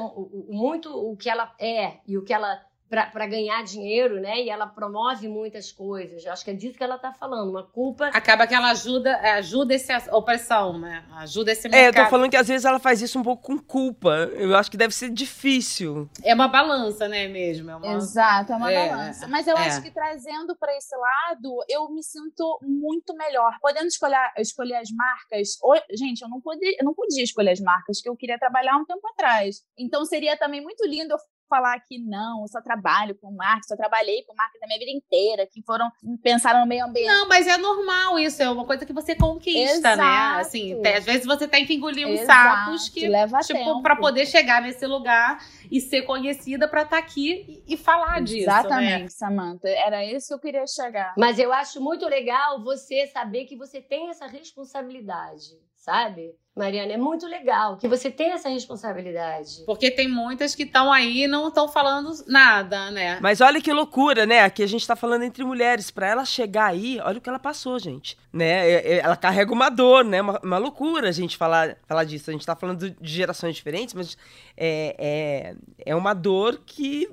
muito 0.47 0.89
o 0.89 1.17
que 1.17 1.29
ela 1.29 1.53
é 1.59 1.99
e 2.07 2.17
o 2.17 2.23
que 2.23 2.33
ela 2.33 2.65
para 2.89 3.27
ganhar 3.27 3.63
dinheiro, 3.63 4.19
né? 4.19 4.41
E 4.41 4.49
ela 4.49 4.65
promove 4.65 5.27
muitas 5.27 5.71
coisas. 5.71 6.25
Eu 6.25 6.33
acho 6.33 6.43
que 6.43 6.51
é 6.51 6.53
disso 6.53 6.77
que 6.77 6.83
ela 6.83 6.95
está 6.95 7.13
falando. 7.13 7.49
Uma 7.49 7.63
culpa. 7.63 8.07
Acaba 8.07 8.47
que 8.47 8.55
ela 8.55 8.71
ajuda, 8.71 9.15
ajuda 9.35 9.75
essa 9.75 10.15
opressão, 10.15 10.79
né? 10.79 11.05
Ajuda 11.17 11.51
esse 11.51 11.69
mercado. 11.69 11.95
É, 11.95 12.01
eu 12.01 12.05
tô 12.05 12.09
falando 12.09 12.31
que 12.31 12.37
às 12.37 12.47
vezes 12.47 12.65
ela 12.65 12.79
faz 12.79 13.01
isso 13.01 13.19
um 13.19 13.23
pouco 13.23 13.43
com 13.43 13.59
culpa. 13.59 14.09
Eu 14.33 14.55
acho 14.55 14.71
que 14.71 14.77
deve 14.77 14.93
ser 14.93 15.09
difícil. 15.09 16.09
É 16.23 16.33
uma 16.33 16.47
balança, 16.47 17.07
né, 17.07 17.27
mesmo? 17.27 17.69
É 17.69 17.75
uma... 17.75 17.93
Exato, 17.93 18.53
é 18.53 18.55
uma 18.55 18.71
é, 18.71 18.89
balança. 18.89 19.27
Mas 19.27 19.45
eu 19.45 19.55
é. 19.55 19.67
acho 19.67 19.81
que 19.83 19.91
trazendo 19.91 20.55
para 20.55 20.75
esse 20.75 20.95
lado, 20.95 21.63
eu 21.69 21.89
me 21.91 22.03
sinto 22.03 22.59
muito 22.63 23.15
melhor. 23.15 23.55
Podendo 23.61 23.87
escolher, 23.87 24.31
escolher 24.37 24.75
as 24.75 24.89
marcas. 24.91 25.57
Gente, 25.91 26.21
eu 26.21 26.29
não, 26.29 26.41
podia, 26.41 26.75
eu 26.79 26.85
não 26.85 26.93
podia 26.93 27.23
escolher 27.23 27.51
as 27.51 27.59
marcas 27.59 28.01
que 28.01 28.09
eu 28.09 28.15
queria 28.15 28.39
trabalhar 28.39 28.75
um 28.77 28.85
tempo 28.85 29.07
atrás. 29.09 29.63
Então 29.77 30.03
seria 30.05 30.35
também 30.35 30.61
muito 30.61 30.85
lindo 30.87 31.13
eu 31.13 31.19
falar 31.49 31.79
que 31.79 31.97
não, 31.97 32.41
eu 32.43 32.47
só 32.47 32.61
trabalho 32.61 33.15
com 33.15 33.31
marketing, 33.31 33.67
só 33.67 33.75
trabalhei 33.75 34.23
com 34.23 34.35
marketing 34.35 34.63
a 34.63 34.67
minha 34.67 34.79
vida 34.79 34.91
inteira, 34.91 35.47
que 35.47 35.61
foram 35.63 35.89
pensaram 36.21 36.61
no 36.61 36.67
meio 36.67 36.85
ambiente. 36.85 37.07
Não, 37.07 37.27
mas 37.27 37.47
é 37.47 37.57
normal 37.57 38.19
isso, 38.19 38.41
é 38.41 38.49
uma 38.49 38.65
coisa 38.65 38.85
que 38.85 38.93
você 38.93 39.15
conquista, 39.15 39.95
né? 39.95 40.03
Exato. 40.03 40.35
né? 40.35 40.41
Assim, 40.41 40.81
tem, 40.81 40.95
às 40.95 41.05
vezes 41.05 41.25
você 41.25 41.47
tem 41.47 41.65
que 41.65 41.73
engolir 41.73 42.07
uns 42.07 42.21
sapos 42.21 42.89
que 42.89 43.07
leva 43.07 43.39
tipo 43.39 43.81
para 43.81 43.95
poder 43.95 44.25
chegar 44.25 44.61
nesse 44.61 44.85
lugar 44.85 45.43
e 45.71 45.81
ser 45.81 46.03
conhecida 46.03 46.67
para 46.67 46.83
estar 46.83 46.97
tá 46.97 47.03
aqui 47.03 47.63
e, 47.67 47.73
e 47.73 47.77
falar 47.77 48.21
Exatamente, 48.21 48.29
disso, 48.29 48.49
Exatamente, 48.49 49.03
né? 49.03 49.09
Samantha, 49.09 49.69
era 49.69 50.05
isso 50.05 50.27
que 50.27 50.33
eu 50.35 50.39
queria 50.39 50.67
chegar. 50.67 51.13
Mas 51.17 51.39
eu 51.39 51.51
acho 51.51 51.81
muito 51.81 52.05
legal 52.05 52.63
você 52.63 53.07
saber 53.07 53.45
que 53.45 53.55
você 53.55 53.81
tem 53.81 54.09
essa 54.09 54.27
responsabilidade 54.27 55.57
sabe? 55.79 56.35
Mariana, 56.55 56.91
é 56.91 56.97
muito 56.97 57.25
legal 57.25 57.77
que 57.77 57.87
você 57.87 58.11
tenha 58.11 58.33
essa 58.33 58.49
responsabilidade. 58.49 59.63
Porque 59.65 59.89
tem 59.89 60.09
muitas 60.09 60.53
que 60.53 60.63
estão 60.63 60.91
aí 60.91 61.23
e 61.23 61.27
não 61.27 61.38
estão 61.47 61.67
falando 61.67 62.11
nada, 62.27 62.91
né? 62.91 63.17
Mas 63.21 63.41
olha 63.41 63.61
que 63.61 63.71
loucura, 63.71 64.25
né? 64.25 64.41
Aqui 64.41 64.61
a 64.61 64.67
gente 64.67 64.85
tá 64.85 64.95
falando 64.95 65.23
entre 65.23 65.43
mulheres. 65.43 65.89
Para 65.89 66.07
ela 66.07 66.25
chegar 66.25 66.67
aí, 66.67 66.99
olha 67.01 67.17
o 67.17 67.21
que 67.21 67.29
ela 67.29 67.39
passou, 67.39 67.79
gente. 67.79 68.17
Né? 68.31 68.69
É, 68.69 68.73
é, 68.73 68.97
ela 68.99 69.15
carrega 69.15 69.51
uma 69.51 69.69
dor, 69.69 70.03
né? 70.03 70.21
Uma, 70.21 70.39
uma 70.43 70.57
loucura 70.57 71.09
a 71.09 71.11
gente 71.11 71.37
falar, 71.37 71.77
falar 71.87 72.03
disso. 72.03 72.29
A 72.29 72.33
gente 72.33 72.45
tá 72.45 72.55
falando 72.55 72.91
de 72.91 73.11
gerações 73.11 73.55
diferentes, 73.55 73.93
mas 73.93 74.17
é, 74.55 74.95
é, 74.99 75.55
é 75.91 75.95
uma 75.95 76.13
dor 76.13 76.61
que 76.65 77.09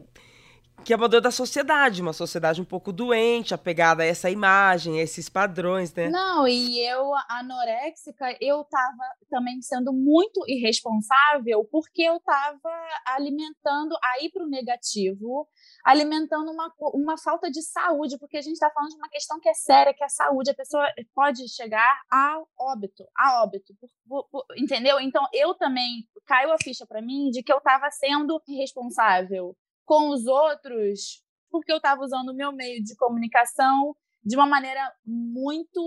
que 0.85 0.93
é 0.93 0.97
uma 0.97 1.09
dor 1.09 1.21
da 1.21 1.31
sociedade, 1.31 2.01
uma 2.01 2.13
sociedade 2.13 2.61
um 2.61 2.65
pouco 2.65 2.93
doente, 2.93 3.53
apegada 3.53 4.03
a 4.03 4.07
essa 4.07 4.31
imagem, 4.31 5.01
a 5.01 5.03
esses 5.03 5.29
padrões, 5.29 5.93
né? 5.93 6.09
Não, 6.09 6.47
e 6.47 6.79
eu, 6.81 7.11
anoréxica, 7.29 8.37
eu 8.41 8.63
tava 8.65 9.03
também 9.29 9.61
sendo 9.63 9.93
muito 9.93 10.45
irresponsável 10.47 11.65
porque 11.71 12.03
eu 12.03 12.21
tava 12.21 12.71
alimentando, 13.07 13.97
aí 14.03 14.31
pro 14.31 14.47
negativo, 14.47 15.49
alimentando 15.85 16.51
uma, 16.53 16.73
uma 16.95 17.19
falta 17.19 17.51
de 17.51 17.63
saúde, 17.63 18.19
porque 18.19 18.37
a 18.37 18.43
gente 18.43 18.55
está 18.55 18.71
falando 18.71 18.91
de 18.91 18.97
uma 18.97 19.09
questão 19.09 19.41
que 19.41 19.49
é 19.49 19.55
séria, 19.55 19.95
que 19.95 20.03
é 20.03 20.07
a 20.07 20.11
saúde, 20.11 20.51
a 20.51 20.55
pessoa 20.55 20.87
pode 21.15 21.49
chegar 21.49 22.01
a 22.11 22.41
óbito, 22.59 23.05
a 23.17 23.43
óbito, 23.43 23.75
por, 24.09 24.29
por, 24.31 24.45
entendeu? 24.57 25.01
Então 25.01 25.27
eu 25.33 25.55
também 25.55 26.07
caiu 26.27 26.53
a 26.53 26.59
ficha 26.63 26.87
para 26.87 27.03
mim 27.03 27.31
de 27.31 27.43
que 27.43 27.53
eu 27.53 27.59
estava 27.59 27.91
sendo 27.91 28.41
irresponsável 28.47 29.57
com 29.87 30.11
os 30.11 30.27
outros, 30.27 31.23
porque 31.51 31.73
eu 31.73 31.79
estava 31.79 32.03
usando 32.03 32.31
o 32.31 32.37
meu 32.37 32.53
meio 32.53 32.83
de 32.83 32.95
comunicação 32.97 33.95
de 34.27 34.35
uma 34.35 34.47
maneira 34.47 34.93
muito 35.07 35.81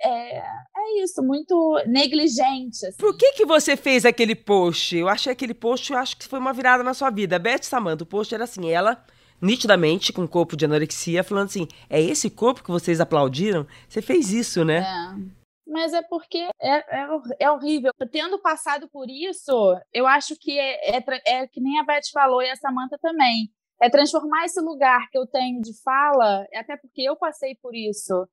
é, 0.00 0.38
é 0.38 1.02
isso, 1.02 1.20
muito 1.20 1.82
negligente. 1.86 2.86
Assim. 2.86 2.96
Por 2.96 3.16
que 3.16 3.32
que 3.32 3.44
você 3.44 3.76
fez 3.76 4.06
aquele 4.06 4.36
post? 4.36 4.96
Eu 4.96 5.08
achei 5.08 5.32
aquele 5.32 5.52
post, 5.52 5.92
eu 5.92 5.98
acho 5.98 6.16
que 6.16 6.28
foi 6.28 6.38
uma 6.38 6.52
virada 6.52 6.84
na 6.84 6.94
sua 6.94 7.10
vida. 7.10 7.40
Beth 7.40 7.64
Samanta, 7.64 8.04
o 8.04 8.06
post 8.06 8.32
era 8.32 8.44
assim, 8.44 8.70
ela 8.70 9.04
nitidamente 9.40 10.12
com 10.12 10.22
um 10.22 10.28
corpo 10.28 10.56
de 10.56 10.64
anorexia, 10.64 11.24
falando 11.24 11.46
assim: 11.46 11.66
"É 11.90 12.00
esse 12.00 12.30
corpo 12.30 12.62
que 12.62 12.70
vocês 12.70 13.00
aplaudiram? 13.00 13.66
Você 13.88 14.00
fez 14.00 14.32
isso, 14.32 14.64
né?" 14.64 14.78
É. 14.78 15.41
mas 15.72 15.94
é 15.94 16.02
porque 16.02 16.48
é, 16.60 17.00
é, 17.00 17.08
é, 17.40 17.50
horrível. 17.50 17.92
Tendo 18.10 18.38
passado 18.40 18.88
por 18.90 19.08
isso, 19.08 19.52
eu 19.92 20.06
acho 20.06 20.36
que 20.38 20.58
é, 20.58 20.98
é, 20.98 21.04
é 21.26 21.46
que 21.46 21.60
nem 21.60 21.80
a 21.80 21.84
Beth 21.84 22.10
falou 22.12 22.42
e 22.42 22.50
a 22.50 22.56
Samantha 22.56 22.98
também. 23.00 23.50
É 23.80 23.90
transformar 23.90 24.44
esse 24.44 24.60
lugar 24.60 25.08
que 25.10 25.18
eu 25.18 25.26
tenho 25.26 25.60
de 25.60 25.72
fala, 25.82 26.46
até 26.54 26.76
porque 26.76 27.02
eu 27.02 27.16
passei 27.16 27.56
por 27.60 27.74
isso, 27.74 28.28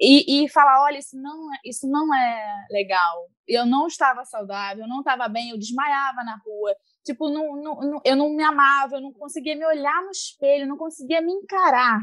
e, 0.00 0.44
e 0.44 0.48
falar, 0.48 0.84
olha, 0.84 0.98
isso 0.98 1.16
não, 1.16 1.54
é, 1.54 1.58
isso 1.64 1.88
não 1.88 2.14
é 2.14 2.66
legal. 2.70 3.28
Eu 3.48 3.66
não 3.66 3.86
estava 3.86 4.24
saudável, 4.24 4.84
eu 4.84 4.88
não 4.88 5.00
estava 5.00 5.28
bem, 5.28 5.50
eu 5.50 5.58
desmaiava 5.58 6.22
na 6.24 6.36
rua. 6.44 6.74
Tipo, 7.04 7.28
não, 7.28 7.56
não, 7.56 7.74
não, 7.80 8.00
eu 8.04 8.14
não 8.14 8.30
me 8.30 8.44
amava, 8.44 8.96
eu 8.96 9.00
não 9.00 9.12
conseguia 9.12 9.56
me 9.56 9.66
olhar 9.66 10.02
no 10.02 10.10
espelho, 10.10 10.68
não 10.68 10.76
conseguia 10.76 11.20
me 11.20 11.32
encarar. 11.32 12.00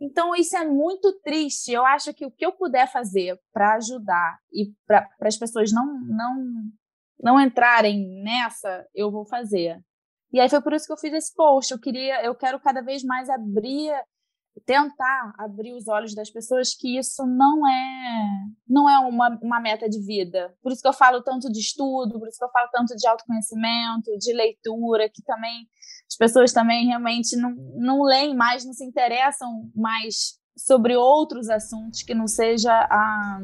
Então, 0.00 0.34
isso 0.34 0.56
é 0.56 0.66
muito 0.66 1.12
triste. 1.20 1.72
Eu 1.72 1.84
acho 1.86 2.12
que 2.12 2.26
o 2.26 2.30
que 2.30 2.44
eu 2.44 2.52
puder 2.52 2.90
fazer 2.90 3.38
para 3.52 3.76
ajudar 3.76 4.38
e 4.52 4.72
para 4.86 5.08
as 5.22 5.36
pessoas 5.36 5.72
não, 5.72 6.00
não, 6.00 6.44
não 7.20 7.40
entrarem 7.40 8.22
nessa, 8.22 8.86
eu 8.94 9.10
vou 9.10 9.24
fazer. 9.26 9.80
E 10.32 10.40
aí 10.40 10.48
foi 10.48 10.60
por 10.60 10.72
isso 10.72 10.86
que 10.86 10.92
eu 10.92 10.98
fiz 10.98 11.12
esse 11.12 11.34
post. 11.34 11.72
Eu 11.72 11.80
queria, 11.80 12.24
eu 12.24 12.34
quero 12.34 12.58
cada 12.60 12.82
vez 12.82 13.04
mais 13.04 13.30
abrir 13.30 13.92
tentar 14.64 15.34
abrir 15.38 15.72
os 15.72 15.88
olhos 15.88 16.14
das 16.14 16.30
pessoas 16.30 16.74
que 16.74 16.96
isso 16.96 17.26
não 17.26 17.66
é 17.66 18.46
não 18.68 18.88
é 18.88 18.98
uma, 19.00 19.38
uma 19.42 19.60
meta 19.60 19.88
de 19.88 20.00
vida. 20.04 20.54
Por 20.62 20.72
isso 20.72 20.80
que 20.80 20.88
eu 20.88 20.92
falo 20.92 21.22
tanto 21.22 21.50
de 21.50 21.58
estudo, 21.58 22.18
por 22.18 22.28
isso 22.28 22.38
que 22.38 22.44
eu 22.44 22.50
falo 22.50 22.68
tanto 22.72 22.94
de 22.94 23.06
autoconhecimento, 23.06 24.16
de 24.18 24.32
leitura, 24.32 25.08
que 25.08 25.22
também 25.22 25.66
as 26.10 26.16
pessoas 26.16 26.52
também 26.52 26.86
realmente 26.86 27.36
não, 27.36 27.54
não 27.76 28.02
leem 28.02 28.34
mais, 28.34 28.64
não 28.64 28.72
se 28.72 28.84
interessam 28.84 29.70
mais 29.74 30.38
sobre 30.56 30.96
outros 30.96 31.48
assuntos 31.48 32.02
que 32.02 32.14
não 32.14 32.28
seja 32.28 32.72
a 32.72 33.40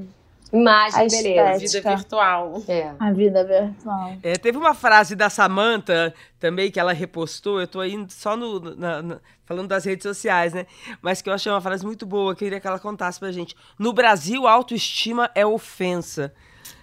Imagem, 0.53 1.01
a 1.01 1.09
beleza. 1.09 1.51
A 1.51 1.59
vida 1.59 1.97
virtual. 1.97 2.63
É. 2.67 2.95
A 2.99 3.13
vida 3.13 3.45
virtual. 3.45 4.17
É, 4.23 4.33
teve 4.37 4.59
uma 4.59 4.75
frase 4.75 5.15
da 5.15 5.31
Samantha 5.31 6.13
também 6.39 6.71
que 6.71 6.81
ela 6.81 6.93
repostou. 6.93 7.61
Eu 7.61 7.69
tô 7.69 7.81
aí 7.81 7.95
só 8.09 8.37
no, 8.37 8.75
na, 8.75 9.03
na, 9.03 9.21
falando 9.45 9.69
das 9.69 9.85
redes 9.85 10.03
sociais, 10.03 10.53
né? 10.53 10.67
Mas 11.01 11.23
que 11.23 11.31
eu 11.31 11.35
achei 11.35 11.51
uma 11.51 11.61
frase 11.61 11.87
muito 11.87 12.05
boa. 12.05 12.35
Que 12.35 12.45
eu 12.45 12.47
queria 12.47 12.61
que 12.61 12.67
ela 12.67 12.81
contasse 12.81 13.21
pra 13.21 13.31
gente. 13.31 13.55
No 13.79 13.93
Brasil, 13.93 14.47
autoestima 14.47 15.31
é 15.35 15.47
ofensa. 15.47 16.35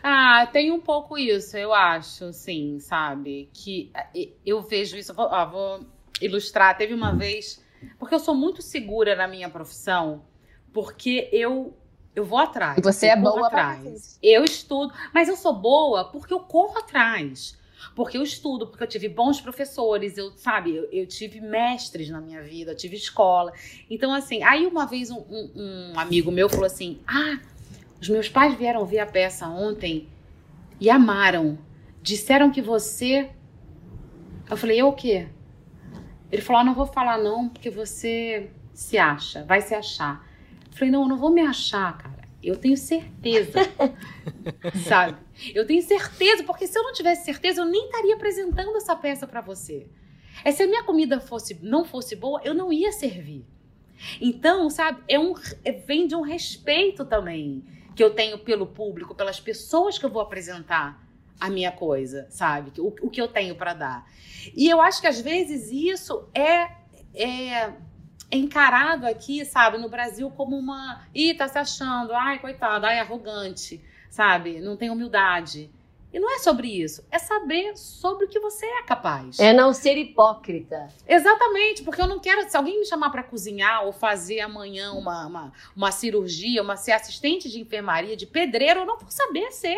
Ah, 0.01 0.47
tem 0.51 0.71
um 0.71 0.79
pouco 0.79 1.17
isso, 1.17 1.57
eu 1.57 1.73
acho, 1.73 2.31
sim, 2.33 2.79
sabe? 2.79 3.49
Que 3.53 3.91
eh, 4.15 4.29
eu 4.45 4.61
vejo 4.61 4.97
isso. 4.97 5.13
Vou, 5.13 5.25
ó, 5.25 5.45
vou 5.45 5.85
ilustrar. 6.21 6.77
Teve 6.77 6.93
uma 6.93 7.13
vez. 7.13 7.63
Porque 7.99 8.15
eu 8.15 8.19
sou 8.19 8.35
muito 8.35 8.61
segura 8.61 9.15
na 9.15 9.27
minha 9.27 9.49
profissão. 9.49 10.23
Porque 10.73 11.29
eu 11.31 11.75
eu 12.15 12.25
vou 12.25 12.39
atrás. 12.39 12.79
E 12.79 12.81
você 12.81 13.07
é 13.07 13.15
boa 13.15 13.45
atrás. 13.45 14.17
Eu 14.23 14.43
estudo, 14.43 14.91
mas 15.13 15.29
eu 15.29 15.35
sou 15.35 15.53
boa 15.53 16.05
porque 16.05 16.33
eu 16.33 16.39
corro 16.39 16.79
atrás. 16.79 17.55
Porque 17.95 18.17
eu 18.17 18.23
estudo, 18.23 18.67
porque 18.67 18.83
eu 18.83 18.87
tive 18.87 19.07
bons 19.07 19.39
professores, 19.39 20.17
eu, 20.17 20.31
sabe, 20.35 20.75
eu, 20.75 20.89
eu 20.91 21.05
tive 21.05 21.39
mestres 21.39 22.09
na 22.09 22.19
minha 22.19 22.41
vida, 22.41 22.71
eu 22.71 22.75
tive 22.75 22.95
escola. 22.95 23.53
Então, 23.87 24.13
assim, 24.13 24.41
aí 24.41 24.65
uma 24.65 24.85
vez 24.85 25.11
um, 25.11 25.19
um, 25.19 25.93
um 25.93 25.99
amigo 25.99 26.31
meu 26.31 26.49
falou 26.49 26.65
assim: 26.65 26.99
Ah, 27.07 27.39
os 28.01 28.09
meus 28.09 28.29
pais 28.29 28.55
vieram 28.55 28.85
ver 28.85 28.99
a 28.99 29.05
peça 29.05 29.47
ontem 29.47 30.07
e 30.79 30.89
amaram. 30.89 31.57
Disseram 32.01 32.51
que 32.51 32.61
você. 32.61 33.29
Eu 34.49 34.55
falei, 34.55 34.79
eu 34.79 34.87
o 34.87 34.93
quê? 34.93 35.27
Ele 36.31 36.41
falou: 36.41 36.61
ah, 36.61 36.65
não 36.65 36.73
vou 36.73 36.85
falar 36.85 37.17
não, 37.17 37.49
porque 37.49 37.69
você 37.69 38.49
se 38.73 38.97
acha, 38.97 39.43
vai 39.43 39.61
se 39.61 39.73
achar. 39.73 40.25
Falei, 40.71 40.91
não, 40.91 41.03
eu 41.03 41.07
não 41.07 41.17
vou 41.17 41.31
me 41.31 41.41
achar, 41.41 41.97
cara. 41.97 42.27
Eu 42.43 42.55
tenho 42.55 42.77
certeza. 42.77 43.59
sabe? 44.87 45.17
Eu 45.53 45.65
tenho 45.65 45.81
certeza, 45.81 46.43
porque 46.43 46.67
se 46.67 46.77
eu 46.77 46.83
não 46.83 46.93
tivesse 46.93 47.25
certeza, 47.25 47.61
eu 47.61 47.65
nem 47.65 47.85
estaria 47.85 48.15
apresentando 48.15 48.75
essa 48.77 48.95
peça 48.95 49.25
para 49.25 49.41
você. 49.41 49.87
É 50.45 50.51
se 50.51 50.61
a 50.61 50.67
minha 50.67 50.83
comida 50.83 51.19
fosse 51.19 51.57
não 51.63 51.83
fosse 51.83 52.15
boa, 52.15 52.39
eu 52.43 52.53
não 52.53 52.71
ia 52.71 52.91
servir. 52.91 53.43
Então, 54.21 54.69
sabe, 54.69 55.01
é 55.07 55.17
um 55.17 55.33
é, 55.65 55.71
vem 55.71 56.05
de 56.05 56.15
um 56.15 56.21
respeito 56.21 57.03
também 57.03 57.63
que 57.97 58.03
eu 58.03 58.11
tenho 58.11 58.37
pelo 58.37 58.67
público, 58.67 59.15
pelas 59.15 59.39
pessoas 59.39 59.97
que 59.97 60.05
eu 60.05 60.09
vou 60.11 60.21
apresentar 60.21 61.03
a 61.39 61.49
minha 61.49 61.71
coisa, 61.71 62.27
sabe? 62.29 62.71
O, 62.79 62.89
o 63.01 63.09
que 63.09 63.19
eu 63.19 63.27
tenho 63.27 63.55
para 63.55 63.73
dar. 63.73 64.07
E 64.55 64.69
eu 64.69 64.79
acho 64.79 65.01
que 65.01 65.07
às 65.07 65.19
vezes 65.19 65.71
isso 65.71 66.29
é, 66.31 66.69
é 67.15 67.73
encarado 68.31 69.07
aqui, 69.07 69.43
sabe, 69.43 69.79
no 69.79 69.89
Brasil 69.89 70.29
como 70.29 70.55
uma. 70.55 71.07
Ih, 71.13 71.33
tá 71.33 71.47
se 71.47 71.57
achando, 71.57 72.13
ai, 72.13 72.37
coitado, 72.37 72.85
ai, 72.85 72.99
arrogante, 72.99 73.83
sabe? 74.11 74.59
Não 74.59 74.77
tem 74.77 74.91
humildade. 74.91 75.71
E 76.17 76.19
não 76.19 76.33
é 76.33 76.39
sobre 76.39 76.67
isso, 76.67 77.05
é 77.11 77.19
saber 77.19 77.77
sobre 77.77 78.25
o 78.25 78.27
que 78.27 78.39
você 78.39 78.65
é 78.65 78.81
capaz. 78.81 79.37
É 79.37 79.53
não 79.53 79.71
ser 79.71 79.99
hipócrita. 79.99 80.87
Exatamente, 81.07 81.83
porque 81.83 82.01
eu 82.01 82.07
não 82.07 82.19
quero. 82.19 82.49
Se 82.49 82.57
alguém 82.57 82.79
me 82.79 82.87
chamar 82.87 83.11
para 83.11 83.21
cozinhar 83.21 83.85
ou 83.85 83.93
fazer 83.93 84.39
amanhã 84.39 84.93
uma, 84.93 85.27
uma, 85.27 85.53
uma 85.75 85.91
cirurgia, 85.91 86.63
uma 86.63 86.75
ser 86.75 86.93
assistente 86.93 87.47
de 87.47 87.59
enfermaria, 87.59 88.17
de 88.17 88.25
pedreiro, 88.25 88.79
eu 88.79 88.85
não 88.87 88.97
vou 88.97 89.11
saber 89.11 89.51
ser. 89.51 89.77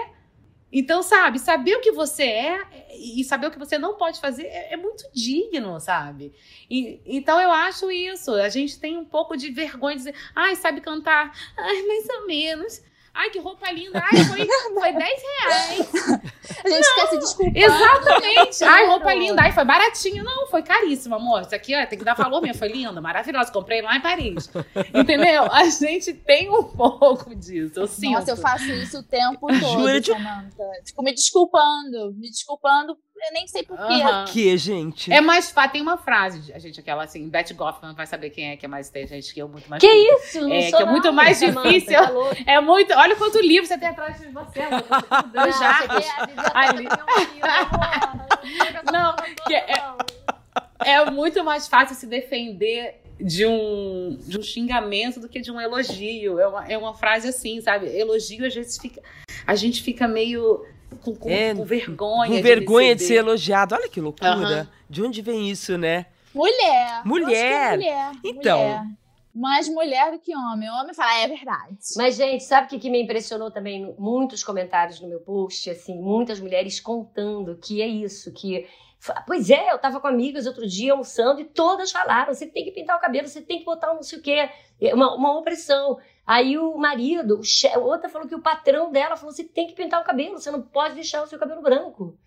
Então, 0.71 1.03
sabe, 1.03 1.39
saber 1.39 1.75
o 1.75 1.81
que 1.81 1.91
você 1.91 2.23
é 2.23 2.87
e 2.97 3.21
saber 3.25 3.47
o 3.47 3.51
que 3.51 3.59
você 3.59 3.77
não 3.77 3.95
pode 3.95 4.21
fazer 4.21 4.43
é, 4.43 4.75
é 4.75 4.77
muito 4.77 5.03
digno, 5.13 5.77
sabe? 5.81 6.31
E, 6.69 7.01
então 7.05 7.41
eu 7.41 7.51
acho 7.51 7.91
isso. 7.91 8.31
A 8.31 8.47
gente 8.47 8.79
tem 8.79 8.97
um 8.97 9.03
pouco 9.03 9.35
de 9.35 9.51
vergonha 9.51 9.97
de 9.97 10.03
dizer, 10.03 10.15
ai, 10.33 10.55
sabe 10.55 10.79
cantar? 10.79 11.35
Ai, 11.57 11.81
mais 11.81 12.07
ou 12.07 12.27
menos. 12.27 12.81
Ai, 13.13 13.29
que 13.29 13.39
roupa 13.39 13.71
linda. 13.71 14.01
Ai, 14.11 14.23
foi, 14.23 14.47
foi 14.73 14.93
10 14.93 14.99
reais. 14.99 15.93
A 16.65 16.69
gente 16.69 16.87
não, 16.87 16.95
quer 16.95 17.07
se 17.07 17.17
desculpar. 17.17 17.63
Exatamente. 17.63 18.63
Ai, 18.63 18.85
roupa 18.87 19.13
linda. 19.13 19.41
Ai, 19.41 19.51
foi 19.51 19.65
baratinho. 19.65 20.23
Não, 20.23 20.47
foi 20.47 20.63
caríssimo, 20.63 21.15
amor. 21.15 21.41
Isso 21.41 21.55
aqui, 21.55 21.75
ó, 21.75 21.85
tem 21.85 21.99
que 21.99 22.05
dar 22.05 22.15
valor 22.15 22.41
mesmo. 22.41 22.57
Foi 22.57 22.67
linda, 22.67 22.99
maravilhosa. 23.01 23.51
Comprei 23.51 23.81
lá 23.81 23.95
em 23.95 24.01
Paris. 24.01 24.49
Entendeu? 24.93 25.51
A 25.51 25.65
gente 25.65 26.13
tem 26.13 26.49
um 26.49 26.63
pouco 26.63 27.35
disso. 27.35 27.79
Eu 27.79 27.87
sinto. 27.87 28.13
Nossa, 28.13 28.31
eu 28.31 28.37
faço 28.37 28.65
isso 28.65 28.99
o 28.99 29.03
tempo 29.03 29.47
todo, 29.59 30.05
Samantha. 30.05 30.63
Fico 30.85 31.03
me 31.03 31.13
desculpando. 31.13 32.13
Me 32.15 32.29
desculpando 32.29 32.97
eu 33.27 33.33
nem 33.33 33.47
sei 33.47 33.63
porquê. 33.63 33.83
Uhum. 33.83 34.25
que, 34.25 34.57
gente? 34.57 35.11
É 35.11 35.21
mais 35.21 35.51
fácil. 35.51 35.71
Tem 35.71 35.81
uma 35.81 35.97
frase, 35.97 36.51
a 36.53 36.59
gente, 36.59 36.79
aquela 36.79 37.03
assim, 37.03 37.27
Beth 37.29 37.53
Goffman 37.53 37.93
vai 37.93 38.05
saber 38.05 38.29
quem 38.29 38.51
é 38.51 38.57
que 38.57 38.65
é 38.65 38.69
mais 38.69 38.89
inteligente 38.89 39.33
que 39.33 39.41
eu, 39.41 39.47
muito 39.47 39.69
mais. 39.69 39.81
Que 39.81 39.87
isso? 39.87 40.41
Não 40.41 40.53
é, 40.53 40.71
que 40.71 40.75
é 40.75 40.85
muito 40.85 41.13
mais 41.13 41.39
difícil. 41.39 41.97
Tá 41.97 42.11
é 42.45 42.59
muito. 42.59 42.93
Olha 42.93 43.15
quanto 43.15 43.39
livro 43.39 43.67
você 43.67 43.77
tem 43.77 43.89
atrás 43.89 44.19
de 44.19 44.27
você, 44.27 44.61
amor. 44.61 44.83
Não, 45.33 45.51
já. 45.51 45.79
Ali. 46.53 46.87
Não, 48.91 49.15
que 49.45 49.55
é, 49.55 49.83
é 50.85 51.11
muito 51.11 51.43
mais 51.43 51.67
fácil 51.67 51.95
se 51.95 52.07
defender 52.07 53.01
de 53.19 53.45
um, 53.45 54.17
de 54.21 54.39
um 54.39 54.41
xingamento 54.41 55.19
do 55.19 55.27
que 55.27 55.41
de 55.41 55.51
um 55.51 55.59
elogio. 55.59 56.39
É 56.39 56.47
uma, 56.47 56.67
é 56.67 56.77
uma 56.77 56.93
frase 56.93 57.27
assim, 57.27 57.59
sabe? 57.61 57.87
Elogio, 57.87 58.45
às 58.45 58.55
vezes 58.55 58.77
fica. 58.77 59.01
A 59.45 59.55
gente 59.55 59.83
fica 59.83 60.07
meio 60.07 60.65
com, 61.01 61.15
com, 61.15 61.29
é, 61.29 61.53
com 61.53 61.65
vergonha. 61.65 62.35
Com 62.35 62.41
vergonha 62.41 62.95
de, 62.95 63.01
de, 63.01 63.07
ser 63.07 63.15
elogiado. 63.15 63.75
Olha 63.75 63.89
que 63.89 64.01
loucura. 64.01 64.35
Uhum. 64.35 64.67
De 64.89 65.03
onde 65.03 65.21
vem 65.21 65.49
isso, 65.49 65.77
né? 65.77 66.05
Mulher. 66.33 67.01
Mulher. 67.05 67.73
É 67.73 67.75
mulher. 67.75 68.11
Então. 68.23 68.59
Mulher. 68.59 68.83
Mais 69.39 69.69
mulher 69.69 70.11
do 70.11 70.19
que 70.19 70.35
homem. 70.35 70.69
O 70.69 70.73
homem 70.73 70.93
fala, 70.93 71.17
é 71.19 71.27
verdade. 71.27 71.77
Mas, 71.95 72.15
gente, 72.15 72.43
sabe 72.43 72.67
o 72.67 72.69
que, 72.69 72.77
que 72.77 72.89
me 72.89 73.01
impressionou 73.01 73.49
também? 73.49 73.95
Muitos 73.97 74.43
comentários 74.43 74.99
no 74.99 75.07
meu 75.07 75.21
post, 75.21 75.69
assim, 75.69 75.97
muitas 75.97 76.41
mulheres 76.41 76.79
contando 76.81 77.57
que 77.57 77.81
é 77.81 77.87
isso, 77.87 78.33
que 78.33 78.67
Pois 79.25 79.49
é, 79.49 79.71
eu 79.71 79.79
tava 79.79 80.01
com 80.01 80.07
amigas 80.07 80.45
outro 80.45 80.67
dia 80.67 80.91
almoçando 80.91 81.39
e 81.39 81.45
todas 81.45 81.89
falaram: 81.89 82.33
você 82.33 82.45
tem 82.45 82.65
que 82.65 82.71
pintar 82.71 82.97
o 82.97 82.99
cabelo, 82.99 83.29
você 83.29 83.41
tem 83.41 83.59
que 83.59 83.65
botar 83.65 83.93
um 83.93 83.95
não 83.95 84.03
sei 84.03 84.19
o 84.19 84.21
quê, 84.21 84.49
é 84.81 84.93
uma, 84.93 85.15
uma 85.15 85.37
opressão. 85.37 85.97
Aí 86.27 86.57
o 86.57 86.77
marido, 86.77 87.39
o 87.39 87.43
che... 87.43 87.67
outra 87.77 88.09
falou 88.09 88.27
que 88.27 88.35
o 88.35 88.41
patrão 88.41 88.91
dela 88.91 89.15
falou: 89.15 89.33
você 89.33 89.45
tem 89.45 89.67
que 89.67 89.73
pintar 89.73 90.01
o 90.01 90.03
cabelo, 90.03 90.37
você 90.37 90.51
não 90.51 90.61
pode 90.61 90.95
deixar 90.95 91.23
o 91.23 91.27
seu 91.27 91.39
cabelo 91.39 91.61
branco. 91.61 92.17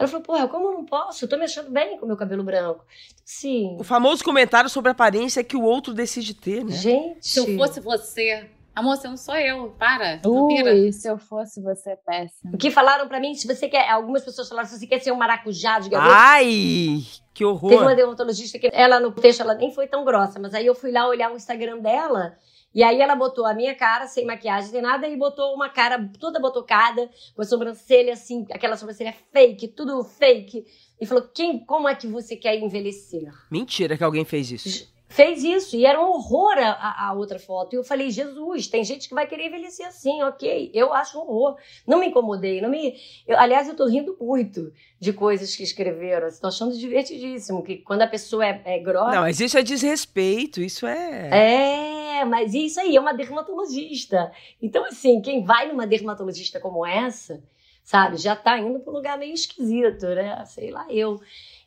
Ela 0.00 0.08
falou, 0.08 0.24
porra, 0.24 0.48
como 0.48 0.68
eu 0.68 0.72
não 0.72 0.84
posso? 0.86 1.22
Eu 1.22 1.28
tô 1.28 1.36
me 1.36 1.44
achando 1.44 1.70
bem 1.70 1.98
com 1.98 2.06
o 2.06 2.08
meu 2.08 2.16
cabelo 2.16 2.42
branco. 2.42 2.82
Sim. 3.22 3.76
O 3.78 3.84
famoso 3.84 4.24
comentário 4.24 4.70
sobre 4.70 4.88
a 4.88 4.92
aparência 4.92 5.40
é 5.40 5.44
que 5.44 5.58
o 5.58 5.62
outro 5.62 5.92
decide 5.92 6.32
ter, 6.32 6.64
né? 6.64 6.72
Gente. 6.72 7.18
Se 7.20 7.38
eu 7.38 7.58
fosse 7.58 7.80
você, 7.80 8.48
Amor, 8.74 8.96
você 8.96 9.08
não 9.08 9.16
sou 9.18 9.36
eu, 9.36 9.74
para. 9.78 10.20
Ui, 10.24 10.90
se 10.90 11.06
eu 11.06 11.18
fosse 11.18 11.60
você, 11.60 11.96
péssimo. 11.96 12.54
O 12.54 12.56
que 12.56 12.70
falaram 12.70 13.06
pra 13.08 13.20
mim, 13.20 13.34
se 13.34 13.46
você 13.46 13.68
quer. 13.68 13.90
Algumas 13.90 14.24
pessoas 14.24 14.48
falaram, 14.48 14.66
se 14.68 14.78
você 14.78 14.86
quer 14.86 15.00
ser 15.00 15.12
um 15.12 15.16
maracujá 15.16 15.78
de 15.80 15.90
gaveta. 15.90 16.14
Ai, 16.14 17.02
que 17.34 17.44
horror. 17.44 17.68
Teve 17.68 17.82
uma 17.82 17.94
dermatologista 17.94 18.58
que 18.58 18.70
ela 18.72 18.98
no 18.98 19.12
texto, 19.12 19.40
ela 19.40 19.54
nem 19.54 19.70
foi 19.70 19.86
tão 19.86 20.02
grossa, 20.02 20.38
mas 20.38 20.54
aí 20.54 20.64
eu 20.64 20.74
fui 20.74 20.92
lá 20.92 21.06
olhar 21.06 21.30
o 21.30 21.36
Instagram 21.36 21.78
dela. 21.80 22.38
E 22.74 22.82
aí 22.82 23.00
ela 23.00 23.16
botou 23.16 23.46
a 23.46 23.54
minha 23.54 23.74
cara, 23.74 24.06
sem 24.06 24.24
maquiagem, 24.24 24.70
sem 24.70 24.80
nada, 24.80 25.08
e 25.08 25.16
botou 25.16 25.54
uma 25.54 25.68
cara 25.68 26.10
toda 26.18 26.38
botocada, 26.38 27.10
com 27.34 27.42
a 27.42 27.44
sobrancelha 27.44 28.12
assim, 28.12 28.46
aquela 28.50 28.76
sobrancelha 28.76 29.14
fake, 29.32 29.68
tudo 29.68 30.04
fake. 30.04 30.64
E 31.00 31.06
falou: 31.06 31.28
Quem, 31.34 31.64
como 31.64 31.88
é 31.88 31.94
que 31.94 32.06
você 32.06 32.36
quer 32.36 32.56
envelhecer? 32.56 33.32
Mentira 33.50 33.96
que 33.96 34.04
alguém 34.04 34.24
fez 34.24 34.52
isso. 34.52 34.88
fez 35.08 35.42
isso. 35.42 35.74
E 35.76 35.84
era 35.84 36.00
um 36.00 36.10
horror 36.10 36.56
a, 36.58 37.08
a, 37.08 37.12
outra 37.12 37.38
foto. 37.38 37.74
E 37.74 37.76
eu 37.76 37.82
falei, 37.82 38.10
Jesus, 38.10 38.68
tem 38.68 38.84
gente 38.84 39.08
que 39.08 39.14
vai 39.14 39.26
querer 39.26 39.46
envelhecer 39.48 39.86
assim, 39.86 40.22
ok. 40.22 40.70
Eu 40.72 40.92
acho 40.92 41.18
um 41.18 41.22
horror. 41.22 41.56
Não 41.86 41.98
me 41.98 42.06
incomodei. 42.06 42.60
Não 42.60 42.70
me... 42.70 42.94
Eu, 43.26 43.38
aliás, 43.38 43.66
eu 43.66 43.74
tô 43.74 43.86
rindo 43.86 44.16
muito 44.20 44.72
de 45.00 45.12
coisas 45.12 45.56
que 45.56 45.64
escreveram. 45.64 46.28
Estou 46.28 46.48
achando 46.48 46.76
divertidíssimo. 46.76 47.64
Que 47.64 47.78
quando 47.78 48.02
a 48.02 48.06
pessoa 48.06 48.46
é, 48.46 48.62
é 48.64 48.78
grossa. 48.78 49.16
Não, 49.16 49.22
mas 49.22 49.40
isso 49.40 49.58
é 49.58 49.62
desrespeito, 49.62 50.60
isso 50.60 50.86
é. 50.86 51.30
É, 51.32 51.99
mas 52.24 52.54
isso 52.54 52.80
aí 52.80 52.96
é 52.96 53.00
uma 53.00 53.14
dermatologista. 53.14 54.32
Então, 54.60 54.84
assim, 54.84 55.20
quem 55.20 55.44
vai 55.44 55.68
numa 55.68 55.86
dermatologista 55.86 56.60
como 56.60 56.86
essa, 56.86 57.42
sabe, 57.82 58.16
já 58.16 58.36
tá 58.36 58.58
indo 58.58 58.80
para 58.80 58.92
um 58.92 58.96
lugar 58.96 59.18
meio 59.18 59.34
esquisito, 59.34 60.06
né? 60.06 60.44
Sei 60.46 60.70
lá, 60.70 60.86
eu. 60.90 61.20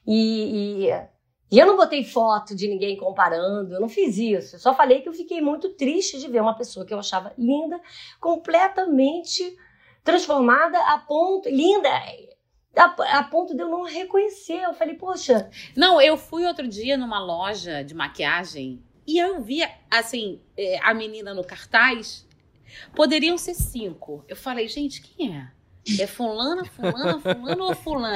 E, 0.05 0.87
e 0.87 0.91
e 1.53 1.59
eu 1.59 1.67
não 1.67 1.77
botei 1.77 2.03
foto 2.03 2.55
de 2.55 2.67
ninguém 2.67 2.97
comparando, 2.97 3.75
eu 3.75 3.79
não 3.79 3.87
fiz 3.87 4.17
isso. 4.17 4.55
Eu 4.55 4.59
só 4.59 4.73
falei 4.73 5.01
que 5.01 5.09
eu 5.09 5.13
fiquei 5.13 5.39
muito 5.39 5.69
triste 5.69 6.19
de 6.19 6.27
ver 6.27 6.41
uma 6.41 6.57
pessoa 6.57 6.83
que 6.83 6.91
eu 6.91 6.97
achava 6.97 7.31
linda, 7.37 7.79
completamente 8.19 9.55
transformada 10.03 10.79
a 10.79 10.97
ponto. 10.97 11.47
linda! 11.47 11.91
A, 12.75 13.19
a, 13.19 13.23
ponto 13.25 13.55
de 13.55 13.61
eu 13.61 13.69
não 13.69 13.83
reconhecer. 13.83 14.63
Eu 14.63 14.73
falei, 14.73 14.95
poxa. 14.95 15.47
Não, 15.77 16.01
eu 16.01 16.17
fui 16.17 16.43
outro 16.43 16.67
dia 16.67 16.97
numa 16.97 17.23
loja 17.23 17.83
de 17.83 17.93
maquiagem 17.93 18.83
e 19.05 19.17
eu 19.17 19.41
vi, 19.41 19.61
assim, 19.89 20.41
é, 20.57 20.79
a 20.81 20.93
menina 20.93 21.33
no 21.33 21.43
cartaz. 21.43 22.25
Poderiam 22.95 23.37
ser 23.37 23.53
cinco. 23.53 24.23
Eu 24.27 24.35
falei, 24.35 24.67
gente, 24.67 25.01
quem 25.01 25.37
é? 25.37 25.51
É 25.99 26.07
fulana, 26.07 26.63
fulana, 26.63 27.19
fulano 27.19 27.65
ou 27.65 27.75
fulano? 27.75 28.15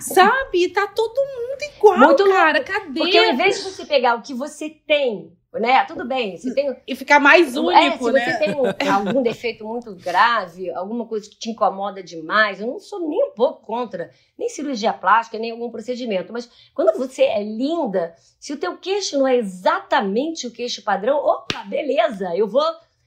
Sabe? 0.00 0.68
Tá 0.70 0.86
todo 0.88 1.14
mundo 1.14 1.76
igual, 1.76 1.98
Muito 1.98 2.24
cara. 2.28 2.58
Louco. 2.58 2.72
Cadê? 2.72 3.00
Porque 3.00 3.18
ao 3.18 3.32
invés 3.32 3.56
de 3.58 3.62
você 3.62 3.86
pegar 3.86 4.16
o 4.16 4.22
que 4.22 4.34
você 4.34 4.68
tem, 4.68 5.32
né? 5.60 5.84
Tudo 5.84 6.04
bem, 6.06 6.36
você 6.36 6.54
tem... 6.54 6.74
E 6.86 6.96
ficar 6.96 7.20
mais 7.20 7.56
único, 7.56 7.78
é, 7.78 7.98
se 7.98 8.12
né? 8.12 8.24
você 8.24 8.38
tem 8.38 8.54
um, 8.54 8.64
algum 8.92 9.22
defeito 9.22 9.66
muito 9.66 9.94
grave, 9.94 10.70
alguma 10.70 11.06
coisa 11.06 11.28
que 11.28 11.38
te 11.38 11.50
incomoda 11.50 12.02
demais, 12.02 12.60
eu 12.60 12.66
não 12.66 12.78
sou 12.78 13.06
nem 13.08 13.22
um 13.24 13.32
pouco 13.32 13.66
contra, 13.66 14.10
nem 14.38 14.48
cirurgia 14.48 14.92
plástica, 14.92 15.38
nem 15.38 15.50
algum 15.50 15.70
procedimento, 15.70 16.32
mas 16.32 16.50
quando 16.74 16.96
você 16.96 17.24
é 17.24 17.42
linda, 17.42 18.14
se 18.40 18.52
o 18.52 18.56
teu 18.56 18.78
queixo 18.78 19.18
não 19.18 19.28
é 19.28 19.36
exatamente 19.36 20.46
o 20.46 20.52
queixo 20.52 20.82
padrão, 20.82 21.18
opa, 21.18 21.64
beleza, 21.64 22.34
eu 22.34 22.48
vou 22.48 22.64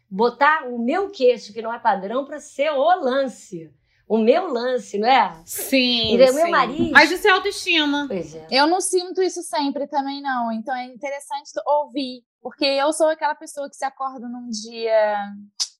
botar 0.09 0.67
o 0.67 0.77
meu 0.77 1.09
queixo, 1.09 1.51
que 1.51 1.61
não 1.61 1.73
é 1.73 1.79
padrão, 1.79 2.25
para 2.25 2.39
ser 2.39 2.69
o 2.71 3.01
lance. 3.01 3.71
O 4.07 4.17
meu 4.17 4.51
lance, 4.51 4.97
não 4.97 5.07
é? 5.07 5.41
Sim. 5.45 6.15
E 6.15 6.29
o 6.29 6.33
meu 6.33 6.49
marido. 6.49 6.91
Mas 6.91 7.11
isso 7.11 7.27
é 7.27 7.31
autoestima. 7.31 8.05
Pois 8.07 8.35
é. 8.35 8.47
Eu 8.51 8.67
não 8.67 8.79
sinto 8.79 9.21
isso 9.21 9.41
sempre 9.41 9.87
também, 9.87 10.21
não. 10.21 10.51
Então 10.51 10.75
é 10.75 10.85
interessante 10.85 11.51
ouvir. 11.65 12.23
Porque 12.41 12.65
eu 12.65 12.93
sou 12.93 13.07
aquela 13.07 13.33
pessoa 13.33 13.67
que 13.69 13.75
se 13.75 13.83
acorda 13.83 14.27
num 14.27 14.47
dia. 14.49 15.17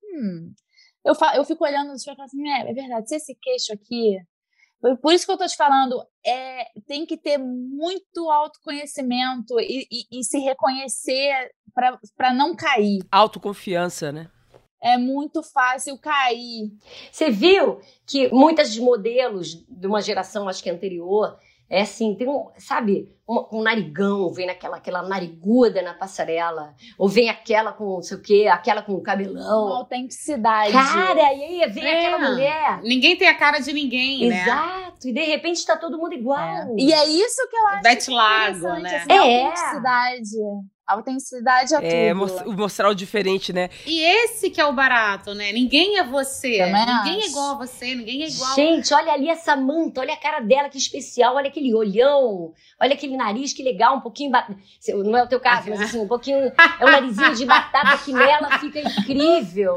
Hum, 0.04 0.54
eu, 1.06 1.14
eu 1.36 1.46
fico 1.46 1.64
olhando 1.64 1.90
no 1.90 1.96
espelho 1.96 2.16
e 2.16 2.18
falo 2.18 2.26
assim: 2.26 2.50
é, 2.50 2.72
é 2.72 2.74
verdade, 2.74 3.08
se 3.08 3.16
esse 3.16 3.36
queixo 3.36 3.72
aqui 3.74 4.18
por 5.02 5.14
isso 5.14 5.26
que 5.26 5.32
eu 5.32 5.36
estou 5.36 5.48
te 5.48 5.56
falando, 5.56 6.06
é, 6.24 6.66
tem 6.86 7.06
que 7.06 7.18
ter 7.18 7.38
muito 7.38 8.30
autoconhecimento 8.30 9.60
e, 9.60 9.88
e, 9.92 10.20
e 10.20 10.24
se 10.24 10.38
reconhecer 10.40 11.52
para 12.16 12.34
não 12.34 12.56
cair. 12.56 13.00
Autoconfiança, 13.12 14.12
né? 14.12 14.30
É 14.86 15.00
muito 15.00 15.42
fácil 15.42 15.98
cair. 15.98 16.72
Você 17.12 17.32
viu 17.32 17.80
que 18.06 18.32
muitas 18.32 18.78
modelos 18.78 19.66
de 19.68 19.88
uma 19.88 20.00
geração, 20.00 20.48
acho 20.48 20.62
que 20.62 20.70
anterior, 20.70 21.40
é 21.68 21.82
assim, 21.82 22.14
tem 22.14 22.30
um, 22.30 22.50
sabe, 22.60 23.12
um, 23.28 23.58
um, 23.58 23.62
narigão, 23.64 24.32
vem 24.32 24.46
naquela 24.46 24.78
aquela 24.78 25.02
nariguda 25.02 25.82
na 25.82 25.96
passarela, 25.96 26.76
ou 27.00 27.10
vem 27.10 27.28
aquela 27.28 27.74
com 27.74 27.96
não 27.96 28.02
sei 28.04 28.18
o 28.18 28.22
quê, 28.22 28.48
aquela 28.48 28.84
com 28.84 29.02
cabelão. 29.02 29.66
Uma 29.66 29.78
autenticidade. 29.78 30.72
Cara, 30.72 31.34
e 31.34 31.44
aí 31.64 31.70
vem 31.72 31.84
é. 31.84 32.06
aquela 32.06 32.30
mulher. 32.30 32.82
Ninguém 32.84 33.18
tem 33.18 33.28
a 33.28 33.36
cara 33.36 33.58
de 33.58 33.74
ninguém, 33.74 34.26
Exato. 34.26 34.46
né? 34.46 34.86
Exato, 34.86 35.08
e 35.08 35.14
de 35.14 35.24
repente 35.24 35.66
tá 35.66 35.76
todo 35.76 35.98
mundo 35.98 36.14
igual. 36.14 36.40
É. 36.40 36.68
E 36.78 36.94
é 36.94 37.06
isso 37.08 37.48
que 37.50 37.56
eu 37.56 37.68
acho 37.68 37.82
Bete 37.82 38.12
Lago, 38.12 38.80
né? 38.82 38.98
Assim, 38.98 39.12
é. 39.12 39.44
autenticidade. 39.44 40.36
A 40.88 40.94
autenticidade 40.94 41.74
é, 41.76 42.10
é 42.10 42.14
tudo. 42.14 42.54
mostrar 42.54 42.90
o 42.90 42.94
diferente, 42.94 43.52
né? 43.52 43.70
E 43.88 44.02
esse 44.02 44.52
que 44.52 44.62
é 44.62 44.66
o 44.66 44.74
barato, 44.74 45.34
né? 45.34 45.52
Ninguém 45.52 45.98
é 45.98 46.04
você. 46.04 46.60
Também 46.60 46.86
ninguém 46.86 47.18
acho. 47.18 47.28
é 47.28 47.30
igual 47.30 47.52
a 47.52 47.58
você, 47.58 47.96
ninguém 47.96 48.24
é 48.24 48.28
igual. 48.28 48.54
Gente, 48.54 48.94
olha 48.94 49.12
ali 49.12 49.32
a 49.32 49.36
Samanta, 49.36 50.02
olha 50.02 50.14
a 50.14 50.18
cara 50.18 50.42
dela, 50.42 50.70
que 50.70 50.78
especial, 50.78 51.36
olha 51.36 51.48
aquele 51.48 51.74
olhão, 51.74 52.54
olha 52.80 52.94
aquele 52.94 53.18
nariz, 53.18 53.52
que 53.52 53.64
legal, 53.64 53.98
um 53.98 54.02
pouquinho. 54.02 54.32
Não 55.04 55.18
é 55.18 55.24
o 55.24 55.28
teu 55.28 55.40
caso, 55.40 55.72
mas 55.72 55.82
assim, 55.82 56.00
um 56.00 56.08
pouquinho. 56.08 56.52
É 56.80 56.86
um 56.86 56.92
narizinho 56.92 57.36
de 57.36 57.46
batata 57.46 57.98
que 57.98 58.14
nela 58.14 58.60
fica 58.60 58.80
incrível, 58.80 59.76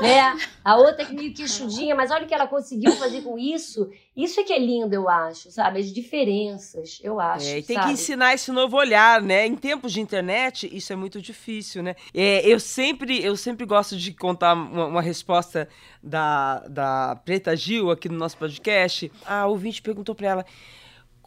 né? 0.00 0.34
A 0.64 0.76
outra 0.76 1.04
que 1.04 1.14
meio 1.14 1.34
queixudinha, 1.34 1.94
mas 1.94 2.10
olha 2.10 2.24
o 2.24 2.26
que 2.26 2.34
ela 2.34 2.46
conseguiu 2.46 2.92
fazer 2.92 3.20
com 3.20 3.38
isso. 3.38 3.90
Isso 4.16 4.40
é 4.40 4.44
que 4.44 4.52
é 4.52 4.58
lindo, 4.58 4.94
eu 4.94 5.10
acho, 5.10 5.50
sabe? 5.50 5.78
As 5.78 5.92
diferenças, 5.92 6.98
eu 7.02 7.20
acho. 7.20 7.46
É, 7.46 7.58
e 7.58 7.62
tem 7.62 7.76
sabe? 7.76 7.88
que 7.88 7.92
ensinar 7.92 8.32
esse 8.32 8.50
novo 8.50 8.74
olhar, 8.74 9.20
né? 9.20 9.46
Em 9.46 9.54
tempos 9.54 9.92
de 9.92 10.00
internet, 10.00 10.74
isso 10.74 10.90
é 10.90 10.96
muito 10.96 11.20
difícil, 11.20 11.82
né? 11.82 11.94
É, 12.14 12.40
eu, 12.48 12.58
sempre, 12.58 13.22
eu 13.22 13.36
sempre 13.36 13.66
gosto 13.66 13.94
de 13.94 14.14
contar 14.14 14.54
uma, 14.54 14.86
uma, 14.86 15.02
resposta 15.02 15.68
da, 16.02 16.60
da 16.60 17.16
Preta 17.26 17.54
Gil 17.54 17.90
aqui 17.90 18.08
no 18.08 18.16
nosso 18.16 18.38
podcast. 18.38 19.12
A 19.26 19.46
ouvinte 19.46 19.82
perguntou 19.82 20.14
para 20.14 20.28
ela 20.28 20.46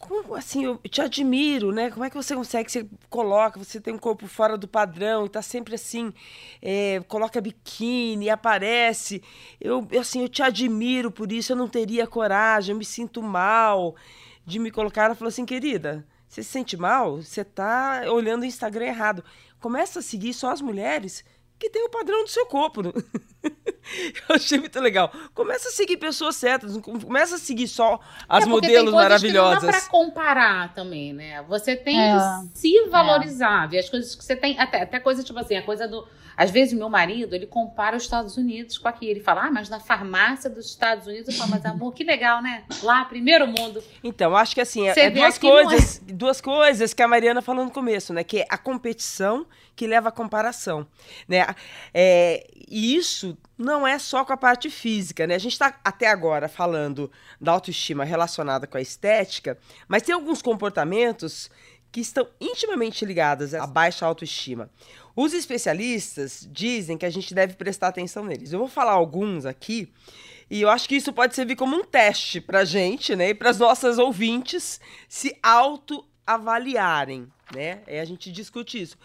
como 0.00 0.34
assim, 0.34 0.64
eu 0.64 0.78
te 0.78 1.02
admiro, 1.02 1.72
né? 1.72 1.90
Como 1.90 2.04
é 2.04 2.10
que 2.10 2.16
você 2.16 2.34
consegue, 2.34 2.72
você 2.72 2.88
coloca, 3.10 3.58
você 3.62 3.78
tem 3.78 3.92
um 3.92 3.98
corpo 3.98 4.26
fora 4.26 4.56
do 4.56 4.66
padrão 4.66 5.28
tá 5.28 5.42
sempre 5.42 5.74
assim, 5.74 6.12
é, 6.62 7.00
coloca 7.06 7.40
biquíni, 7.40 8.30
aparece. 8.30 9.22
Eu, 9.60 9.86
assim, 10.00 10.22
eu 10.22 10.28
te 10.28 10.42
admiro 10.42 11.10
por 11.10 11.30
isso, 11.30 11.52
eu 11.52 11.56
não 11.56 11.68
teria 11.68 12.06
coragem, 12.06 12.72
eu 12.72 12.78
me 12.78 12.84
sinto 12.84 13.22
mal 13.22 13.94
de 14.44 14.58
me 14.58 14.70
colocar. 14.70 15.04
Ela 15.04 15.14
falou 15.14 15.28
assim, 15.28 15.44
querida, 15.44 16.06
você 16.26 16.42
se 16.42 16.48
sente 16.48 16.76
mal? 16.78 17.18
Você 17.18 17.44
tá 17.44 18.04
olhando 18.08 18.42
o 18.42 18.46
Instagram 18.46 18.86
errado. 18.86 19.22
Começa 19.60 19.98
a 19.98 20.02
seguir 20.02 20.32
só 20.32 20.50
as 20.50 20.62
mulheres 20.62 21.22
que 21.58 21.68
tem 21.68 21.84
o 21.84 21.90
padrão 21.90 22.24
do 22.24 22.30
seu 22.30 22.46
corpo. 22.46 22.80
Eu 24.28 24.36
achei 24.36 24.58
muito 24.58 24.78
legal. 24.80 25.12
Começa 25.34 25.68
a 25.68 25.72
seguir 25.72 25.96
pessoas 25.96 26.36
certas, 26.36 26.76
começa 26.78 27.36
a 27.36 27.38
seguir 27.38 27.68
só 27.68 28.00
as 28.28 28.44
é 28.44 28.46
modelos 28.46 28.94
maravilhosas. 28.94 29.60
Que 29.60 29.66
não 29.66 29.72
dá 29.72 29.78
pra 29.78 29.88
comparar 29.88 30.74
também, 30.74 31.12
né? 31.12 31.42
Você 31.48 31.76
tem 31.76 32.00
é. 32.00 32.14
que 32.14 32.58
se 32.58 32.88
valorizar, 32.88 33.64
é. 33.64 33.68
ver 33.68 33.78
as 33.78 33.88
coisas 33.88 34.14
que 34.14 34.24
você 34.24 34.36
tem, 34.36 34.58
até, 34.58 34.82
até 34.82 35.00
coisa 35.00 35.22
tipo 35.22 35.38
assim, 35.38 35.56
a 35.56 35.62
coisa 35.62 35.86
do 35.86 36.06
às 36.40 36.50
vezes, 36.50 36.72
o 36.72 36.76
meu 36.76 36.88
marido, 36.88 37.34
ele 37.34 37.46
compara 37.46 37.94
os 37.94 38.02
Estados 38.02 38.38
Unidos 38.38 38.78
com 38.78 38.88
aqui. 38.88 39.06
Ele 39.06 39.20
fala, 39.20 39.44
ah, 39.44 39.50
mas 39.50 39.68
na 39.68 39.78
farmácia 39.78 40.48
dos 40.48 40.64
Estados 40.64 41.06
Unidos. 41.06 41.28
Eu 41.28 41.34
falo, 41.34 41.50
mas 41.50 41.66
amor, 41.66 41.92
que 41.92 42.02
legal, 42.02 42.40
né? 42.40 42.64
Lá, 42.82 43.04
primeiro 43.04 43.46
mundo. 43.46 43.84
Então, 44.02 44.34
acho 44.34 44.54
que 44.54 44.60
assim, 44.62 44.88
é, 44.88 44.98
é 44.98 45.10
duas 45.10 45.36
coisas, 45.36 46.00
é... 46.08 46.12
duas 46.14 46.40
coisas 46.40 46.94
que 46.94 47.02
a 47.02 47.08
Mariana 47.08 47.42
falou 47.42 47.62
no 47.62 47.70
começo, 47.70 48.14
né? 48.14 48.24
Que 48.24 48.38
é 48.38 48.46
a 48.48 48.56
competição 48.56 49.44
que 49.76 49.86
leva 49.86 50.08
à 50.08 50.12
comparação, 50.12 50.86
né? 51.28 51.46
É, 51.92 52.46
e 52.70 52.96
isso 52.96 53.36
não 53.60 53.86
é 53.86 53.98
só 53.98 54.24
com 54.24 54.32
a 54.32 54.38
parte 54.38 54.70
física, 54.70 55.26
né? 55.26 55.34
A 55.34 55.38
gente 55.38 55.52
está 55.52 55.78
até 55.84 56.06
agora 56.06 56.48
falando 56.48 57.12
da 57.38 57.52
autoestima 57.52 58.04
relacionada 58.04 58.66
com 58.66 58.78
a 58.78 58.80
estética, 58.80 59.58
mas 59.86 60.02
tem 60.02 60.14
alguns 60.14 60.40
comportamentos 60.40 61.50
que 61.92 62.00
estão 62.00 62.26
intimamente 62.40 63.04
ligadas 63.04 63.52
à 63.52 63.66
baixa 63.66 64.06
autoestima. 64.06 64.70
Os 65.14 65.34
especialistas 65.34 66.48
dizem 66.50 66.96
que 66.96 67.04
a 67.04 67.10
gente 67.10 67.34
deve 67.34 67.52
prestar 67.54 67.88
atenção 67.88 68.24
neles. 68.24 68.50
Eu 68.50 68.60
vou 68.60 68.68
falar 68.68 68.92
alguns 68.92 69.44
aqui 69.44 69.92
e 70.48 70.62
eu 70.62 70.70
acho 70.70 70.88
que 70.88 70.96
isso 70.96 71.12
pode 71.12 71.34
servir 71.34 71.56
como 71.56 71.76
um 71.76 71.84
teste 71.84 72.40
para 72.40 72.60
a 72.60 72.64
gente, 72.64 73.14
né, 73.14 73.28
e 73.28 73.34
para 73.34 73.50
as 73.50 73.58
nossas 73.58 73.98
ouvintes 73.98 74.80
se 75.06 75.36
autoavaliarem, 75.42 77.28
né? 77.54 77.82
É 77.86 78.00
a 78.00 78.04
gente 78.06 78.32
discute 78.32 78.80
isso. 78.80 78.96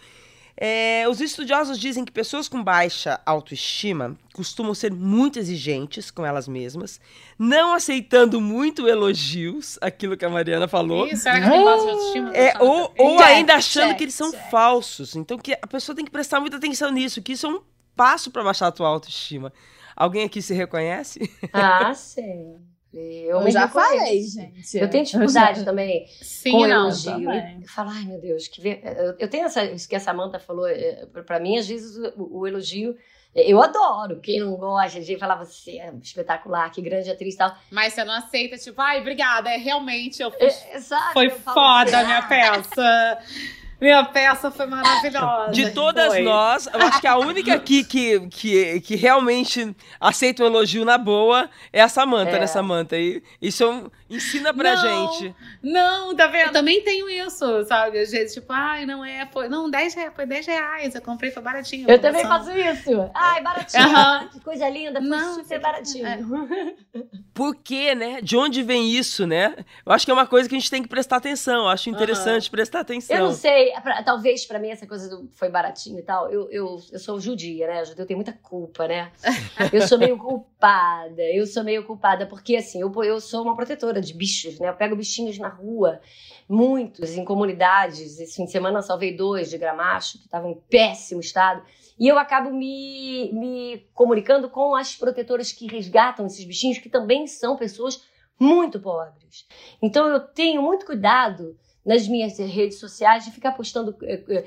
É, 0.58 1.06
os 1.10 1.20
estudiosos 1.20 1.78
dizem 1.78 2.06
que 2.06 2.12
pessoas 2.12 2.48
com 2.48 2.64
baixa 2.64 3.20
autoestima 3.26 4.18
costumam 4.34 4.74
ser 4.74 4.92
muito 4.92 5.38
exigentes 5.38 6.10
com 6.10 6.26
elas 6.26 6.48
mesmas, 6.48 7.00
não 7.38 7.74
aceitando 7.74 8.40
muito 8.40 8.88
elogios, 8.88 9.78
aquilo 9.82 10.16
que 10.16 10.24
a 10.24 10.30
Mariana 10.30 10.68
falou. 10.68 11.08
Isso, 11.08 11.24
será 11.24 11.42
que 11.42 11.50
tem 11.50 11.64
baixa 11.64 11.90
autoestima? 11.90 12.32
É, 12.34 12.54
ou, 12.60 12.94
ou 12.98 13.20
ainda 13.20 13.56
achando 13.56 13.96
que 13.96 14.06
eles 14.06 14.16
são 14.16 14.32
falsos. 14.32 15.16
Então 15.16 15.38
que 15.38 15.58
a 15.62 15.68
pessoa 15.68 15.96
tem 15.96 16.06
que 16.06 16.12
prestar 16.12 16.40
muita 16.40 16.56
atenção 16.56 16.90
nisso, 16.90 17.22
que 17.22 17.34
isso 17.34 17.48
é 17.48 17.50
um 17.50 17.62
passo 17.96 18.32
para 18.32 18.44
baixar 18.44 18.68
a 18.68 18.72
tua 18.72 18.88
autoestima. 18.88 19.52
Alguém 19.96 20.24
aqui 20.24 20.42
se 20.42 20.54
reconhece? 20.54 21.30
Ah, 21.52 21.94
sim. 21.94 22.56
Eu, 22.98 23.42
eu 23.42 23.52
já 23.52 23.68
falei, 23.68 24.22
gente. 24.24 24.78
Eu 24.78 24.90
tenho 24.90 25.04
dificuldade 25.04 25.60
eu 25.60 25.66
também 25.66 26.08
Sim, 26.22 26.52
com 26.52 26.68
não, 26.68 26.86
elogio. 26.86 27.30
Eu 27.30 27.68
falo, 27.68 27.90
ai 27.90 28.06
meu 28.06 28.22
Deus, 28.22 28.48
que 28.48 28.62
ver... 28.62 28.82
eu 29.20 29.28
tenho 29.28 29.46
essa, 29.46 29.66
isso 29.66 29.88
que 29.90 29.96
a 29.96 30.00
Samanta 30.00 30.40
falou, 30.40 30.66
é, 30.66 31.06
para 31.26 31.40
mim, 31.40 31.58
às 31.58 31.68
vezes 31.68 31.98
o, 32.16 32.40
o, 32.40 32.48
elogio. 32.48 32.96
Eu 33.36 33.62
adoro. 33.62 34.22
Quem 34.22 34.40
não 34.40 34.56
gosta 34.56 35.02
de 35.02 35.18
falar, 35.18 35.36
você 35.36 35.72
é 35.72 35.94
espetacular, 36.02 36.72
que 36.72 36.82
grande 36.82 37.12
atriz 37.12 37.36
e 37.36 37.38
tal. 37.38 37.54
Mas 37.70 37.94
você 37.94 38.06
não 38.06 38.14
aceita, 38.14 38.58
tipo, 38.58 38.82
ai, 38.82 39.02
obrigada, 39.02 39.50
é 39.50 39.58
realmente, 39.58 40.22
eu 40.22 40.32
fiz. 40.32 40.66
É, 40.68 40.78
exato, 40.78 41.12
Foi 41.12 41.26
eu 41.26 41.32
foda 41.32 42.00
a 42.00 42.06
minha 42.06 42.22
peça. 42.22 43.20
Minha 43.80 44.04
peça 44.06 44.50
foi 44.50 44.66
maravilhosa. 44.66 45.52
De 45.52 45.72
todas 45.72 46.08
foi. 46.14 46.24
nós, 46.24 46.68
eu 46.74 46.80
acho 46.82 47.02
que 47.02 47.08
a 47.08 47.18
única 47.18 47.54
aqui 47.54 47.84
que, 47.84 48.20
que, 48.30 48.80
que 48.82 48.96
realmente 48.96 49.76
aceita 50.00 50.44
um 50.44 50.46
elogio 50.48 50.86
na 50.86 50.98
boa 50.98 51.50
é 51.74 51.82
a 51.82 51.90
Samanta, 51.90 52.32
É. 52.32 52.40
né, 52.40 52.48
Samanta? 52.48 52.98
E 52.98 53.22
isso 53.42 53.64
é 53.64 53.68
um- 53.68 53.90
ensina 54.10 54.54
pra 54.54 54.76
Não, 54.76 54.82
gente. 54.82 55.36
Não, 55.62 56.16
tá 56.16 56.28
vendo? 56.28 56.48
Eu 56.48 56.52
também 56.54 56.82
tenho 56.84 57.10
isso, 57.10 57.64
sabe? 57.66 58.00
Às 58.00 58.12
vezes, 58.12 58.34
tipo, 58.34 58.52
ai, 58.52 58.86
não 58.86 59.04
é, 59.04 59.26
foi. 59.32 59.48
Não, 59.50 59.70
10 59.70 59.94
reais, 59.94 60.14
foi 60.16 60.26
10 60.26 60.46
reais. 60.46 60.96
Eu 60.96 61.02
comprei, 61.02 61.32
foi 61.32 61.42
baratinho. 61.44 61.90
Eu 61.90 62.00
também 62.00 62.24
faço 62.24 62.52
isso. 62.52 63.10
Ai, 63.14 63.42
baratinho. 63.42 63.84
Aham. 63.84 64.30
Que 64.30 64.40
coisa 64.40 64.70
linda. 64.70 65.00
Foi 65.00 65.10
Não, 65.10 65.36
super 65.36 65.60
baratinho. 65.62 66.06
Por 67.34 67.56
quê, 67.56 67.94
né? 67.94 68.22
De 68.22 68.38
onde 68.38 68.64
vem 68.64 68.90
isso, 68.90 69.28
né? 69.28 69.56
Eu 69.86 69.92
acho 69.92 70.06
que 70.06 70.12
é 70.12 70.14
uma 70.14 70.26
coisa 70.26 70.48
que 70.48 70.56
a 70.56 70.60
gente 70.60 70.72
tem 70.72 70.82
que 70.82 70.88
prestar 70.88 71.18
atenção. 71.18 71.64
Eu 71.64 71.68
acho 71.68 71.90
interessante 71.90 72.50
prestar 72.50 72.80
atenção. 72.80 73.16
Eu 73.16 73.26
não 73.26 73.34
sei, 73.34 73.74
pra- 73.84 74.02
talvez 74.04 74.46
pra 74.46 74.58
mim 74.58 74.70
essa 74.70 74.88
coisa 74.88 75.10
do 75.10 75.30
foi 75.34 75.50
baratinho 75.50 76.00
e 76.00 76.04
tal. 76.04 76.32
Eu, 76.32 76.50
eu, 76.50 76.80
eu 76.92 77.00
sou 77.00 77.20
judia, 77.20 77.68
né? 77.68 77.84
Judeu 77.84 78.06
tem 78.06 78.16
muita 78.16 78.32
culpa, 78.32 78.88
né? 78.88 79.12
Eu 79.74 79.86
sou 79.88 79.98
meio 79.98 80.18
culpada. 80.18 81.22
Eu 81.22 81.46
sou 81.46 81.64
meio 81.64 81.84
culpada 81.84 82.26
porque 82.26 82.56
assim, 82.56 82.82
eu, 82.82 82.92
eu 83.04 83.20
sou 83.20 83.42
uma 83.44 83.56
protetora 83.56 83.95
de 84.02 84.14
bichos, 84.14 84.60
né? 84.60 84.70
Eu 84.70 84.76
pego 84.76 84.96
bichinhos 84.96 85.38
na 85.38 85.50
rua, 85.50 86.00
muitos 86.48 87.18
em 87.18 87.26
comunidades. 87.26 88.20
Esse 88.20 88.36
fim 88.36 88.46
de 88.46 88.52
semana 88.52 88.80
eu 88.80 88.84
salvei 88.84 89.16
dois 89.16 89.50
de 89.50 89.58
gramacho 89.58 90.18
que 90.18 90.26
estavam 90.26 90.52
em 90.52 90.62
péssimo 90.70 91.22
estado. 91.22 91.64
E 91.98 92.08
eu 92.08 92.20
acabo 92.20 92.52
me, 92.52 93.32
me 93.34 93.88
comunicando 93.94 94.50
com 94.50 94.76
as 94.76 94.96
protetoras 94.96 95.52
que 95.52 95.68
resgatam 95.68 96.26
esses 96.26 96.44
bichinhos, 96.44 96.78
que 96.78 96.90
também 96.90 97.26
são 97.26 97.56
pessoas 97.56 98.04
muito 98.40 98.80
pobres. 98.80 99.48
Então 99.82 100.08
eu 100.08 100.20
tenho 100.20 100.62
muito 100.62 100.86
cuidado 100.86 101.58
nas 101.86 102.08
minhas 102.08 102.38
redes 102.40 102.80
sociais 102.80 103.24
de 103.24 103.32
ficar 103.32 103.52
postando 103.52 103.96
eh, 104.02 104.24
eh, 104.28 104.46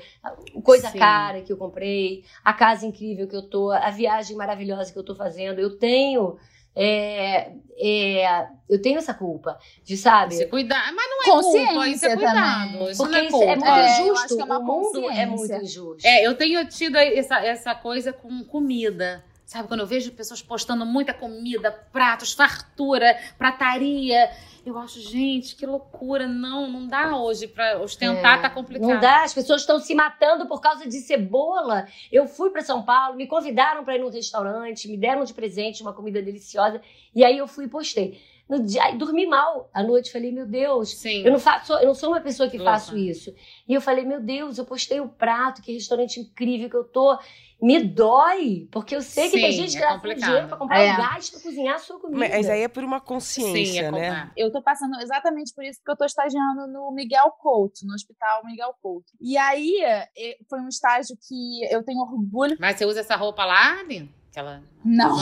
coisa 0.61 0.89
Sim. 0.89 0.99
cara 0.99 1.41
que 1.41 1.53
eu 1.53 1.57
comprei, 1.57 2.25
a 2.43 2.53
casa 2.53 2.85
incrível 2.85 3.27
que 3.27 3.35
eu 3.35 3.41
tô, 3.41 3.71
a 3.71 3.89
viagem 3.89 4.35
maravilhosa 4.35 4.91
que 4.91 4.99
eu 4.99 5.05
tô 5.05 5.15
fazendo. 5.15 5.59
Eu 5.59 5.77
tenho 5.77 6.37
é, 6.81 7.51
é, 7.81 8.47
eu 8.69 8.81
tenho 8.81 8.97
essa 8.97 9.13
culpa 9.13 9.57
de 9.83 9.97
sabe 9.97 10.35
Se 10.35 10.45
cuidar. 10.47 10.91
Mas 10.93 11.05
não 11.09 11.21
é 11.21 11.41
culpa, 11.41 11.87
isso 11.87 12.05
é 12.05 12.09
Consciência 12.09 12.15
cuidado. 12.15 12.71
também. 12.71 12.91
Isso 12.91 13.03
porque 13.03 13.17
não 13.17 13.25
é 13.25 13.29
culpa. 13.31 13.45
é 13.45 13.55
muito 13.55 13.69
É, 13.69 14.01
injusto. 14.01 14.39
é 14.39 14.57
o 14.57 14.63
mundo 14.63 14.97
é 14.99 15.01
consciência. 15.01 15.27
muito 15.27 15.53
injusto. 15.65 16.07
É, 16.07 16.25
eu 16.27 16.35
tenho 16.35 16.65
tido 16.67 16.97
essa, 16.97 17.39
essa 17.45 17.75
coisa 17.75 18.13
com 18.13 18.43
comida. 18.43 19.23
Sabe, 19.49 19.67
quando 19.67 19.79
eu 19.79 19.87
vejo 19.87 20.11
pessoas 20.11 20.43
postando 20.43 20.85
muita 20.85 21.11
comida, 21.11 21.71
pratos, 21.91 22.33
fartura, 22.33 23.17
prataria, 23.35 24.29
eu 24.63 24.77
acho, 24.77 25.01
gente, 25.01 25.55
que 25.55 25.65
loucura. 25.65 26.27
Não, 26.27 26.69
não 26.69 26.87
dá 26.87 27.17
hoje 27.17 27.47
pra 27.47 27.81
ostentar, 27.81 28.37
É, 28.37 28.41
tá 28.43 28.49
complicado. 28.51 28.87
Não 28.87 28.99
dá, 28.99 29.23
as 29.23 29.33
pessoas 29.33 29.61
estão 29.61 29.79
se 29.79 29.95
matando 29.95 30.45
por 30.45 30.61
causa 30.61 30.87
de 30.87 30.99
cebola. 30.99 31.87
Eu 32.11 32.27
fui 32.27 32.51
para 32.51 32.61
São 32.61 32.83
Paulo, 32.83 33.17
me 33.17 33.25
convidaram 33.25 33.83
para 33.83 33.95
ir 33.95 34.01
num 34.01 34.11
restaurante, 34.11 34.87
me 34.87 34.95
deram 34.95 35.23
de 35.23 35.33
presente 35.33 35.81
uma 35.81 35.93
comida 35.93 36.21
deliciosa, 36.21 36.79
e 37.15 37.25
aí 37.25 37.39
eu 37.39 37.47
fui 37.47 37.65
e 37.65 37.67
postei. 37.67 38.21
No 38.49 38.63
dia, 38.63 38.83
aí 38.85 38.97
dormi 38.97 39.27
mal 39.27 39.69
à 39.71 39.83
noite, 39.83 40.11
falei, 40.11 40.31
meu 40.31 40.47
Deus, 40.47 40.97
Sim. 40.97 41.23
eu 41.23 41.31
não 41.31 41.39
faço, 41.39 41.71
eu 41.73 41.85
não 41.85 41.93
sou 41.93 42.09
uma 42.09 42.19
pessoa 42.19 42.49
que 42.49 42.57
Louca. 42.57 42.71
faço 42.71 42.97
isso. 42.97 43.31
E 43.67 43.73
eu 43.75 43.79
falei, 43.79 44.03
meu 44.03 44.19
Deus, 44.19 44.57
eu 44.57 44.65
postei 44.65 44.99
o 44.99 45.07
prato, 45.07 45.61
que 45.61 45.71
restaurante 45.71 46.19
incrível 46.19 46.67
que 46.67 46.75
eu 46.75 46.83
tô. 46.83 47.17
Me 47.61 47.77
dói, 47.83 48.69
porque 48.71 48.95
eu 48.95 49.01
sei 49.01 49.25
que 49.29 49.37
tem 49.37 49.51
Sim, 49.51 49.57
gente 49.57 49.77
que 49.77 49.83
é 49.83 49.87
gasta 49.87 50.15
dinheiro 50.15 50.47
pra 50.47 50.55
comprar 50.57 50.81
É. 50.81 50.93
um 50.93 50.97
gás 50.97 51.29
pra 51.29 51.41
cozinhar 51.41 51.75
a 51.75 51.77
sua 51.77 51.99
comida. 51.99 52.17
Mas 52.17 52.49
aí 52.49 52.61
é 52.61 52.67
por 52.69 52.83
uma 52.85 52.99
Sim, 52.99 53.05
consciência, 53.05 53.81
é 53.81 53.91
né? 53.91 54.31
Eu 54.35 54.49
tô 54.49 54.63
passando 54.63 54.97
exatamente 55.01 55.53
por 55.53 55.63
isso 55.65 55.79
que 55.85 55.91
eu 55.91 55.97
tô 55.97 56.05
estagiando 56.05 56.67
no 56.67 56.89
Miguel 56.93 57.29
Couto, 57.39 57.85
no 57.85 57.93
Hospital 57.93 58.45
Miguel 58.45 58.73
Couto. 58.81 59.11
E 59.19 59.37
aí, 59.37 59.77
eh, 59.83 60.37
foi 60.49 60.61
um 60.61 60.69
estágio 60.69 61.17
que 61.27 61.65
eu 61.69 61.83
tenho 61.83 61.99
orgulho. 61.99 62.55
Mas 62.59 62.77
você 62.77 62.85
usa 62.85 63.01
essa 63.01 63.17
roupa 63.17 63.43
lá, 63.45 63.77
Aline? 63.81 64.09
Aquela... 64.31 64.61
Não. 64.85 65.19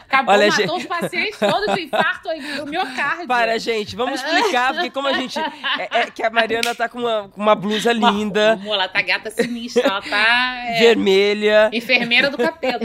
Acabou, 0.00 0.34
Olha, 0.34 0.48
matou 0.48 0.66
gente- 0.66 0.70
os 0.70 0.86
pacientes 0.86 1.38
todos 1.38 1.74
de 1.74 1.82
infarto 1.82 2.28
aí 2.28 2.40
do 2.56 2.66
miocárdio. 2.66 3.28
Para, 3.28 3.58
gente, 3.58 3.94
vamos 3.94 4.20
explicar, 4.20 4.72
porque 4.72 4.90
como 4.90 5.06
a 5.08 5.12
gente. 5.12 5.38
É, 5.38 6.00
é 6.00 6.10
que 6.10 6.22
a 6.22 6.30
Mariana 6.30 6.74
tá 6.74 6.88
com 6.88 6.98
uma, 6.98 7.28
com 7.28 7.40
uma 7.40 7.54
blusa 7.54 7.92
linda, 7.92 8.54
Amor, 8.54 8.74
ela 8.74 8.88
tá 8.88 9.00
gata 9.02 9.30
sinistra, 9.30 9.82
ela 9.86 10.02
tá 10.02 10.56
é, 10.66 10.78
vermelha. 10.80 11.70
enfermeira 11.72 12.30
do 12.30 12.38
capeta. 12.38 12.80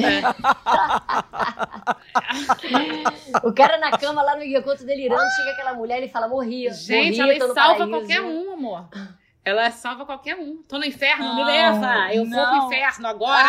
O 3.44 3.54
cara 3.54 3.78
na 3.78 3.98
cama 3.98 4.22
lá 4.22 4.36
no 4.36 4.42
Guiocoto 4.42 4.86
delirando, 4.86 5.22
chega 5.36 5.52
aquela 5.52 5.74
mulher 5.74 6.04
e 6.04 6.10
fala, 6.10 6.28
morri. 6.28 6.72
Gente, 6.72 7.18
morri, 7.20 7.40
ela 7.40 7.54
salva 7.54 7.88
paraíso. 7.88 7.90
qualquer 7.90 8.22
um, 8.22 8.54
amor. 8.54 8.90
Ela 9.48 9.72
salva 9.72 10.06
qualquer 10.06 10.36
um. 10.38 10.62
Tô 10.64 10.78
no 10.78 10.84
inferno, 10.84 11.34
me 11.36 11.40
Não, 11.42 11.48
leva. 11.48 12.14
Eu 12.14 12.26
vou 12.26 12.32
pro 12.34 12.56
não. 12.58 12.68
inferno 12.68 13.08
agora. 13.08 13.48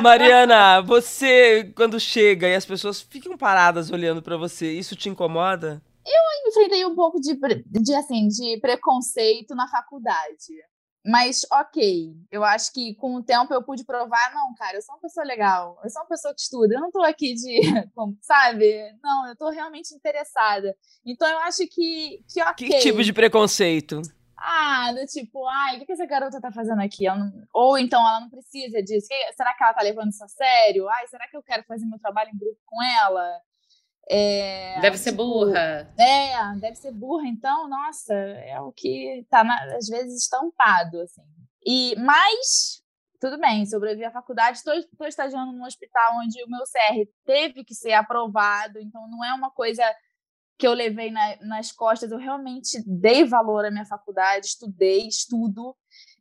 Mariana, 0.00 0.80
você, 0.80 1.72
quando 1.74 1.98
chega 1.98 2.46
e 2.46 2.54
as 2.54 2.64
pessoas 2.64 3.00
ficam 3.00 3.36
paradas 3.36 3.90
olhando 3.90 4.22
pra 4.22 4.36
você, 4.36 4.70
isso 4.72 4.94
te 4.94 5.08
incomoda? 5.08 5.82
enfrentei 6.46 6.86
um 6.86 6.94
pouco 6.94 7.20
de, 7.20 7.34
de, 7.66 7.94
assim, 7.96 8.28
de 8.28 8.60
preconceito 8.60 9.56
na 9.56 9.66
faculdade. 9.68 10.52
Mas, 11.04 11.42
ok, 11.52 12.14
eu 12.30 12.44
acho 12.44 12.72
que 12.72 12.94
com 12.94 13.16
o 13.16 13.22
tempo 13.22 13.52
eu 13.52 13.62
pude 13.62 13.84
provar, 13.84 14.32
não, 14.32 14.54
cara, 14.54 14.76
eu 14.76 14.82
sou 14.82 14.94
uma 14.94 15.00
pessoa 15.00 15.24
legal, 15.26 15.78
eu 15.82 15.90
sou 15.90 16.02
uma 16.02 16.08
pessoa 16.08 16.32
que 16.34 16.40
estuda, 16.40 16.74
eu 16.74 16.80
não 16.80 16.90
tô 16.90 17.00
aqui 17.02 17.34
de, 17.34 17.60
como- 17.94 18.16
sabe? 18.22 18.92
Não, 19.02 19.26
eu 19.28 19.36
tô 19.36 19.48
realmente 19.50 19.92
interessada. 19.94 20.74
Então 21.04 21.28
eu 21.28 21.38
acho 21.40 21.66
que, 21.68 22.24
que 22.32 22.40
ok. 22.42 22.68
Que 22.68 22.78
tipo 22.78 23.02
de 23.04 23.12
preconceito? 23.12 24.02
Ah, 24.38 24.92
do 24.92 25.06
tipo, 25.06 25.46
ai, 25.46 25.76
o 25.76 25.78
que 25.80 25.86
que 25.86 25.92
essa 25.92 26.04
garota 26.06 26.40
tá 26.40 26.52
fazendo 26.52 26.80
aqui? 26.82 27.06
Não- 27.06 27.32
Ou 27.54 27.78
então 27.78 28.00
ela 28.06 28.20
não 28.20 28.28
precisa 28.30 28.82
disso. 28.82 29.08
Que- 29.08 29.32
Será 29.32 29.54
que 29.54 29.62
ela 29.64 29.72
tá 29.74 29.82
levando 29.82 30.10
isso 30.10 30.22
a 30.24 30.28
sério? 30.28 30.88
Ai, 30.88 31.06
será 31.08 31.26
que 31.28 31.36
eu 31.36 31.42
quero 31.42 31.64
fazer 31.64 31.86
meu 31.86 31.98
trabalho 31.98 32.30
em 32.30 32.38
grupo 32.38 32.58
com 32.66 32.82
ela? 32.82 33.40
É, 34.08 34.78
Deve 34.80 34.98
ser 34.98 35.10
tipo, 35.10 35.24
burra. 35.24 35.92
É, 35.98 36.54
deve 36.60 36.76
ser 36.76 36.92
burra, 36.92 37.26
então, 37.26 37.66
nossa, 37.68 38.14
é 38.14 38.60
o 38.60 38.70
que 38.72 39.26
tá, 39.28 39.42
na- 39.42 39.76
às 39.76 39.88
vezes, 39.88 40.22
estampado, 40.22 41.00
assim. 41.00 41.22
E, 41.66 41.96
mas, 41.98 42.82
tudo 43.20 43.36
bem, 43.40 43.66
sobrevivi 43.66 44.04
à 44.04 44.12
faculdade, 44.12 44.58
estou 44.58 45.06
estagiando 45.08 45.50
num 45.50 45.64
hospital 45.64 46.12
onde 46.22 46.40
o 46.44 46.48
meu 46.48 46.64
CR 46.66 47.08
teve 47.24 47.64
que 47.64 47.74
ser 47.74 47.94
aprovado, 47.94 48.78
então 48.78 49.08
não 49.08 49.24
é 49.24 49.32
uma 49.34 49.50
coisa 49.50 49.82
que 50.58 50.66
eu 50.66 50.72
levei 50.72 51.10
na- 51.10 51.36
nas 51.42 51.70
costas, 51.72 52.10
eu 52.10 52.18
realmente 52.18 52.82
dei 52.86 53.24
valor 53.24 53.64
à 53.64 53.70
minha 53.70 53.84
faculdade, 53.84 54.46
estudei, 54.46 55.06
estudo, 55.06 55.76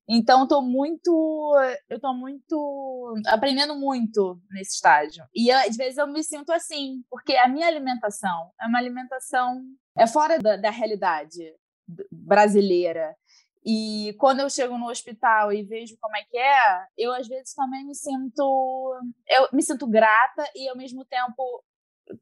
então 0.07 0.43
estou 0.43 0.61
muito, 0.61 1.55
eu 1.89 1.99
tô 1.99 2.13
muito, 2.13 3.15
aprendendo 3.27 3.75
muito 3.75 4.39
nesse 4.51 4.75
estágio. 4.75 5.23
E 5.33 5.49
eu, 5.49 5.57
às 5.57 5.75
vezes 5.75 5.97
eu 5.97 6.07
me 6.07 6.23
sinto 6.23 6.51
assim, 6.51 7.03
porque 7.09 7.35
a 7.35 7.47
minha 7.47 7.65
alimentação 7.67 8.51
é 8.61 8.67
uma 8.67 8.77
alimentação, 8.77 9.63
é 9.97 10.05
fora 10.05 10.37
da, 10.37 10.57
da 10.57 10.69
realidade 10.69 11.53
brasileira. 12.11 13.15
E 13.65 14.13
quando 14.19 14.41
eu 14.41 14.49
chego 14.49 14.77
no 14.77 14.89
hospital 14.89 15.51
e 15.51 15.63
vejo 15.63 15.97
como 15.99 16.15
é 16.15 16.23
que 16.23 16.37
é, 16.37 16.85
eu 16.95 17.11
às 17.11 17.27
vezes 17.27 17.53
também 17.55 17.83
me 17.83 17.95
sinto, 17.95 18.93
eu 19.27 19.49
me 19.51 19.63
sinto 19.63 19.87
grata 19.87 20.43
e 20.55 20.69
ao 20.69 20.77
mesmo 20.77 21.03
tempo 21.03 21.63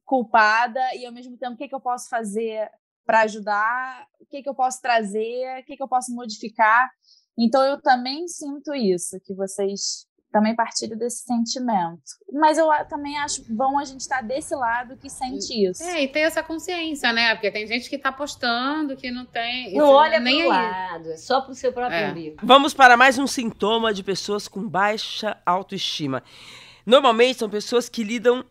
culpada 0.06 0.80
e 0.96 1.06
ao 1.06 1.12
mesmo 1.14 1.38
tempo 1.38 1.54
o 1.54 1.58
que, 1.58 1.68
que 1.68 1.76
eu 1.76 1.82
posso 1.82 2.10
fazer 2.10 2.70
para 3.06 3.22
ajudar, 3.22 4.08
o 4.20 4.26
que, 4.26 4.42
que 4.42 4.50
eu 4.50 4.56
posso 4.56 4.82
trazer, 4.82 5.60
o 5.62 5.66
que, 5.66 5.76
que 5.76 5.84
eu 5.84 5.88
posso 5.88 6.14
modificar. 6.14 6.90
Então 7.38 7.62
eu 7.64 7.82
também 7.82 8.28
sinto 8.28 8.74
isso, 8.74 9.20
que 9.26 9.34
vocês 9.34 10.08
também 10.32 10.56
partilham 10.56 10.98
desse 10.98 11.24
sentimento. 11.26 12.02
Mas 12.32 12.58
eu 12.58 12.68
também 12.90 13.16
acho 13.20 13.44
bom 13.54 13.78
a 13.78 13.84
gente 13.86 14.02
estar 14.02 14.22
desse 14.24 14.56
lado 14.56 14.98
que 14.98 15.08
sente 15.08 15.54
isso. 15.54 15.84
É, 15.84 16.02
e 16.04 16.08
ter 16.08 16.22
essa 16.22 16.42
consciência, 16.42 17.14
né? 17.14 17.36
Porque 17.36 17.52
tem 17.52 17.68
gente 17.68 17.88
que 17.88 18.00
tá 18.00 18.12
postando 18.12 18.98
que 18.98 19.12
não 19.12 19.26
tem. 19.28 19.76
Não 19.76 19.90
olha 19.90 20.20
nem 20.20 20.42
pro 20.42 20.52
aí. 20.52 20.58
lado, 20.58 21.12
é 21.12 21.18
só 21.18 21.42
pro 21.42 21.54
seu 21.54 21.72
próprio 21.72 21.98
É. 22.00 22.10
umbigo. 22.12 22.38
Vamos 22.42 22.74
para 22.74 22.98
mais 22.98 23.20
um 23.20 23.28
sintoma 23.28 23.94
de 23.94 24.02
pessoas 24.02 24.48
com 24.48 24.68
baixa 24.68 25.38
autoestima. 25.46 26.24
Normalmente 26.84 27.38
são 27.40 27.50
pessoas 27.50 27.88
que 27.88 28.04
lidam 28.04 28.44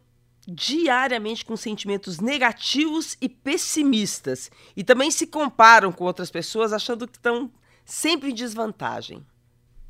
diariamente 0.46 1.44
com 1.44 1.56
sentimentos 1.56 2.18
negativos 2.18 3.16
e 3.20 3.28
pessimistas 3.28 4.50
e 4.76 4.82
também 4.82 5.10
se 5.10 5.26
comparam 5.26 5.92
com 5.92 6.04
outras 6.04 6.30
pessoas 6.30 6.72
achando 6.72 7.06
que 7.06 7.16
estão 7.16 7.50
sempre 7.84 8.30
em 8.30 8.34
desvantagem. 8.34 9.24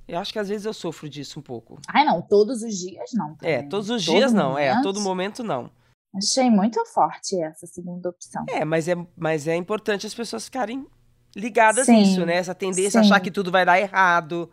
Eu 0.07 0.19
acho 0.19 0.33
que 0.33 0.39
às 0.39 0.49
vezes 0.49 0.67
eu 0.67 0.75
sofro 0.75 1.09
disso 1.09 1.39
um 1.39 1.43
pouco. 1.43 1.81
Ai, 1.89 2.05
não, 2.05 2.21
todos 2.21 2.63
os 2.63 2.77
dias 2.77 3.11
não. 3.15 3.37
É, 3.43 3.57
também. 3.57 3.69
todos 3.69 3.89
os 3.89 4.05
Todo 4.05 4.15
dias 4.15 4.33
não, 4.33 4.59
é, 4.59 4.69
a 4.69 4.75
momento. 4.75 4.85
todo 4.85 5.01
momento 5.01 5.43
não. 5.43 5.71
Achei 6.15 6.51
muito 6.51 6.85
forte 6.87 7.41
essa 7.41 7.67
segunda 7.67 8.11
opção. 8.11 8.45
É, 8.49 8.65
mas 8.65 8.87
é, 8.89 8.95
mas 9.17 9.49
é 9.49 9.57
importante 9.57 10.07
as 10.07 10.13
pessoas 10.13 10.45
ficarem 10.45 10.87
ligadas 11.35 11.87
Sim, 11.87 11.97
nisso, 11.97 12.27
né? 12.27 12.37
Essa 12.37 12.55
tendência 12.55 13.01
a 13.01 13.03
sim. 13.03 13.09
achar 13.11 13.21
que 13.21 13.31
tudo 13.31 13.51
vai 13.51 13.65
dar 13.65 13.81
errado, 13.81 14.51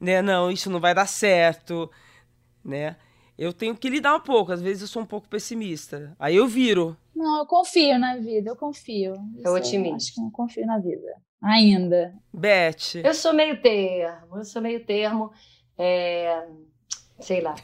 né? 0.00 0.22
Não, 0.22 0.50
isso 0.50 0.70
não 0.70 0.80
vai 0.80 0.94
dar 0.94 1.06
certo, 1.06 1.90
né? 2.64 2.96
Eu 3.38 3.52
tenho 3.52 3.76
que 3.76 3.88
lidar 3.88 4.14
um 4.14 4.20
pouco. 4.20 4.52
Às 4.52 4.62
vezes 4.62 4.82
eu 4.82 4.88
sou 4.88 5.02
um 5.02 5.06
pouco 5.06 5.28
pessimista. 5.28 6.14
Aí 6.18 6.36
eu 6.36 6.46
viro. 6.46 6.96
Não, 7.14 7.38
eu 7.38 7.46
confio 7.46 7.98
na 7.98 8.16
vida, 8.16 8.50
eu 8.50 8.56
confio. 8.56 9.14
É 9.42 9.50
otimista. 9.50 9.96
Acho 9.96 10.14
que 10.14 10.20
eu 10.20 10.30
confio 10.30 10.66
na 10.66 10.78
vida. 10.78 11.14
Ainda. 11.42 12.14
Beth. 12.32 13.02
Eu 13.04 13.14
sou 13.14 13.32
meio 13.32 13.60
termo, 13.60 14.38
eu 14.38 14.44
sou 14.44 14.62
meio 14.62 14.84
termo. 14.84 15.30
É... 15.76 16.46
Sei 17.24 17.40
lá. 17.40 17.54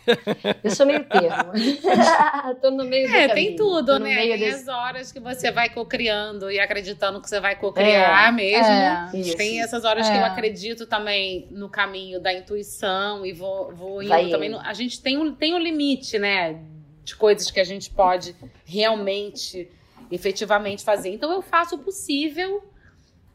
Eu 0.65 0.71
sou 0.71 0.87
meio 0.87 1.05
termo. 1.05 1.53
Tô 2.63 2.71
no 2.71 2.85
meio 2.85 3.07
É, 3.15 3.29
tem 3.29 3.55
tudo, 3.57 3.99
né? 3.99 4.15
Tem 4.17 4.39
desse- 4.39 4.63
as 4.63 4.69
horas 4.69 5.13
que 5.13 5.21
você 5.21 5.51
vai 5.53 5.69
co-criando 5.69 6.51
e 6.51 6.59
acreditando 6.59 7.21
que 7.21 7.29
você 7.29 7.39
vai 7.41 7.57
co-criar 7.57 8.33
mesmo. 8.33 8.65
É, 8.67 9.11
Isso. 9.15 9.37
Tem 9.37 9.61
essas 9.63 9.85
horas 9.85 10.09
que 10.09 10.15
É. 10.17 10.21
eu 10.21 10.25
acredito 10.25 10.87
também 10.87 11.47
no 11.51 11.69
caminho 11.69 12.21
da 12.21 12.33
intuição 12.33 13.25
e 13.27 13.33
vou, 13.35 13.71
vou 13.75 14.03
indo 14.03 14.09
Vai 14.09 14.29
também. 14.31 14.49
indo. 14.49 14.59
a 14.61 14.73
gente 14.73 15.03
tem 15.03 15.19
um, 15.19 15.35
tem 15.35 15.55
um 15.55 15.59
limite, 15.59 16.19
né? 16.19 16.63
De 17.05 17.15
coisas 17.15 17.51
que 17.51 17.61
a 17.61 17.65
gente 17.65 17.91
pode 17.91 18.35
realmente, 18.65 19.71
efetivamente 20.11 20.83
fazer. 20.85 21.11
Então 21.11 21.31
eu 21.33 21.43
faço 21.43 21.75
o 21.77 21.79
possível, 21.81 22.65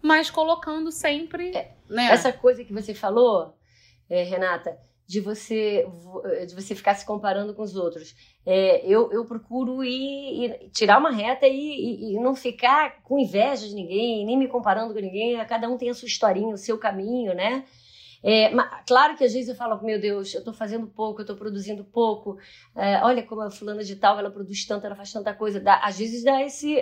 mas 0.01 0.30
colocando 0.32 0.91
sempre. 0.91 1.51
né? 1.88 2.07
Essa 2.11 2.34
coisa 2.34 2.63
que 2.63 2.73
você 2.73 2.93
falou, 2.95 3.55
é, 4.09 4.23
Renata, 4.23 4.76
de 5.08 5.20
você, 5.22 5.86
de 6.47 6.56
você 6.56 6.74
ficar 6.76 6.95
se 6.95 7.06
comparando 7.06 7.53
com 7.53 7.62
os 7.62 7.76
outros. 7.76 8.16
É, 8.45 8.86
eu, 8.86 9.12
eu 9.12 9.26
procuro 9.26 9.84
ir, 9.84 10.45
ir- 10.45 10.70
tirar 10.72 10.97
uma 10.99 11.12
reta 11.12 11.47
e, 11.47 11.51
e- 11.53 12.14
e 12.16 12.20
não 12.20 12.36
ficar 12.36 13.01
com 13.03 13.20
inveja 13.20 13.68
de 13.68 13.76
ninguém, 13.76 14.26
nem 14.26 14.38
me 14.38 14.47
comparando 14.47 14.93
com 14.93 14.99
ninguém. 14.99 15.38
Cada 15.45 15.70
um 15.70 15.78
tem 15.78 15.89
a 15.89 15.93
sua 15.93 16.08
historinha, 16.08 16.53
o 16.53 16.58
seu 16.58 16.78
caminho, 16.78 17.34
né? 17.36 17.64
É, 18.24 18.49
ma- 18.49 18.82
claro 18.88 19.16
que 19.16 19.24
às 19.24 19.34
vezes 19.34 19.49
eu 19.49 19.56
falo, 19.56 19.82
meu 19.84 19.99
Deus, 19.99 20.34
eu 20.34 20.43
tô 20.43 20.51
fazendo 20.53 20.88
pouco, 20.88 21.22
eu 21.22 21.26
tô 21.26 21.36
produzindo 21.36 21.84
pouco. 21.84 22.38
É, 22.76 23.03
olha 23.03 23.22
como 23.24 23.41
a 23.41 23.51
fulana 23.51 23.84
de 23.84 23.95
tal, 23.95 24.18
ela 24.18 24.32
produz 24.32 24.66
tanto, 24.66 24.86
ela 24.86 24.95
faz 24.95 25.12
tanta 25.12 25.34
coisa. 25.34 25.60
Dá- 25.60 25.80
às 25.84 25.97
vezes 25.99 26.24
dá 26.24 26.41
esse... 26.43 26.80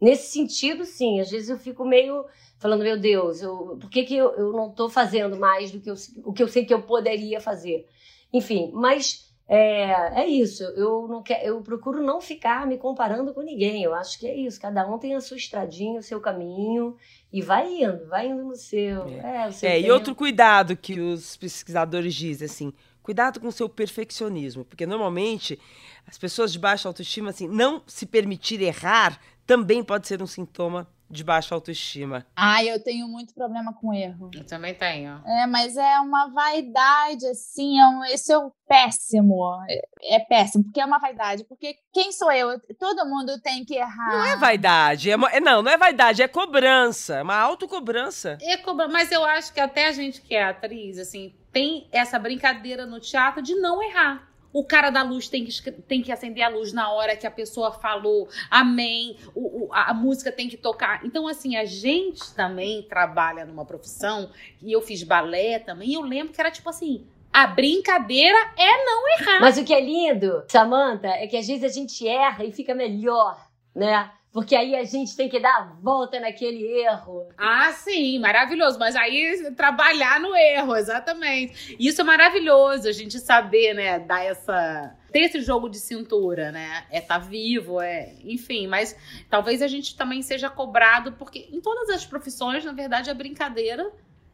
é, 0.00 0.04
nesse 0.04 0.32
sentido, 0.32 0.84
sim. 0.84 1.20
Às 1.20 1.30
vezes 1.30 1.48
eu 1.48 1.58
fico 1.58 1.84
meio 1.84 2.24
falando, 2.58 2.82
meu 2.82 2.98
Deus, 2.98 3.42
eu, 3.42 3.76
por 3.80 3.90
que, 3.90 4.04
que 4.04 4.16
eu, 4.16 4.32
eu 4.32 4.52
não 4.52 4.70
estou 4.70 4.88
fazendo 4.88 5.36
mais 5.36 5.70
do 5.70 5.80
que 5.80 5.90
eu, 5.90 5.94
o 6.24 6.32
que 6.32 6.42
eu 6.42 6.48
sei 6.48 6.64
que 6.64 6.72
eu 6.72 6.82
poderia 6.82 7.40
fazer? 7.40 7.86
Enfim, 8.32 8.70
mas 8.72 9.32
é, 9.46 10.22
é 10.22 10.26
isso. 10.26 10.62
Eu, 10.62 11.06
não 11.06 11.22
quero, 11.22 11.44
eu 11.44 11.60
procuro 11.60 12.02
não 12.02 12.20
ficar 12.20 12.66
me 12.66 12.78
comparando 12.78 13.34
com 13.34 13.42
ninguém. 13.42 13.82
Eu 13.82 13.94
acho 13.94 14.18
que 14.18 14.26
é 14.26 14.34
isso. 14.34 14.60
Cada 14.60 14.86
um 14.86 14.98
tem 14.98 15.14
a 15.14 15.20
sua 15.20 15.36
estradinha, 15.36 16.00
o 16.00 16.02
seu 16.02 16.20
caminho 16.20 16.96
e 17.32 17.42
vai 17.42 17.82
indo, 17.82 18.06
vai 18.06 18.28
indo 18.28 18.44
no 18.44 18.56
seu. 18.56 19.06
É, 19.08 19.48
o 19.48 19.52
seu 19.52 19.68
É, 19.68 19.80
e 19.80 19.90
outro 19.90 20.14
cuidado 20.14 20.76
que 20.76 20.98
os 21.00 21.36
pesquisadores 21.36 22.14
dizem, 22.14 22.46
assim, 22.46 22.72
cuidado 23.02 23.38
com 23.38 23.48
o 23.48 23.52
seu 23.52 23.68
perfeccionismo, 23.68 24.64
porque 24.64 24.86
normalmente 24.86 25.58
as 26.06 26.16
pessoas 26.16 26.52
de 26.52 26.58
baixa 26.58 26.88
autoestima, 26.88 27.30
assim, 27.30 27.46
não 27.46 27.82
se 27.86 28.06
permitir 28.06 28.62
errar 28.62 29.20
também 29.46 29.82
pode 29.84 30.06
ser 30.06 30.22
um 30.22 30.26
sintoma 30.26 30.86
de 31.10 31.22
baixa 31.22 31.54
autoestima. 31.54 32.26
Ai, 32.34 32.68
eu 32.68 32.82
tenho 32.82 33.06
muito 33.06 33.34
problema 33.34 33.72
com 33.74 33.92
erro. 33.94 34.30
Eu 34.34 34.44
também 34.44 34.74
tenho. 34.74 35.22
É, 35.24 35.46
mas 35.46 35.76
é 35.76 36.00
uma 36.00 36.28
vaidade, 36.28 37.24
assim, 37.26 37.78
é 37.78 37.86
um, 37.86 38.04
esse 38.06 38.32
é 38.32 38.38
o 38.38 38.50
péssimo. 38.66 39.44
É, 39.68 40.16
é 40.16 40.20
péssimo, 40.20 40.64
porque 40.64 40.80
é 40.80 40.84
uma 40.84 40.98
vaidade. 40.98 41.44
Porque 41.44 41.76
quem 41.92 42.10
sou 42.10 42.32
eu? 42.32 42.58
Todo 42.78 43.06
mundo 43.06 43.38
tem 43.42 43.64
que 43.64 43.74
errar. 43.74 44.08
Não 44.12 44.24
é 44.24 44.36
vaidade, 44.36 45.10
é, 45.10 45.14
é- 45.14 45.40
não, 45.40 45.62
não 45.62 45.70
é 45.70 45.76
vaidade, 45.76 46.22
é 46.22 46.26
cobrança, 46.26 47.16
é 47.16 47.22
uma 47.22 47.36
autocobrança. 47.36 48.38
É 48.40 48.56
cobra- 48.56 48.88
Mas 48.88 49.12
eu 49.12 49.24
acho 49.24 49.52
que 49.52 49.60
até 49.60 49.86
a 49.88 49.92
gente 49.92 50.20
que 50.20 50.34
é 50.34 50.44
atriz, 50.44 50.98
assim, 50.98 51.34
tem 51.52 51.86
essa 51.92 52.18
brincadeira 52.18 52.86
no 52.86 52.98
teatro 52.98 53.40
de 53.42 53.54
não 53.56 53.80
errar. 53.82 54.26
O 54.54 54.64
cara 54.64 54.88
da 54.88 55.02
luz 55.02 55.28
tem 55.28 55.44
que, 55.44 55.70
tem 55.72 56.00
que 56.00 56.10
acender 56.12 56.42
a 56.44 56.48
luz 56.48 56.72
na 56.72 56.90
hora 56.92 57.14
que 57.16 57.26
a 57.26 57.30
pessoa 57.30 57.72
falou 57.72 58.28
amém, 58.50 59.16
o- 59.34 59.64
o- 59.66 59.68
a, 59.72 59.92
música 59.92 60.30
tem 60.32 60.48
que 60.48 60.56
tocar. 60.56 61.04
Então, 61.04 61.26
assim, 61.28 61.56
a 61.56 61.64
gente 61.64 62.32
também 62.34 62.82
trabalha 62.82 63.44
numa 63.44 63.64
profissão, 63.66 64.30
e 64.62 64.72
eu 64.72 64.80
fiz 64.80 65.02
balé 65.02 65.58
também, 65.58 65.90
e 65.90 65.94
eu 65.94 66.02
lembro 66.02 66.32
que 66.32 66.40
era 66.40 66.50
tipo 66.52 66.70
assim: 66.70 67.04
a 67.32 67.48
brincadeira 67.48 68.38
é 68.56 68.84
não 68.84 69.08
errar. 69.18 69.40
Mas 69.40 69.58
o 69.58 69.64
que 69.64 69.74
é 69.74 69.80
lindo, 69.80 70.44
Samantha, 70.48 71.08
é 71.08 71.26
que 71.26 71.36
às 71.36 71.46
vezes 71.48 71.64
a 71.64 71.68
gente 71.68 72.06
erra 72.06 72.44
e 72.44 72.52
fica 72.52 72.74
melhor, 72.74 73.36
né? 73.74 74.08
Porque 74.34 74.56
aí 74.56 74.74
a 74.74 74.82
gente 74.82 75.16
tem 75.16 75.28
que 75.28 75.38
dar 75.38 75.56
a 75.56 75.62
volta 75.80 76.18
naquele 76.18 76.66
erro. 76.80 77.28
Ah, 77.38 77.70
sim, 77.70 78.18
maravilhoso. 78.18 78.80
Mas 78.80 78.96
aí 78.96 79.52
trabalhar 79.56 80.18
no 80.18 80.34
erro, 80.34 80.74
exatamente. 80.74 81.76
Isso 81.78 82.00
é 82.00 82.04
maravilhoso, 82.04 82.88
a 82.88 82.92
gente 82.92 83.20
saber, 83.20 83.74
né, 83.74 84.00
dar 84.00 84.24
essa. 84.24 84.92
ter 85.12 85.20
esse 85.20 85.40
jogo 85.40 85.68
de 85.68 85.78
cintura, 85.78 86.50
né? 86.50 86.84
É 86.90 86.98
estar 86.98 87.18
vivo, 87.18 87.80
é. 87.80 88.12
Enfim, 88.24 88.66
mas 88.66 88.98
talvez 89.30 89.62
a 89.62 89.68
gente 89.68 89.96
também 89.96 90.20
seja 90.20 90.50
cobrado, 90.50 91.12
porque 91.12 91.48
em 91.52 91.60
todas 91.60 91.88
as 91.90 92.04
profissões, 92.04 92.64
na 92.64 92.72
verdade, 92.72 93.08
a 93.08 93.14
brincadeira 93.14 93.88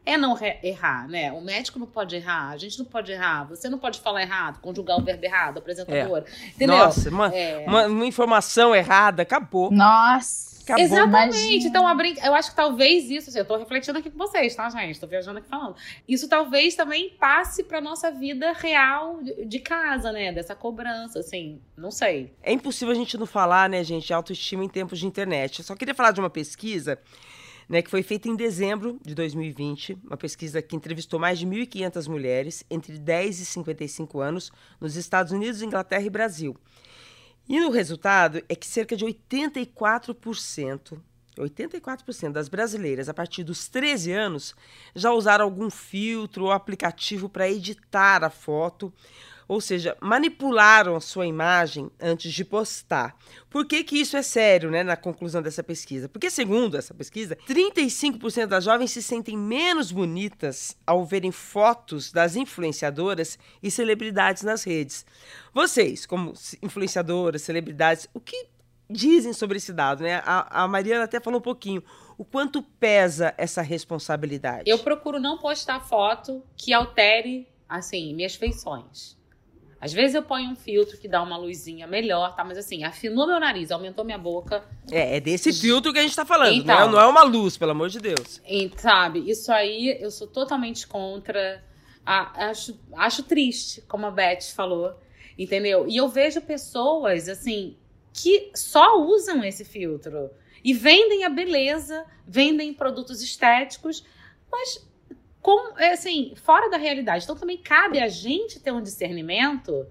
é 0.05 0.17
não 0.17 0.37
errar, 0.63 1.07
né? 1.07 1.31
O 1.31 1.41
médico 1.41 1.77
não 1.77 1.87
pode 1.87 2.15
errar, 2.15 2.49
a 2.49 2.57
gente 2.57 2.79
não 2.79 2.85
pode 2.85 3.11
errar, 3.11 3.43
você 3.45 3.69
não 3.69 3.77
pode 3.77 3.99
falar 3.99 4.21
errado, 4.21 4.59
conjugar 4.59 4.97
o 4.97 5.03
verbo 5.03 5.23
errado, 5.23 5.59
apresentador. 5.59 6.23
Entendeu? 6.55 6.77
Nossa, 6.77 7.09
uma, 7.09 7.27
É. 7.35 7.65
uma, 7.67 7.85
uma 7.87 8.05
informação 8.05 8.75
errada, 8.75 9.21
acabou. 9.21 9.71
Nossa. 9.71 10.51
Acabou. 10.63 10.83
Exatamente. 10.83 11.37
Imagina. 11.37 11.67
Então, 11.67 11.87
a 11.87 11.95
brinca... 11.95 12.25
eu 12.25 12.33
acho 12.33 12.51
que 12.51 12.55
talvez 12.55 13.09
isso, 13.09 13.29
assim, 13.29 13.39
eu 13.39 13.45
tô 13.45 13.57
refletindo 13.57 13.97
aqui 13.97 14.09
com 14.09 14.17
vocês, 14.17 14.55
tá, 14.55 14.69
gente? 14.69 14.99
Tô 14.99 15.07
viajando 15.07 15.39
aqui 15.39 15.49
falando. 15.49 15.75
Isso 16.07 16.29
talvez 16.29 16.75
também 16.75 17.09
passe 17.19 17.63
pra 17.63 17.81
nossa 17.81 18.11
vida 18.11 18.53
real 18.53 19.19
de 19.45 19.59
casa, 19.59 20.11
né? 20.11 20.31
Dessa 20.31 20.55
cobrança, 20.55 21.19
assim. 21.19 21.59
Não 21.75 21.89
sei. 21.91 22.31
É 22.43 22.53
impossível 22.53 22.91
a 22.91 22.95
gente 22.95 23.17
não 23.17 23.25
falar, 23.25 23.69
né, 23.69 23.83
gente, 23.83 24.05
de 24.05 24.13
autoestima 24.13 24.63
em 24.63 24.69
tempos 24.69 24.99
de 24.99 25.07
internet. 25.07 25.59
Eu 25.59 25.65
só 25.65 25.75
queria 25.75 25.95
falar 25.95 26.11
de 26.11 26.19
uma 26.19 26.29
pesquisa, 26.29 26.99
né, 27.71 27.81
que 27.81 27.89
foi 27.89 28.03
feita 28.03 28.27
em 28.27 28.35
dezembro 28.35 28.99
de 29.01 29.15
2020, 29.15 29.97
uma 30.03 30.17
pesquisa 30.17 30.61
que 30.61 30.75
entrevistou 30.75 31.17
mais 31.17 31.39
de 31.39 31.47
1.500 31.47 32.09
mulheres 32.09 32.65
entre 32.69 32.99
10 32.99 33.39
e 33.39 33.45
55 33.45 34.19
anos 34.19 34.51
nos 34.77 34.97
Estados 34.97 35.31
Unidos, 35.31 35.61
Inglaterra 35.61 36.03
e 36.03 36.09
Brasil. 36.09 36.57
E 37.47 37.61
no 37.61 37.69
resultado 37.69 38.43
é 38.49 38.55
que 38.55 38.67
cerca 38.67 38.93
de 38.97 39.05
84%, 39.05 40.99
84% 41.39 42.31
das 42.33 42.49
brasileiras 42.49 43.07
a 43.07 43.13
partir 43.13 43.45
dos 43.45 43.69
13 43.69 44.11
anos 44.11 44.53
já 44.93 45.13
usaram 45.13 45.45
algum 45.45 45.69
filtro 45.69 46.43
ou 46.43 46.51
aplicativo 46.51 47.29
para 47.29 47.49
editar 47.49 48.21
a 48.21 48.29
foto, 48.29 48.93
ou 49.51 49.59
seja, 49.59 49.97
manipularam 49.99 50.95
a 50.95 51.01
sua 51.01 51.27
imagem 51.27 51.91
antes 51.99 52.31
de 52.31 52.45
postar. 52.45 53.13
Por 53.49 53.65
que, 53.65 53.83
que 53.83 53.99
isso 53.99 54.15
é 54.15 54.21
sério, 54.21 54.71
né, 54.71 54.81
na 54.81 54.95
conclusão 54.95 55.41
dessa 55.41 55.61
pesquisa? 55.61 56.07
Porque, 56.07 56.29
segundo 56.29 56.77
essa 56.77 56.93
pesquisa, 56.93 57.37
35% 57.49 58.45
das 58.45 58.63
jovens 58.63 58.91
se 58.91 59.03
sentem 59.03 59.37
menos 59.37 59.91
bonitas 59.91 60.77
ao 60.87 61.03
verem 61.03 61.33
fotos 61.33 62.13
das 62.13 62.37
influenciadoras 62.37 63.37
e 63.61 63.69
celebridades 63.69 64.43
nas 64.43 64.63
redes. 64.63 65.05
Vocês, 65.53 66.05
como 66.05 66.31
influenciadoras, 66.63 67.41
celebridades, 67.41 68.07
o 68.13 68.21
que 68.21 68.47
dizem 68.89 69.33
sobre 69.33 69.57
esse 69.57 69.73
dado, 69.73 70.01
né? 70.01 70.23
A, 70.25 70.63
a 70.63 70.67
Mariana 70.69 71.03
até 71.03 71.19
falou 71.19 71.39
um 71.39 71.43
pouquinho. 71.43 71.83
O 72.17 72.23
quanto 72.23 72.63
pesa 72.63 73.33
essa 73.37 73.61
responsabilidade? 73.61 74.63
Eu 74.65 74.79
procuro 74.79 75.19
não 75.19 75.37
postar 75.37 75.81
foto 75.81 76.41
que 76.55 76.71
altere, 76.71 77.49
assim, 77.67 78.15
minhas 78.15 78.35
feições. 78.35 79.19
Às 79.81 79.91
vezes 79.91 80.13
eu 80.13 80.21
ponho 80.21 80.51
um 80.51 80.55
filtro 80.55 80.95
que 80.97 81.07
dá 81.07 81.23
uma 81.23 81.35
luzinha 81.37 81.87
melhor, 81.87 82.35
tá? 82.35 82.43
Mas 82.43 82.55
assim, 82.57 82.83
afinou 82.83 83.25
meu 83.25 83.39
nariz, 83.39 83.71
aumentou 83.71 84.05
minha 84.05 84.17
boca, 84.19 84.63
É, 84.91 85.17
é 85.17 85.19
desse 85.19 85.51
filtro 85.51 85.91
que 85.91 85.97
a 85.97 86.03
gente 86.03 86.15
tá 86.15 86.23
falando. 86.23 86.53
Então. 86.53 86.75
não, 86.75 86.87
é, 86.87 86.91
não 86.91 86.99
é 87.01 87.05
uma 87.07 87.23
luz, 87.23 87.57
pelo 87.57 87.71
amor 87.71 87.89
de 87.89 87.99
Deus. 87.99 88.39
E, 88.47 88.69
sabe, 88.77 89.27
isso 89.29 89.51
aí 89.51 89.97
eu 89.99 90.11
sou 90.11 90.27
totalmente 90.27 90.85
contra. 90.87 91.63
A- 92.05 92.49
acho, 92.49 92.79
acho 92.95 93.23
triste, 93.23 93.81
como 93.87 94.05
a 94.05 94.11
Beth 94.11 94.41
falou, 94.55 94.93
entendeu? 95.37 95.87
E 95.87 95.97
eu 95.97 96.07
vejo 96.07 96.41
pessoas, 96.41 97.27
assim, 97.27 97.75
que 98.13 98.51
só 98.55 98.99
usam 99.01 99.43
esse 99.43 99.65
filtro 99.65 100.29
e 100.63 100.73
vendem 100.73 101.23
a 101.23 101.29
beleza, 101.29 102.05
vendem 102.27 102.71
produtos 102.73 103.21
estéticos, 103.23 104.03
mas 104.51 104.85
com, 105.41 105.77
é, 105.77 105.93
assim, 105.93 106.33
fora 106.35 106.69
da 106.69 106.77
realidade. 106.77 107.23
Então 107.23 107.35
também 107.35 107.57
cabe 107.57 107.99
a 107.99 108.07
gente 108.07 108.59
ter 108.59 108.71
um 108.71 108.81
discernimento 108.81 109.87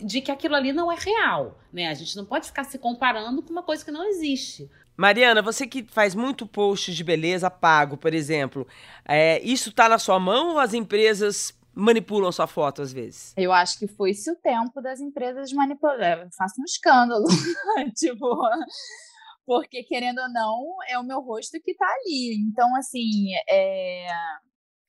de 0.00 0.20
que 0.20 0.30
aquilo 0.30 0.56
ali 0.56 0.72
não 0.72 0.90
é 0.90 0.96
real, 0.96 1.58
né? 1.72 1.88
A 1.88 1.94
gente 1.94 2.16
não 2.16 2.24
pode 2.24 2.46
ficar 2.46 2.64
se 2.64 2.78
comparando 2.78 3.42
com 3.42 3.50
uma 3.50 3.62
coisa 3.62 3.84
que 3.84 3.90
não 3.90 4.04
existe. 4.04 4.68
Mariana, 4.96 5.40
você 5.40 5.66
que 5.66 5.84
faz 5.84 6.14
muito 6.14 6.46
post 6.46 6.92
de 6.92 7.04
beleza 7.04 7.48
pago, 7.48 7.96
por 7.96 8.12
exemplo, 8.12 8.66
é, 9.06 9.40
isso 9.42 9.72
tá 9.72 9.88
na 9.88 9.98
sua 9.98 10.18
mão 10.18 10.54
ou 10.54 10.58
as 10.58 10.74
empresas 10.74 11.56
manipulam 11.72 12.32
sua 12.32 12.48
foto 12.48 12.82
às 12.82 12.92
vezes? 12.92 13.32
Eu 13.36 13.52
acho 13.52 13.78
que 13.78 13.86
foi-se 13.86 14.28
o 14.28 14.34
tempo 14.34 14.82
das 14.82 15.00
empresas 15.00 15.52
manipular. 15.52 16.18
Eu 16.18 16.28
faço 16.36 16.60
um 16.60 16.64
escândalo. 16.64 17.26
tipo, 17.94 18.26
porque, 19.46 19.84
querendo 19.84 20.18
ou 20.18 20.28
não, 20.28 20.76
é 20.88 20.98
o 20.98 21.04
meu 21.04 21.20
rosto 21.20 21.58
que 21.62 21.74
tá 21.74 21.86
ali. 21.86 22.36
Então, 22.36 22.74
assim, 22.76 23.28
é, 23.48 24.08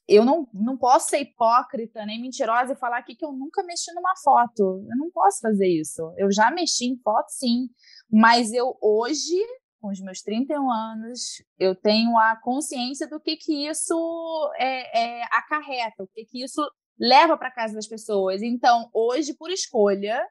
eu 0.09 0.25
não, 0.25 0.47
não 0.53 0.77
posso 0.77 1.09
ser 1.09 1.19
hipócrita 1.19 2.05
nem 2.05 2.21
mentirosa 2.21 2.73
e 2.73 2.75
falar 2.75 2.97
aqui 2.97 3.15
que 3.15 3.25
eu 3.25 3.31
nunca 3.31 3.63
mexi 3.63 3.93
numa 3.93 4.15
foto. 4.23 4.83
Eu 4.89 4.97
não 4.97 5.11
posso 5.11 5.39
fazer 5.41 5.67
isso. 5.67 6.13
Eu 6.17 6.31
já 6.31 6.49
mexi 6.51 6.85
em 6.85 6.97
foto, 6.97 7.29
sim. 7.29 7.69
Mas 8.11 8.51
eu 8.51 8.75
hoje, 8.81 9.37
com 9.79 9.89
os 9.89 10.01
meus 10.01 10.21
31 10.21 10.71
anos, 10.71 11.43
eu 11.59 11.75
tenho 11.75 12.17
a 12.17 12.35
consciência 12.35 13.07
do 13.07 13.19
que, 13.19 13.37
que 13.37 13.67
isso 13.67 14.51
é, 14.57 15.19
é 15.19 15.23
acarreta, 15.31 16.03
o 16.03 16.07
que, 16.07 16.25
que 16.25 16.43
isso 16.43 16.61
leva 16.99 17.37
para 17.37 17.51
casa 17.51 17.75
das 17.75 17.87
pessoas. 17.87 18.41
Então, 18.41 18.89
hoje, 18.93 19.33
por 19.35 19.51
escolha, 19.51 20.21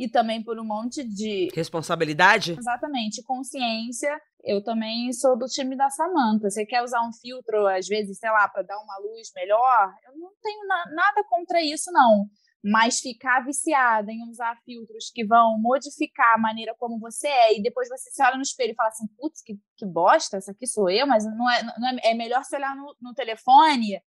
e 0.00 0.08
também 0.08 0.42
por 0.42 0.58
um 0.58 0.64
monte 0.64 1.04
de 1.04 1.50
responsabilidade. 1.54 2.56
Exatamente, 2.58 3.22
consciência. 3.22 4.18
Eu 4.42 4.64
também 4.64 5.12
sou 5.12 5.36
do 5.36 5.44
time 5.44 5.76
da 5.76 5.90
Samanta. 5.90 6.48
Você 6.48 6.64
quer 6.64 6.82
usar 6.82 7.06
um 7.06 7.12
filtro 7.12 7.66
às 7.66 7.86
vezes, 7.86 8.18
sei 8.18 8.30
lá, 8.30 8.48
para 8.48 8.62
dar 8.62 8.78
uma 8.78 8.96
luz 8.98 9.30
melhor? 9.36 9.92
Eu 10.06 10.18
não 10.18 10.30
tenho 10.42 10.66
na 10.66 10.86
nada 10.94 11.22
contra 11.28 11.62
isso 11.62 11.92
não. 11.92 12.26
Mas 12.64 13.00
ficar 13.00 13.44
viciada 13.44 14.10
em 14.10 14.26
usar 14.26 14.56
filtros 14.64 15.10
que 15.14 15.24
vão 15.24 15.58
modificar 15.58 16.34
a 16.34 16.38
maneira 16.38 16.74
como 16.78 16.98
você 16.98 17.28
é, 17.28 17.58
e 17.58 17.62
depois 17.62 17.88
você 17.88 18.10
se 18.10 18.22
olha 18.22 18.36
no 18.36 18.42
espelho 18.42 18.72
e 18.72 18.74
fala 18.74 18.88
assim: 18.88 19.06
putz, 19.18 19.42
que, 19.42 19.58
que 19.76 19.86
bosta, 19.86 20.38
essa 20.38 20.52
aqui 20.52 20.66
sou 20.66 20.88
eu, 20.88 21.06
mas 21.06 21.24
não 21.24 21.50
é, 21.50 21.62
não 21.62 21.88
é, 21.88 22.10
é 22.10 22.14
melhor 22.14 22.42
se 22.44 22.56
olhar 22.56 22.74
no, 22.74 22.94
no 23.00 23.14
telefone 23.14 24.00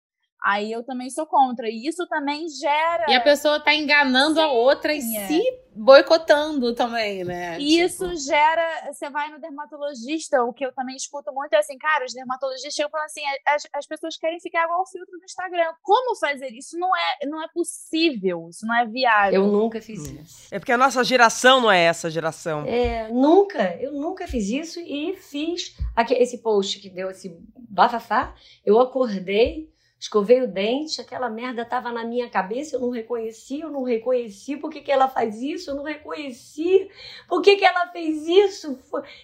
Aí 0.43 0.71
eu 0.71 0.83
também 0.83 1.09
sou 1.09 1.25
contra. 1.25 1.69
E 1.69 1.87
isso 1.87 2.05
também 2.07 2.49
gera. 2.49 3.05
E 3.07 3.15
a 3.15 3.21
pessoa 3.21 3.61
tá 3.61 3.73
enganando 3.73 4.35
Sim, 4.35 4.41
a 4.41 4.47
outra 4.47 4.93
e 4.93 5.15
é. 5.15 5.27
se 5.27 5.41
boicotando 5.75 6.75
também, 6.75 7.23
né? 7.23 7.57
E 7.59 7.65
tipo... 7.65 7.85
isso 7.85 8.15
gera. 8.27 8.91
Você 8.91 9.09
vai 9.09 9.31
no 9.31 9.39
dermatologista, 9.39 10.43
o 10.43 10.53
que 10.53 10.65
eu 10.65 10.73
também 10.73 10.97
escuto 10.97 11.31
muito 11.33 11.53
é 11.53 11.59
assim, 11.59 11.77
cara, 11.77 12.05
os 12.05 12.13
dermatologistas 12.13 12.73
chegam 12.73 12.91
falando 12.91 13.05
assim: 13.05 13.21
as, 13.47 13.67
as 13.73 13.87
pessoas 13.87 14.17
querem 14.17 14.39
ficar 14.39 14.65
igual 14.65 14.81
o 14.81 14.85
filtro 14.85 15.17
do 15.17 15.23
Instagram. 15.23 15.73
Como 15.81 16.15
fazer 16.17 16.49
isso? 16.49 16.77
Não 16.77 16.93
é, 16.95 17.25
não 17.25 17.41
é 17.41 17.47
possível, 17.47 18.49
isso 18.49 18.65
não 18.65 18.75
é 18.75 18.85
viável. 18.85 19.45
Eu 19.45 19.47
nunca 19.47 19.81
fiz 19.81 20.01
hum. 20.01 20.17
isso. 20.21 20.53
É 20.53 20.59
porque 20.59 20.73
a 20.73 20.77
nossa 20.77 21.03
geração 21.05 21.61
não 21.61 21.71
é 21.71 21.83
essa 21.83 22.09
geração. 22.09 22.65
É, 22.65 23.07
nunca, 23.09 23.75
eu 23.77 23.93
nunca 23.93 24.27
fiz 24.27 24.49
isso 24.49 24.79
e 24.81 25.15
fiz 25.15 25.75
aqui, 25.95 26.13
esse 26.15 26.39
post 26.39 26.79
que 26.79 26.89
deu 26.89 27.09
esse 27.09 27.29
bafafá. 27.55 28.35
Eu 28.65 28.79
acordei 28.79 29.72
escovei 30.03 30.41
o 30.41 30.47
dente, 30.47 30.99
aquela 30.99 31.29
merda 31.29 31.63
tava 31.63 31.89
na 31.89 32.03
minha 32.03 32.29
cabeça, 32.29 32.75
eu 32.75 32.81
não 32.81 32.89
reconheci, 32.89 33.61
eu 33.61 33.69
não 33.69 33.83
reconheci, 33.83 34.57
por 34.57 34.69
que, 34.69 34.81
que 34.81 34.91
ela 34.91 35.07
faz 35.07 35.41
isso? 35.41 35.71
Eu 35.71 35.75
não 35.75 35.83
reconheci, 35.83 36.89
por 37.25 37.41
que, 37.41 37.55
que 37.55 37.63
ela 37.63 37.87
fez 37.87 38.27
isso? 38.27 38.77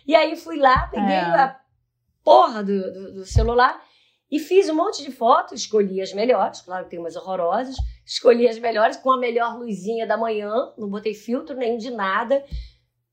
E 0.07 0.15
aí 0.15 0.37
fui 0.37 0.55
lá, 0.55 0.87
peguei 0.87 1.15
é. 1.15 1.19
a 1.19 1.59
porra 2.23 2.63
do, 2.63 2.93
do, 2.93 3.13
do, 3.15 3.25
celular 3.25 3.83
e 4.31 4.39
fiz 4.39 4.69
um 4.69 4.75
monte 4.75 5.03
de 5.03 5.11
fotos, 5.11 5.59
escolhi 5.59 6.01
as 6.01 6.13
melhores, 6.13 6.61
claro 6.61 6.85
que 6.85 6.91
tem 6.91 6.99
umas 6.99 7.17
horrorosas, 7.17 7.75
escolhi 8.05 8.47
as 8.47 8.57
melhores 8.57 8.95
com 8.95 9.11
a 9.11 9.17
melhor 9.17 9.59
luzinha 9.59 10.07
da 10.07 10.15
manhã, 10.15 10.71
não 10.77 10.87
botei 10.87 11.13
filtro 11.13 11.57
nenhum 11.57 11.77
de 11.77 11.91
nada, 11.91 12.41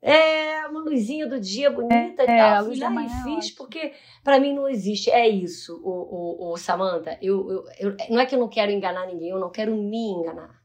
é 0.03 0.66
uma 0.66 0.80
luzinha 0.80 1.26
do 1.26 1.40
dia 1.40 1.70
bonita 1.70 2.22
é, 2.22 2.24
e 2.24 2.26
tal. 2.26 2.62
É, 2.62 2.64
Fui 2.64 2.78
lá 2.78 3.05
e 3.05 3.09
fiz, 3.24 3.51
porque 3.51 3.92
para 4.22 4.38
mim 4.38 4.55
não 4.55 4.68
existe. 4.68 5.11
É 5.11 5.28
isso, 5.28 5.80
o, 5.82 6.51
o, 6.51 6.53
o 6.53 6.57
Samantha. 6.57 7.18
Eu, 7.20 7.51
eu, 7.51 7.64
eu, 7.78 7.97
não 8.11 8.20
é 8.20 8.26
que 8.26 8.34
eu 8.34 8.38
não 8.38 8.49
quero 8.49 8.70
enganar 8.70 9.07
ninguém, 9.07 9.30
eu 9.30 9.40
não 9.40 9.51
quero 9.51 9.74
me 9.74 10.11
enganar. 10.11 10.57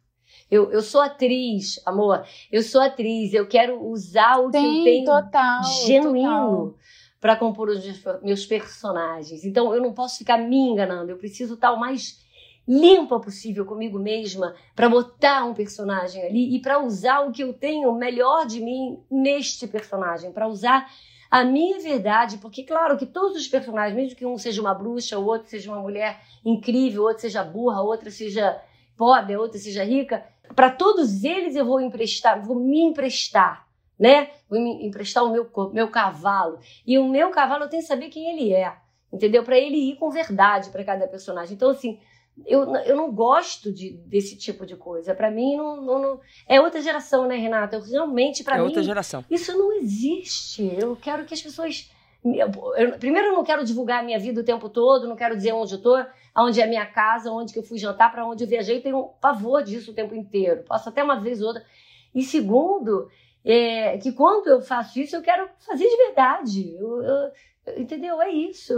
Eu, 0.50 0.72
eu 0.72 0.82
sou 0.82 1.02
atriz, 1.02 1.80
amor. 1.86 2.26
Eu 2.52 2.62
sou 2.62 2.82
atriz. 2.82 3.34
Eu 3.34 3.48
quero 3.48 3.82
usar 3.86 4.38
o 4.38 4.52
Tem, 4.52 4.62
que 4.62 4.80
eu 4.80 4.84
tenho 4.84 5.06
total, 5.06 5.64
genuíno 5.86 6.76
para 7.20 7.36
compor 7.36 7.70
os 7.70 7.84
meus 8.22 8.46
personagens. 8.46 9.46
Então 9.46 9.74
eu 9.74 9.82
não 9.82 9.94
posso 9.94 10.18
ficar 10.18 10.38
me 10.38 10.58
enganando. 10.58 11.12
Eu 11.12 11.18
preciso 11.18 11.54
estar 11.54 11.72
o 11.72 11.80
mais 11.80 12.20
limpa 12.68 13.20
possível 13.20 13.66
comigo 13.66 13.98
mesma 14.00 14.56
para 14.76 14.88
botar 14.88 15.46
um 15.46 15.54
personagem 15.54 16.24
ali 16.24 16.56
e 16.56 16.62
para 16.62 16.80
usar 16.80 17.22
o 17.22 17.32
que 17.32 17.44
eu 17.44 17.54
tenho 17.54 17.92
melhor 17.94 18.46
de 18.46 18.62
mim 18.62 19.04
neste 19.10 19.68
personagem, 19.68 20.32
para 20.32 20.48
usar 20.48 20.90
a 21.30 21.46
minha 21.46 21.80
verdade, 21.80 22.38
porque 22.40 22.64
claro 22.64 22.98
que 22.98 23.06
todos 23.06 23.38
os 23.38 23.48
personagens, 23.48 23.96
mesmo 23.96 24.18
que 24.18 24.26
um 24.26 24.38
seja 24.38 24.62
uma 24.62 24.74
bruxa, 24.74 25.18
o 25.18 25.26
outro 25.26 25.50
seja 25.50 25.72
uma 25.72 25.82
mulher 25.82 26.22
incrível, 26.44 27.04
o 27.04 27.06
outro 27.06 27.22
seja 27.22 27.42
burra, 27.42 27.82
outra 27.82 28.12
seja 28.12 28.62
pobre, 28.98 29.34
a 29.34 29.40
outra 29.40 29.58
seja 29.58 29.84
rica, 29.84 30.26
para 30.54 30.70
todos 30.70 31.24
eles 31.24 31.56
eu 31.56 31.66
vou 31.66 31.80
emprestar, 31.80 32.44
vou 32.44 32.58
me 32.58 32.82
emprestar, 32.82 33.66
né? 33.98 34.30
Vou 34.50 34.60
me 34.60 34.86
emprestar 34.86 35.24
o 35.24 35.32
meu 35.32 35.50
meu 35.72 35.88
cavalo. 35.88 36.60
E 36.86 37.00
o 37.00 37.08
meu 37.08 37.30
cavalo 37.30 37.64
eu 37.64 37.70
tenho 37.70 37.82
que 37.82 37.88
saber 37.88 38.10
quem 38.10 38.30
ele 38.30 38.54
é, 38.54 38.76
entendeu? 39.12 39.44
Para 39.44 39.58
ele 39.58 39.78
ir 39.78 39.96
com 39.96 40.10
verdade 40.10 40.70
para 40.70 40.84
cada 40.84 41.08
personagem. 41.08 41.56
Então 41.56 41.70
assim, 41.70 41.98
eu, 42.46 42.76
eu 42.76 42.96
não 42.96 43.12
gosto 43.12 43.72
de, 43.72 43.92
desse 43.92 44.36
tipo 44.36 44.66
de 44.66 44.76
coisa. 44.76 45.14
Para 45.14 45.30
mim, 45.30 45.56
não, 45.56 45.82
não, 45.82 46.02
não, 46.02 46.20
é 46.48 46.60
outra 46.60 46.82
geração, 46.82 47.28
né, 47.28 47.36
Renata? 47.36 47.76
Eu 47.76 47.82
realmente, 47.82 48.44
para 48.44 48.56
é 48.56 48.60
mim. 48.60 48.66
outra 48.66 48.84
geração. 48.84 49.24
Isso 49.30 49.58
não 49.58 49.74
existe. 49.74 50.74
Eu 50.78 50.96
quero 50.96 51.26
que 51.26 51.34
as 51.34 51.42
pessoas. 51.42 51.92
Eu, 52.24 52.52
primeiro, 53.00 53.30
eu 53.30 53.34
não 53.34 53.44
quero 53.44 53.66
divulgar 53.66 54.00
a 54.00 54.04
minha 54.04 54.20
vida 54.20 54.42
o 54.42 54.46
tempo 54.46 54.70
todo, 54.70 55.08
não 55.08 55.16
quero 55.16 55.36
dizer 55.36 55.54
onde 55.54 55.74
eu 55.74 55.82
tô, 55.82 55.96
aonde 56.36 56.62
é 56.62 56.64
a 56.64 56.68
minha 56.68 56.86
casa, 56.86 57.32
onde 57.32 57.52
que 57.52 57.60
eu 57.60 57.64
fui 57.64 57.80
jantar, 57.80 58.12
para 58.12 58.26
onde 58.26 58.44
eu 58.44 58.48
viajei. 58.48 58.78
Eu 58.78 58.84
tenho 58.84 59.00
um 59.00 59.08
pavor 59.20 59.64
disso 59.64 59.92
o 59.92 59.94
tempo 59.94 60.14
inteiro. 60.16 60.64
Posso 60.64 60.90
até 60.90 61.04
uma 61.04 61.20
vez 61.20 61.42
ou 61.42 61.48
outra. 61.48 61.66
E 62.14 62.22
segundo, 62.22 63.10
é, 63.44 63.98
que 63.98 64.12
quando 64.12 64.48
eu 64.48 64.62
faço 64.62 65.00
isso, 65.00 65.16
eu 65.16 65.22
quero 65.22 65.50
fazer 65.60 65.88
de 65.88 65.98
verdade. 65.98 66.76
Eu, 66.76 67.02
eu, 67.02 67.32
entendeu? 67.78 68.22
É 68.22 68.30
isso. 68.30 68.74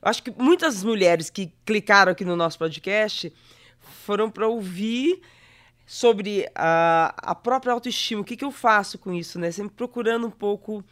Eu 0.00 0.08
acho 0.08 0.22
que 0.22 0.30
muitas 0.36 0.82
mulheres 0.84 1.30
que 1.30 1.52
clicaram 1.64 2.12
aqui 2.12 2.24
no 2.24 2.36
nosso 2.36 2.58
podcast 2.58 3.32
foram 3.80 4.30
para 4.30 4.46
ouvir 4.46 5.20
sobre 5.86 6.46
a, 6.54 7.14
a 7.16 7.34
própria 7.34 7.72
autoestima. 7.72 8.20
O 8.20 8.24
que, 8.24 8.36
que 8.36 8.44
eu 8.44 8.52
faço 8.52 8.98
com 8.98 9.12
isso, 9.12 9.38
né? 9.38 9.50
Sempre 9.50 9.74
procurando 9.74 10.26
um 10.26 10.30
pouco 10.30 10.84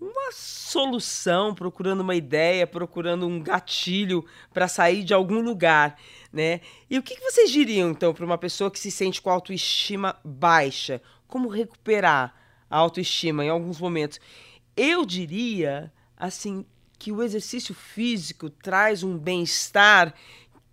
uma 0.00 0.30
solução, 0.30 1.54
procurando 1.54 2.00
uma 2.00 2.14
ideia, 2.14 2.66
procurando 2.66 3.26
um 3.26 3.40
gatilho 3.40 4.24
para 4.52 4.68
sair 4.68 5.02
de 5.02 5.14
algum 5.14 5.40
lugar, 5.40 5.98
né? 6.32 6.60
E 6.90 6.98
o 6.98 7.02
que, 7.02 7.16
que 7.16 7.22
vocês 7.22 7.50
diriam, 7.50 7.90
então, 7.90 8.12
para 8.12 8.24
uma 8.24 8.36
pessoa 8.36 8.70
que 8.70 8.78
se 8.78 8.90
sente 8.90 9.22
com 9.22 9.30
autoestima 9.30 10.16
baixa? 10.22 11.00
Como 11.26 11.48
recuperar 11.48 12.34
a 12.68 12.76
autoestima 12.76 13.44
em 13.44 13.48
alguns 13.48 13.80
momentos? 13.80 14.20
Eu 14.76 15.06
diria, 15.06 15.90
assim, 16.14 16.66
que 16.98 17.12
o 17.12 17.22
exercício 17.22 17.74
físico 17.74 18.48
traz 18.50 19.02
um 19.02 19.16
bem-estar 19.16 20.14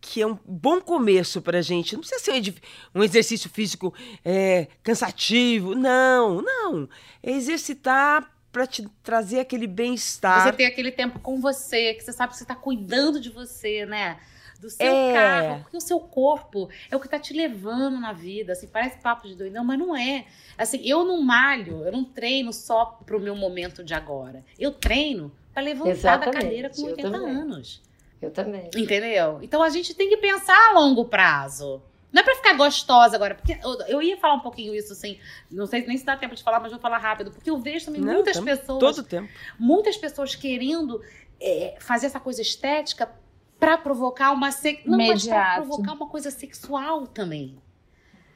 que 0.06 0.22
é 0.22 0.28
um 0.28 0.38
bom 0.46 0.82
começo 0.82 1.42
para 1.42 1.60
a 1.60 1.62
gente. 1.62 1.94
Não 1.94 2.02
precisa 2.02 2.22
ser 2.22 2.56
um 2.94 3.02
exercício 3.02 3.50
físico 3.50 3.94
é, 4.24 4.68
cansativo. 4.84 5.76
Não, 5.76 6.42
não. 6.42 6.90
É 7.24 7.32
exercitar 7.32 8.30
para 8.52 8.68
te 8.68 8.88
trazer 9.02 9.40
aquele 9.40 9.66
bem-estar. 9.66 10.44
Você 10.44 10.54
ter 10.54 10.66
aquele 10.66 10.92
tempo 10.92 11.20
com 11.20 11.40
você, 11.40 11.94
que 11.94 12.04
você 12.04 12.12
sabe 12.12 12.34
que 12.34 12.38
você 12.38 12.44
está 12.44 12.54
cuidando 12.54 13.20
de 13.20 13.30
você, 13.30 13.86
né? 13.86 14.20
Do 14.60 14.70
seu 14.70 14.86
é. 14.86 15.14
carro, 15.14 15.60
porque 15.64 15.78
o 15.78 15.82
seu 15.82 16.00
corpo 16.00 16.70
é 16.92 16.96
o 16.96 17.00
que 17.00 17.08
está 17.08 17.18
te 17.18 17.34
levando 17.34 18.00
na 18.00 18.14
vida. 18.14 18.54
Assim, 18.54 18.68
parece 18.68 18.98
papo 19.00 19.28
de 19.28 19.36
doidão, 19.36 19.64
mas 19.64 19.80
não 19.80 19.96
é. 19.96 20.26
Assim, 20.58 20.82
eu 20.86 21.04
não 21.04 21.22
malho, 21.22 21.84
eu 21.84 21.92
não 21.92 22.04
treino 22.04 22.54
só 22.54 22.86
pro 23.06 23.20
meu 23.20 23.36
momento 23.36 23.84
de 23.84 23.94
agora. 23.94 24.46
Eu 24.60 24.72
treino 24.72 25.32
para 25.54 25.64
levantar 25.64 25.92
Exatamente. 25.92 26.36
da 26.36 26.42
cadeira 26.42 26.70
com 26.70 26.84
80 26.84 27.08
eu 27.08 27.26
anos. 27.26 27.82
Eu 28.22 28.32
também. 28.32 28.70
Entendeu? 28.76 29.40
Então 29.42 29.62
a 29.62 29.70
gente 29.70 29.94
tem 29.94 30.10
que 30.10 30.18
pensar 30.18 30.58
a 30.70 30.74
longo 30.74 31.06
prazo. 31.06 31.82
Não 32.12 32.22
é 32.22 32.24
pra 32.24 32.36
ficar 32.36 32.54
gostosa 32.54 33.16
agora, 33.16 33.34
porque 33.34 33.58
eu, 33.64 33.82
eu, 33.88 34.02
ia 34.02 34.16
falar 34.18 34.36
um 34.36 34.40
pouquinho 34.40 34.76
isso, 34.76 34.94
assim, 34.94 35.20
não 35.50 35.66
sei 35.66 35.84
nem 35.86 35.98
se 35.98 36.06
dá 36.06 36.16
tempo 36.16 36.36
de 36.36 36.44
falar, 36.44 36.60
mas 36.60 36.72
vou 36.72 36.80
falar 36.80 37.00
rápido, 37.00 37.32
porque 37.32 37.50
eu 37.50 37.58
vejo 37.58 37.86
também 37.86 38.02
não, 38.02 38.14
muitas 38.14 38.40
pessoas. 38.40 38.80
Todo 38.80 39.04
tempo. 39.04 39.28
Muitas 39.58 39.98
pessoas 39.98 40.36
querendo 40.36 41.02
é, 41.42 41.76
fazer 41.80 42.06
essa 42.06 42.20
coisa 42.20 42.42
estética 42.42 43.12
para 43.60 43.80
provocar 43.80 44.32
uma. 44.32 44.52
Se... 44.52 44.80
Não, 44.86 44.98
mas 44.98 45.26
pra 45.26 45.56
provocar 45.56 45.94
uma 45.94 46.08
coisa 46.08 46.30
sexual 46.30 47.08
também. 47.08 47.58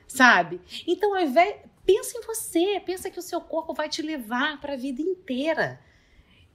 Sabe? 0.07 0.59
Então, 0.85 1.15
ao 1.15 1.21
invés. 1.21 1.55
Pensa 1.85 2.17
em 2.17 2.21
você, 2.21 2.81
pensa 2.85 3.09
que 3.09 3.17
o 3.17 3.21
seu 3.21 3.39
corpo 3.39 3.73
vai 3.73 3.87
te 3.87 4.01
levar 4.01 4.59
para 4.59 4.73
a 4.73 4.75
vida 4.75 5.01
inteira. 5.01 5.79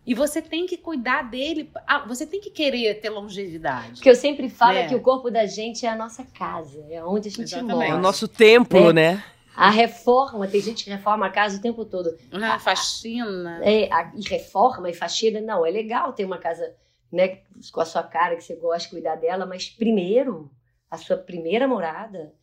E 0.04 0.14
você 0.14 0.42
tem 0.42 0.66
que 0.66 0.76
cuidar 0.76 1.22
dele, 1.22 1.70
ah, 1.86 2.04
você 2.06 2.26
tem 2.26 2.40
que 2.40 2.50
querer 2.50 3.00
ter 3.00 3.08
longevidade. 3.08 4.00
O 4.00 4.02
que 4.02 4.10
eu 4.10 4.16
sempre 4.16 4.48
falo 4.48 4.76
é. 4.76 4.82
é 4.82 4.88
que 4.88 4.94
o 4.94 5.00
corpo 5.00 5.30
da 5.30 5.46
gente 5.46 5.86
é 5.86 5.88
a 5.88 5.96
nossa 5.96 6.24
casa, 6.24 6.84
é 6.90 7.04
onde 7.04 7.28
a 7.28 7.30
gente 7.30 7.54
Exatamente. 7.54 7.74
mora. 7.74 7.88
É 7.88 7.94
o 7.94 8.00
nosso 8.00 8.26
templo, 8.26 8.92
né? 8.92 9.14
né? 9.14 9.24
A 9.54 9.70
reforma, 9.70 10.48
tem 10.48 10.60
gente 10.60 10.82
que 10.82 10.90
reforma 10.90 11.26
a 11.26 11.30
casa 11.30 11.58
o 11.58 11.60
tempo 11.60 11.84
todo. 11.84 12.16
Ah, 12.32 12.58
faxina. 12.58 13.60
É, 13.62 13.92
a, 13.92 14.10
e 14.16 14.22
reforma 14.22 14.90
e 14.90 14.94
faxina, 14.94 15.40
não, 15.40 15.64
é 15.64 15.70
legal 15.70 16.12
ter 16.12 16.24
uma 16.24 16.38
casa 16.38 16.74
né, 17.12 17.40
com 17.70 17.80
a 17.80 17.84
sua 17.84 18.02
cara, 18.02 18.34
que 18.34 18.42
você 18.42 18.56
gosta 18.56 18.88
de 18.88 18.88
cuidar 18.88 19.16
dela, 19.16 19.46
mas 19.46 19.68
primeiro, 19.68 20.50
a 20.90 20.96
sua 20.96 21.16
primeira 21.16 21.68
morada 21.68 22.34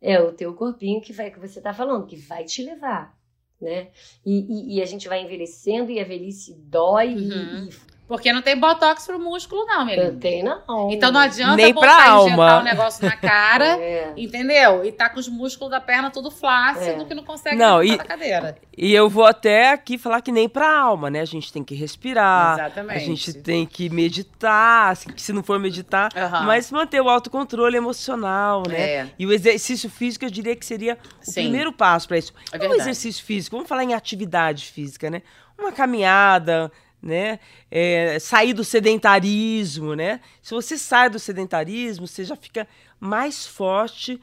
é 0.00 0.18
o 0.20 0.32
teu 0.32 0.54
corpinho 0.54 1.00
que 1.00 1.12
vai 1.12 1.30
que 1.30 1.38
você 1.38 1.58
está 1.58 1.72
falando, 1.72 2.06
que 2.06 2.16
vai 2.16 2.44
te 2.44 2.62
levar 2.62 3.14
né? 3.60 3.88
E, 4.24 4.40
e, 4.40 4.76
e, 4.76 4.82
a 4.82 4.86
gente 4.86 5.08
vai 5.08 5.22
envelhecendo 5.22 5.90
e 5.90 6.00
a 6.00 6.04
velhice 6.04 6.54
dói. 6.54 7.14
Uhum. 7.14 7.68
E, 7.68 7.95
Porque 8.08 8.32
não 8.32 8.40
tem 8.40 8.56
botox 8.56 9.04
pro 9.04 9.18
músculo, 9.18 9.64
não, 9.66 9.78
Não 9.80 9.84
menino. 9.86 10.16
tem, 10.20 10.40
não. 10.40 10.62
Então 10.92 11.10
não 11.10 11.18
adianta 11.20 11.56
Nem 11.56 11.74
botar 11.74 11.86
pra 12.04 12.10
alma. 12.12 12.60
o 12.60 12.62
negócio 12.62 13.04
na 13.04 13.16
cara, 13.16 13.66
É. 13.82 14.12
entendeu? 14.16 14.84
E 14.84 14.92
tá 14.92 15.08
com 15.08 15.18
os 15.18 15.26
músculos 15.28 15.72
da 15.72 15.80
perna 15.80 16.08
tudo 16.08 16.30
flácido 16.30 17.02
É. 17.02 17.04
que 17.04 17.14
não 17.14 17.24
consegue 17.24 17.56
Não, 17.56 17.82
e- 17.82 17.96
da 17.96 18.04
cadeira. 18.04 18.56
E 18.78 18.94
eu 18.94 19.08
vou 19.10 19.24
até 19.24 19.70
aqui 19.72 19.98
falar 19.98 20.20
que 20.20 20.30
nem 20.30 20.48
pra 20.48 20.70
alma, 20.78 21.10
né? 21.10 21.20
A 21.20 21.24
gente 21.24 21.52
tem 21.52 21.64
que 21.64 21.74
respirar. 21.74 22.58
Exatamente. 22.60 22.96
A 22.96 22.98
gente 23.00 23.32
tem 23.32 23.66
que 23.66 23.88
meditar, 23.90 24.94
se, 24.96 25.08
se 25.16 25.32
não 25.32 25.42
for 25.42 25.58
meditar, 25.58 26.10
Aham. 26.16 26.42
mas 26.44 26.70
manter 26.70 27.00
o 27.00 27.08
autocontrole 27.08 27.76
emocional, 27.76 28.62
né? 28.68 28.80
É. 28.80 29.06
E 29.18 29.26
o 29.26 29.32
exercício 29.32 29.90
físico, 29.90 30.24
eu 30.24 30.30
diria 30.30 30.54
que 30.54 30.64
seria 30.64 30.96
o 31.20 31.24
Sim. 31.24 31.32
primeiro 31.42 31.72
passo 31.72 32.06
para 32.06 32.18
isso. 32.18 32.32
É 32.52 32.56
um 32.56 32.60
verdade. 32.60 32.82
exercício 32.82 33.24
físico, 33.24 33.56
vamos 33.56 33.68
falar 33.68 33.82
em 33.82 33.94
atividade 33.94 34.66
física, 34.66 35.10
né? 35.10 35.22
Uma 35.58 35.72
caminhada, 35.72 36.70
né? 37.06 37.38
É, 37.70 38.18
sair 38.18 38.52
do 38.52 38.64
sedentarismo, 38.64 39.94
né? 39.94 40.20
Se 40.42 40.52
você 40.52 40.76
sai 40.76 41.08
do 41.08 41.18
sedentarismo, 41.18 42.06
você 42.06 42.24
já 42.24 42.36
fica 42.36 42.66
mais 42.98 43.46
forte 43.46 44.20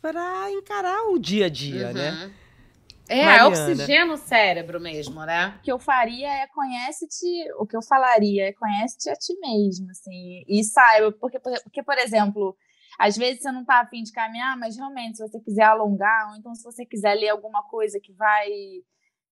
para 0.00 0.50
encarar 0.50 1.08
o 1.08 1.18
dia 1.18 1.46
a 1.46 1.48
dia, 1.48 1.92
né? 1.92 2.10
Uhum. 2.10 2.32
É, 3.08 3.24
Mariana. 3.24 3.48
oxigena 3.48 4.12
o 4.12 4.16
cérebro 4.16 4.80
mesmo, 4.80 5.24
né? 5.24 5.56
O 5.58 5.62
que 5.62 5.72
eu 5.72 5.80
faria 5.80 6.28
é 6.28 6.46
conhece-te, 6.46 7.52
o 7.58 7.66
que 7.66 7.76
eu 7.76 7.82
falaria 7.82 8.48
é 8.48 8.52
conhece-te 8.52 9.10
a 9.10 9.16
ti 9.16 9.34
mesmo, 9.40 9.90
assim, 9.90 10.44
e 10.46 10.62
saiba, 10.62 11.10
porque, 11.10 11.40
porque, 11.40 11.82
por 11.82 11.98
exemplo, 11.98 12.56
às 12.96 13.16
vezes 13.16 13.42
você 13.42 13.50
não 13.50 13.64
tá 13.64 13.80
afim 13.80 14.04
de 14.04 14.12
caminhar, 14.12 14.56
mas 14.56 14.76
realmente, 14.76 15.16
se 15.16 15.26
você 15.26 15.40
quiser 15.40 15.64
alongar, 15.64 16.30
ou 16.30 16.36
então 16.36 16.54
se 16.54 16.62
você 16.62 16.86
quiser 16.86 17.14
ler 17.14 17.30
alguma 17.30 17.64
coisa 17.64 17.98
que 17.98 18.12
vai 18.12 18.48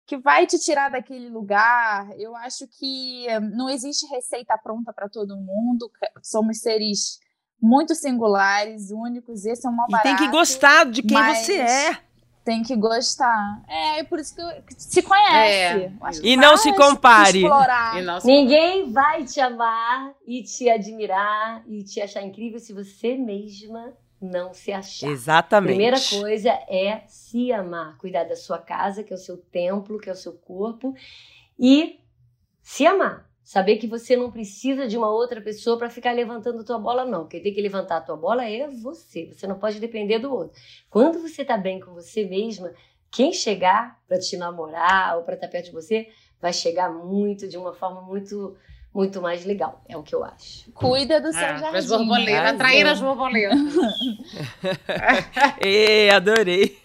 que 0.08 0.16
vai 0.16 0.46
te 0.46 0.58
tirar 0.58 0.88
daquele 0.90 1.28
lugar, 1.28 2.08
eu 2.18 2.34
acho 2.34 2.66
que 2.66 3.28
eh, 3.28 3.38
não 3.38 3.68
existe 3.68 4.06
receita 4.06 4.56
pronta 4.56 4.90
para 4.90 5.06
todo 5.06 5.36
mundo, 5.36 5.90
somos 6.22 6.60
seres 6.60 7.20
muito 7.60 7.94
singulares, 7.94 8.90
únicos, 8.90 9.44
esse 9.44 9.66
é 9.66 9.70
um 9.70 9.74
mal 9.74 9.86
E 9.90 9.92
tem 10.02 10.14
que 10.16 10.20
barato 10.22 10.30
gostar 10.38 10.86
de 10.86 11.02
quem 11.02 11.22
você 11.34 11.58
é. 11.58 11.98
tem 12.42 12.62
que 12.62 12.74
gostar. 12.74 13.62
É, 13.68 13.98
é 13.98 14.04
por 14.04 14.18
isso 14.18 14.34
que, 14.34 14.74
se 14.78 15.02
conhece. 15.02 15.84
É. 15.84 15.92
E 16.22 16.36
não 16.38 16.56
se 16.56 16.72
compare. 16.74 17.42
E 17.42 18.02
não 18.02 18.18
se- 18.18 18.26
Ninguém 18.26 18.90
vai 18.90 19.24
te 19.24 19.40
amar 19.40 20.14
e 20.26 20.42
te 20.42 20.70
admirar 20.70 21.62
e 21.68 21.84
te 21.84 22.00
achar 22.00 22.22
incrível 22.22 22.58
se 22.58 22.72
você 22.72 23.14
mesma 23.14 23.92
não 24.20 24.52
se 24.52 24.72
achar. 24.72 25.08
Exatamente. 25.08 25.70
Primeira 25.70 25.96
coisa 26.10 26.50
é 26.68 27.02
se 27.06 27.52
amar, 27.52 27.96
cuidar 27.98 28.24
da 28.24 28.36
sua 28.36 28.58
casa, 28.58 29.02
que 29.02 29.12
é 29.12 29.16
o 29.16 29.18
seu 29.18 29.36
templo, 29.36 29.98
que 29.98 30.08
é 30.08 30.12
o 30.12 30.16
seu 30.16 30.32
corpo, 30.32 30.94
e 31.58 32.00
se 32.62 32.86
amar. 32.86 33.28
Saber 33.42 33.78
que 33.78 33.86
você 33.86 34.14
não 34.14 34.30
precisa 34.30 34.86
de 34.86 34.98
uma 34.98 35.08
outra 35.08 35.40
pessoa 35.40 35.78
para 35.78 35.88
ficar 35.88 36.12
levantando 36.12 36.62
tua 36.62 36.78
bola, 36.78 37.06
não. 37.06 37.26
Quem 37.26 37.42
tem 37.42 37.54
que 37.54 37.62
levantar 37.62 37.96
a 37.96 38.00
tua 38.02 38.16
bola 38.16 38.44
é 38.44 38.68
você. 38.68 39.32
Você 39.32 39.46
não 39.46 39.58
pode 39.58 39.80
depender 39.80 40.18
do 40.18 40.30
outro. 40.30 40.60
Quando 40.90 41.18
você 41.18 41.42
tá 41.42 41.56
bem 41.56 41.80
com 41.80 41.94
você 41.94 42.26
mesma, 42.26 42.74
quem 43.10 43.32
chegar 43.32 43.98
para 44.06 44.18
te 44.18 44.36
namorar 44.36 45.16
ou 45.16 45.22
para 45.22 45.34
estar 45.34 45.48
perto 45.48 45.66
de 45.66 45.72
você, 45.72 46.08
vai 46.38 46.52
chegar 46.52 46.92
muito, 46.92 47.48
de 47.48 47.56
uma 47.56 47.72
forma 47.72 48.02
muito, 48.02 48.54
muito 48.94 49.20
mais 49.22 49.44
legal. 49.44 49.82
É 49.88 49.96
o 49.96 50.02
que 50.02 50.14
eu 50.14 50.24
acho. 50.24 50.70
Cuida 50.72 51.20
do 51.20 51.32
seu 51.32 51.44
Ah, 51.44 51.56
jardim. 51.58 51.76
as 51.78 51.86
borboletas, 51.86 52.54
atrair 52.54 52.86
as 52.86 53.00
borboletas. 53.00 53.58
Ê, 55.60 56.10
adorei. 56.10 56.78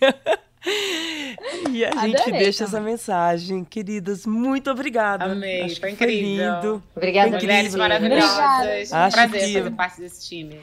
E 1.72 1.84
a 1.84 1.92
gente 1.92 2.16
Adorei 2.22 2.40
deixa 2.40 2.66
também. 2.66 2.80
essa 2.80 2.80
mensagem. 2.82 3.66
Queridas, 3.66 4.26
muito 4.26 4.70
obrigada. 4.72 5.26
Amei, 5.26 5.64
Acho 5.64 5.80
foi 5.82 5.92
que 5.92 5.98
foi 5.98 6.08
incrível. 6.14 6.54
lindo. 6.56 6.84
Obrigada, 6.96 7.30
Foi 7.32 7.40
Mulheres 7.40 7.74
incrível. 7.74 7.80
maravilhosas. 7.80 8.32
Obrigada. 8.32 8.96
Um 8.96 9.06
Acho 9.08 9.16
prazer 9.18 9.42
que- 9.48 9.54
fazer 9.60 9.72
parte 9.72 10.00
desse 10.02 10.28
time. 10.30 10.62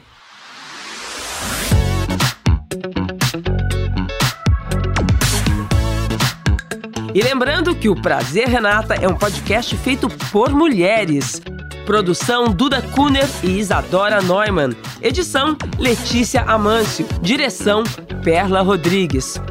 E 7.13 7.21
lembrando 7.21 7.75
que 7.75 7.89
o 7.89 7.95
Prazer 7.95 8.47
Renata 8.47 8.95
é 8.95 9.07
um 9.07 9.15
podcast 9.15 9.75
feito 9.77 10.07
por 10.31 10.51
mulheres. 10.51 11.41
Produção 11.85 12.45
Duda 12.45 12.81
Kuner 12.81 13.27
e 13.43 13.59
Isadora 13.59 14.21
Neumann. 14.21 14.73
Edição 15.01 15.57
Letícia 15.77 16.41
Amâncio. 16.43 17.05
Direção 17.21 17.83
Perla 18.23 18.61
Rodrigues. 18.61 19.41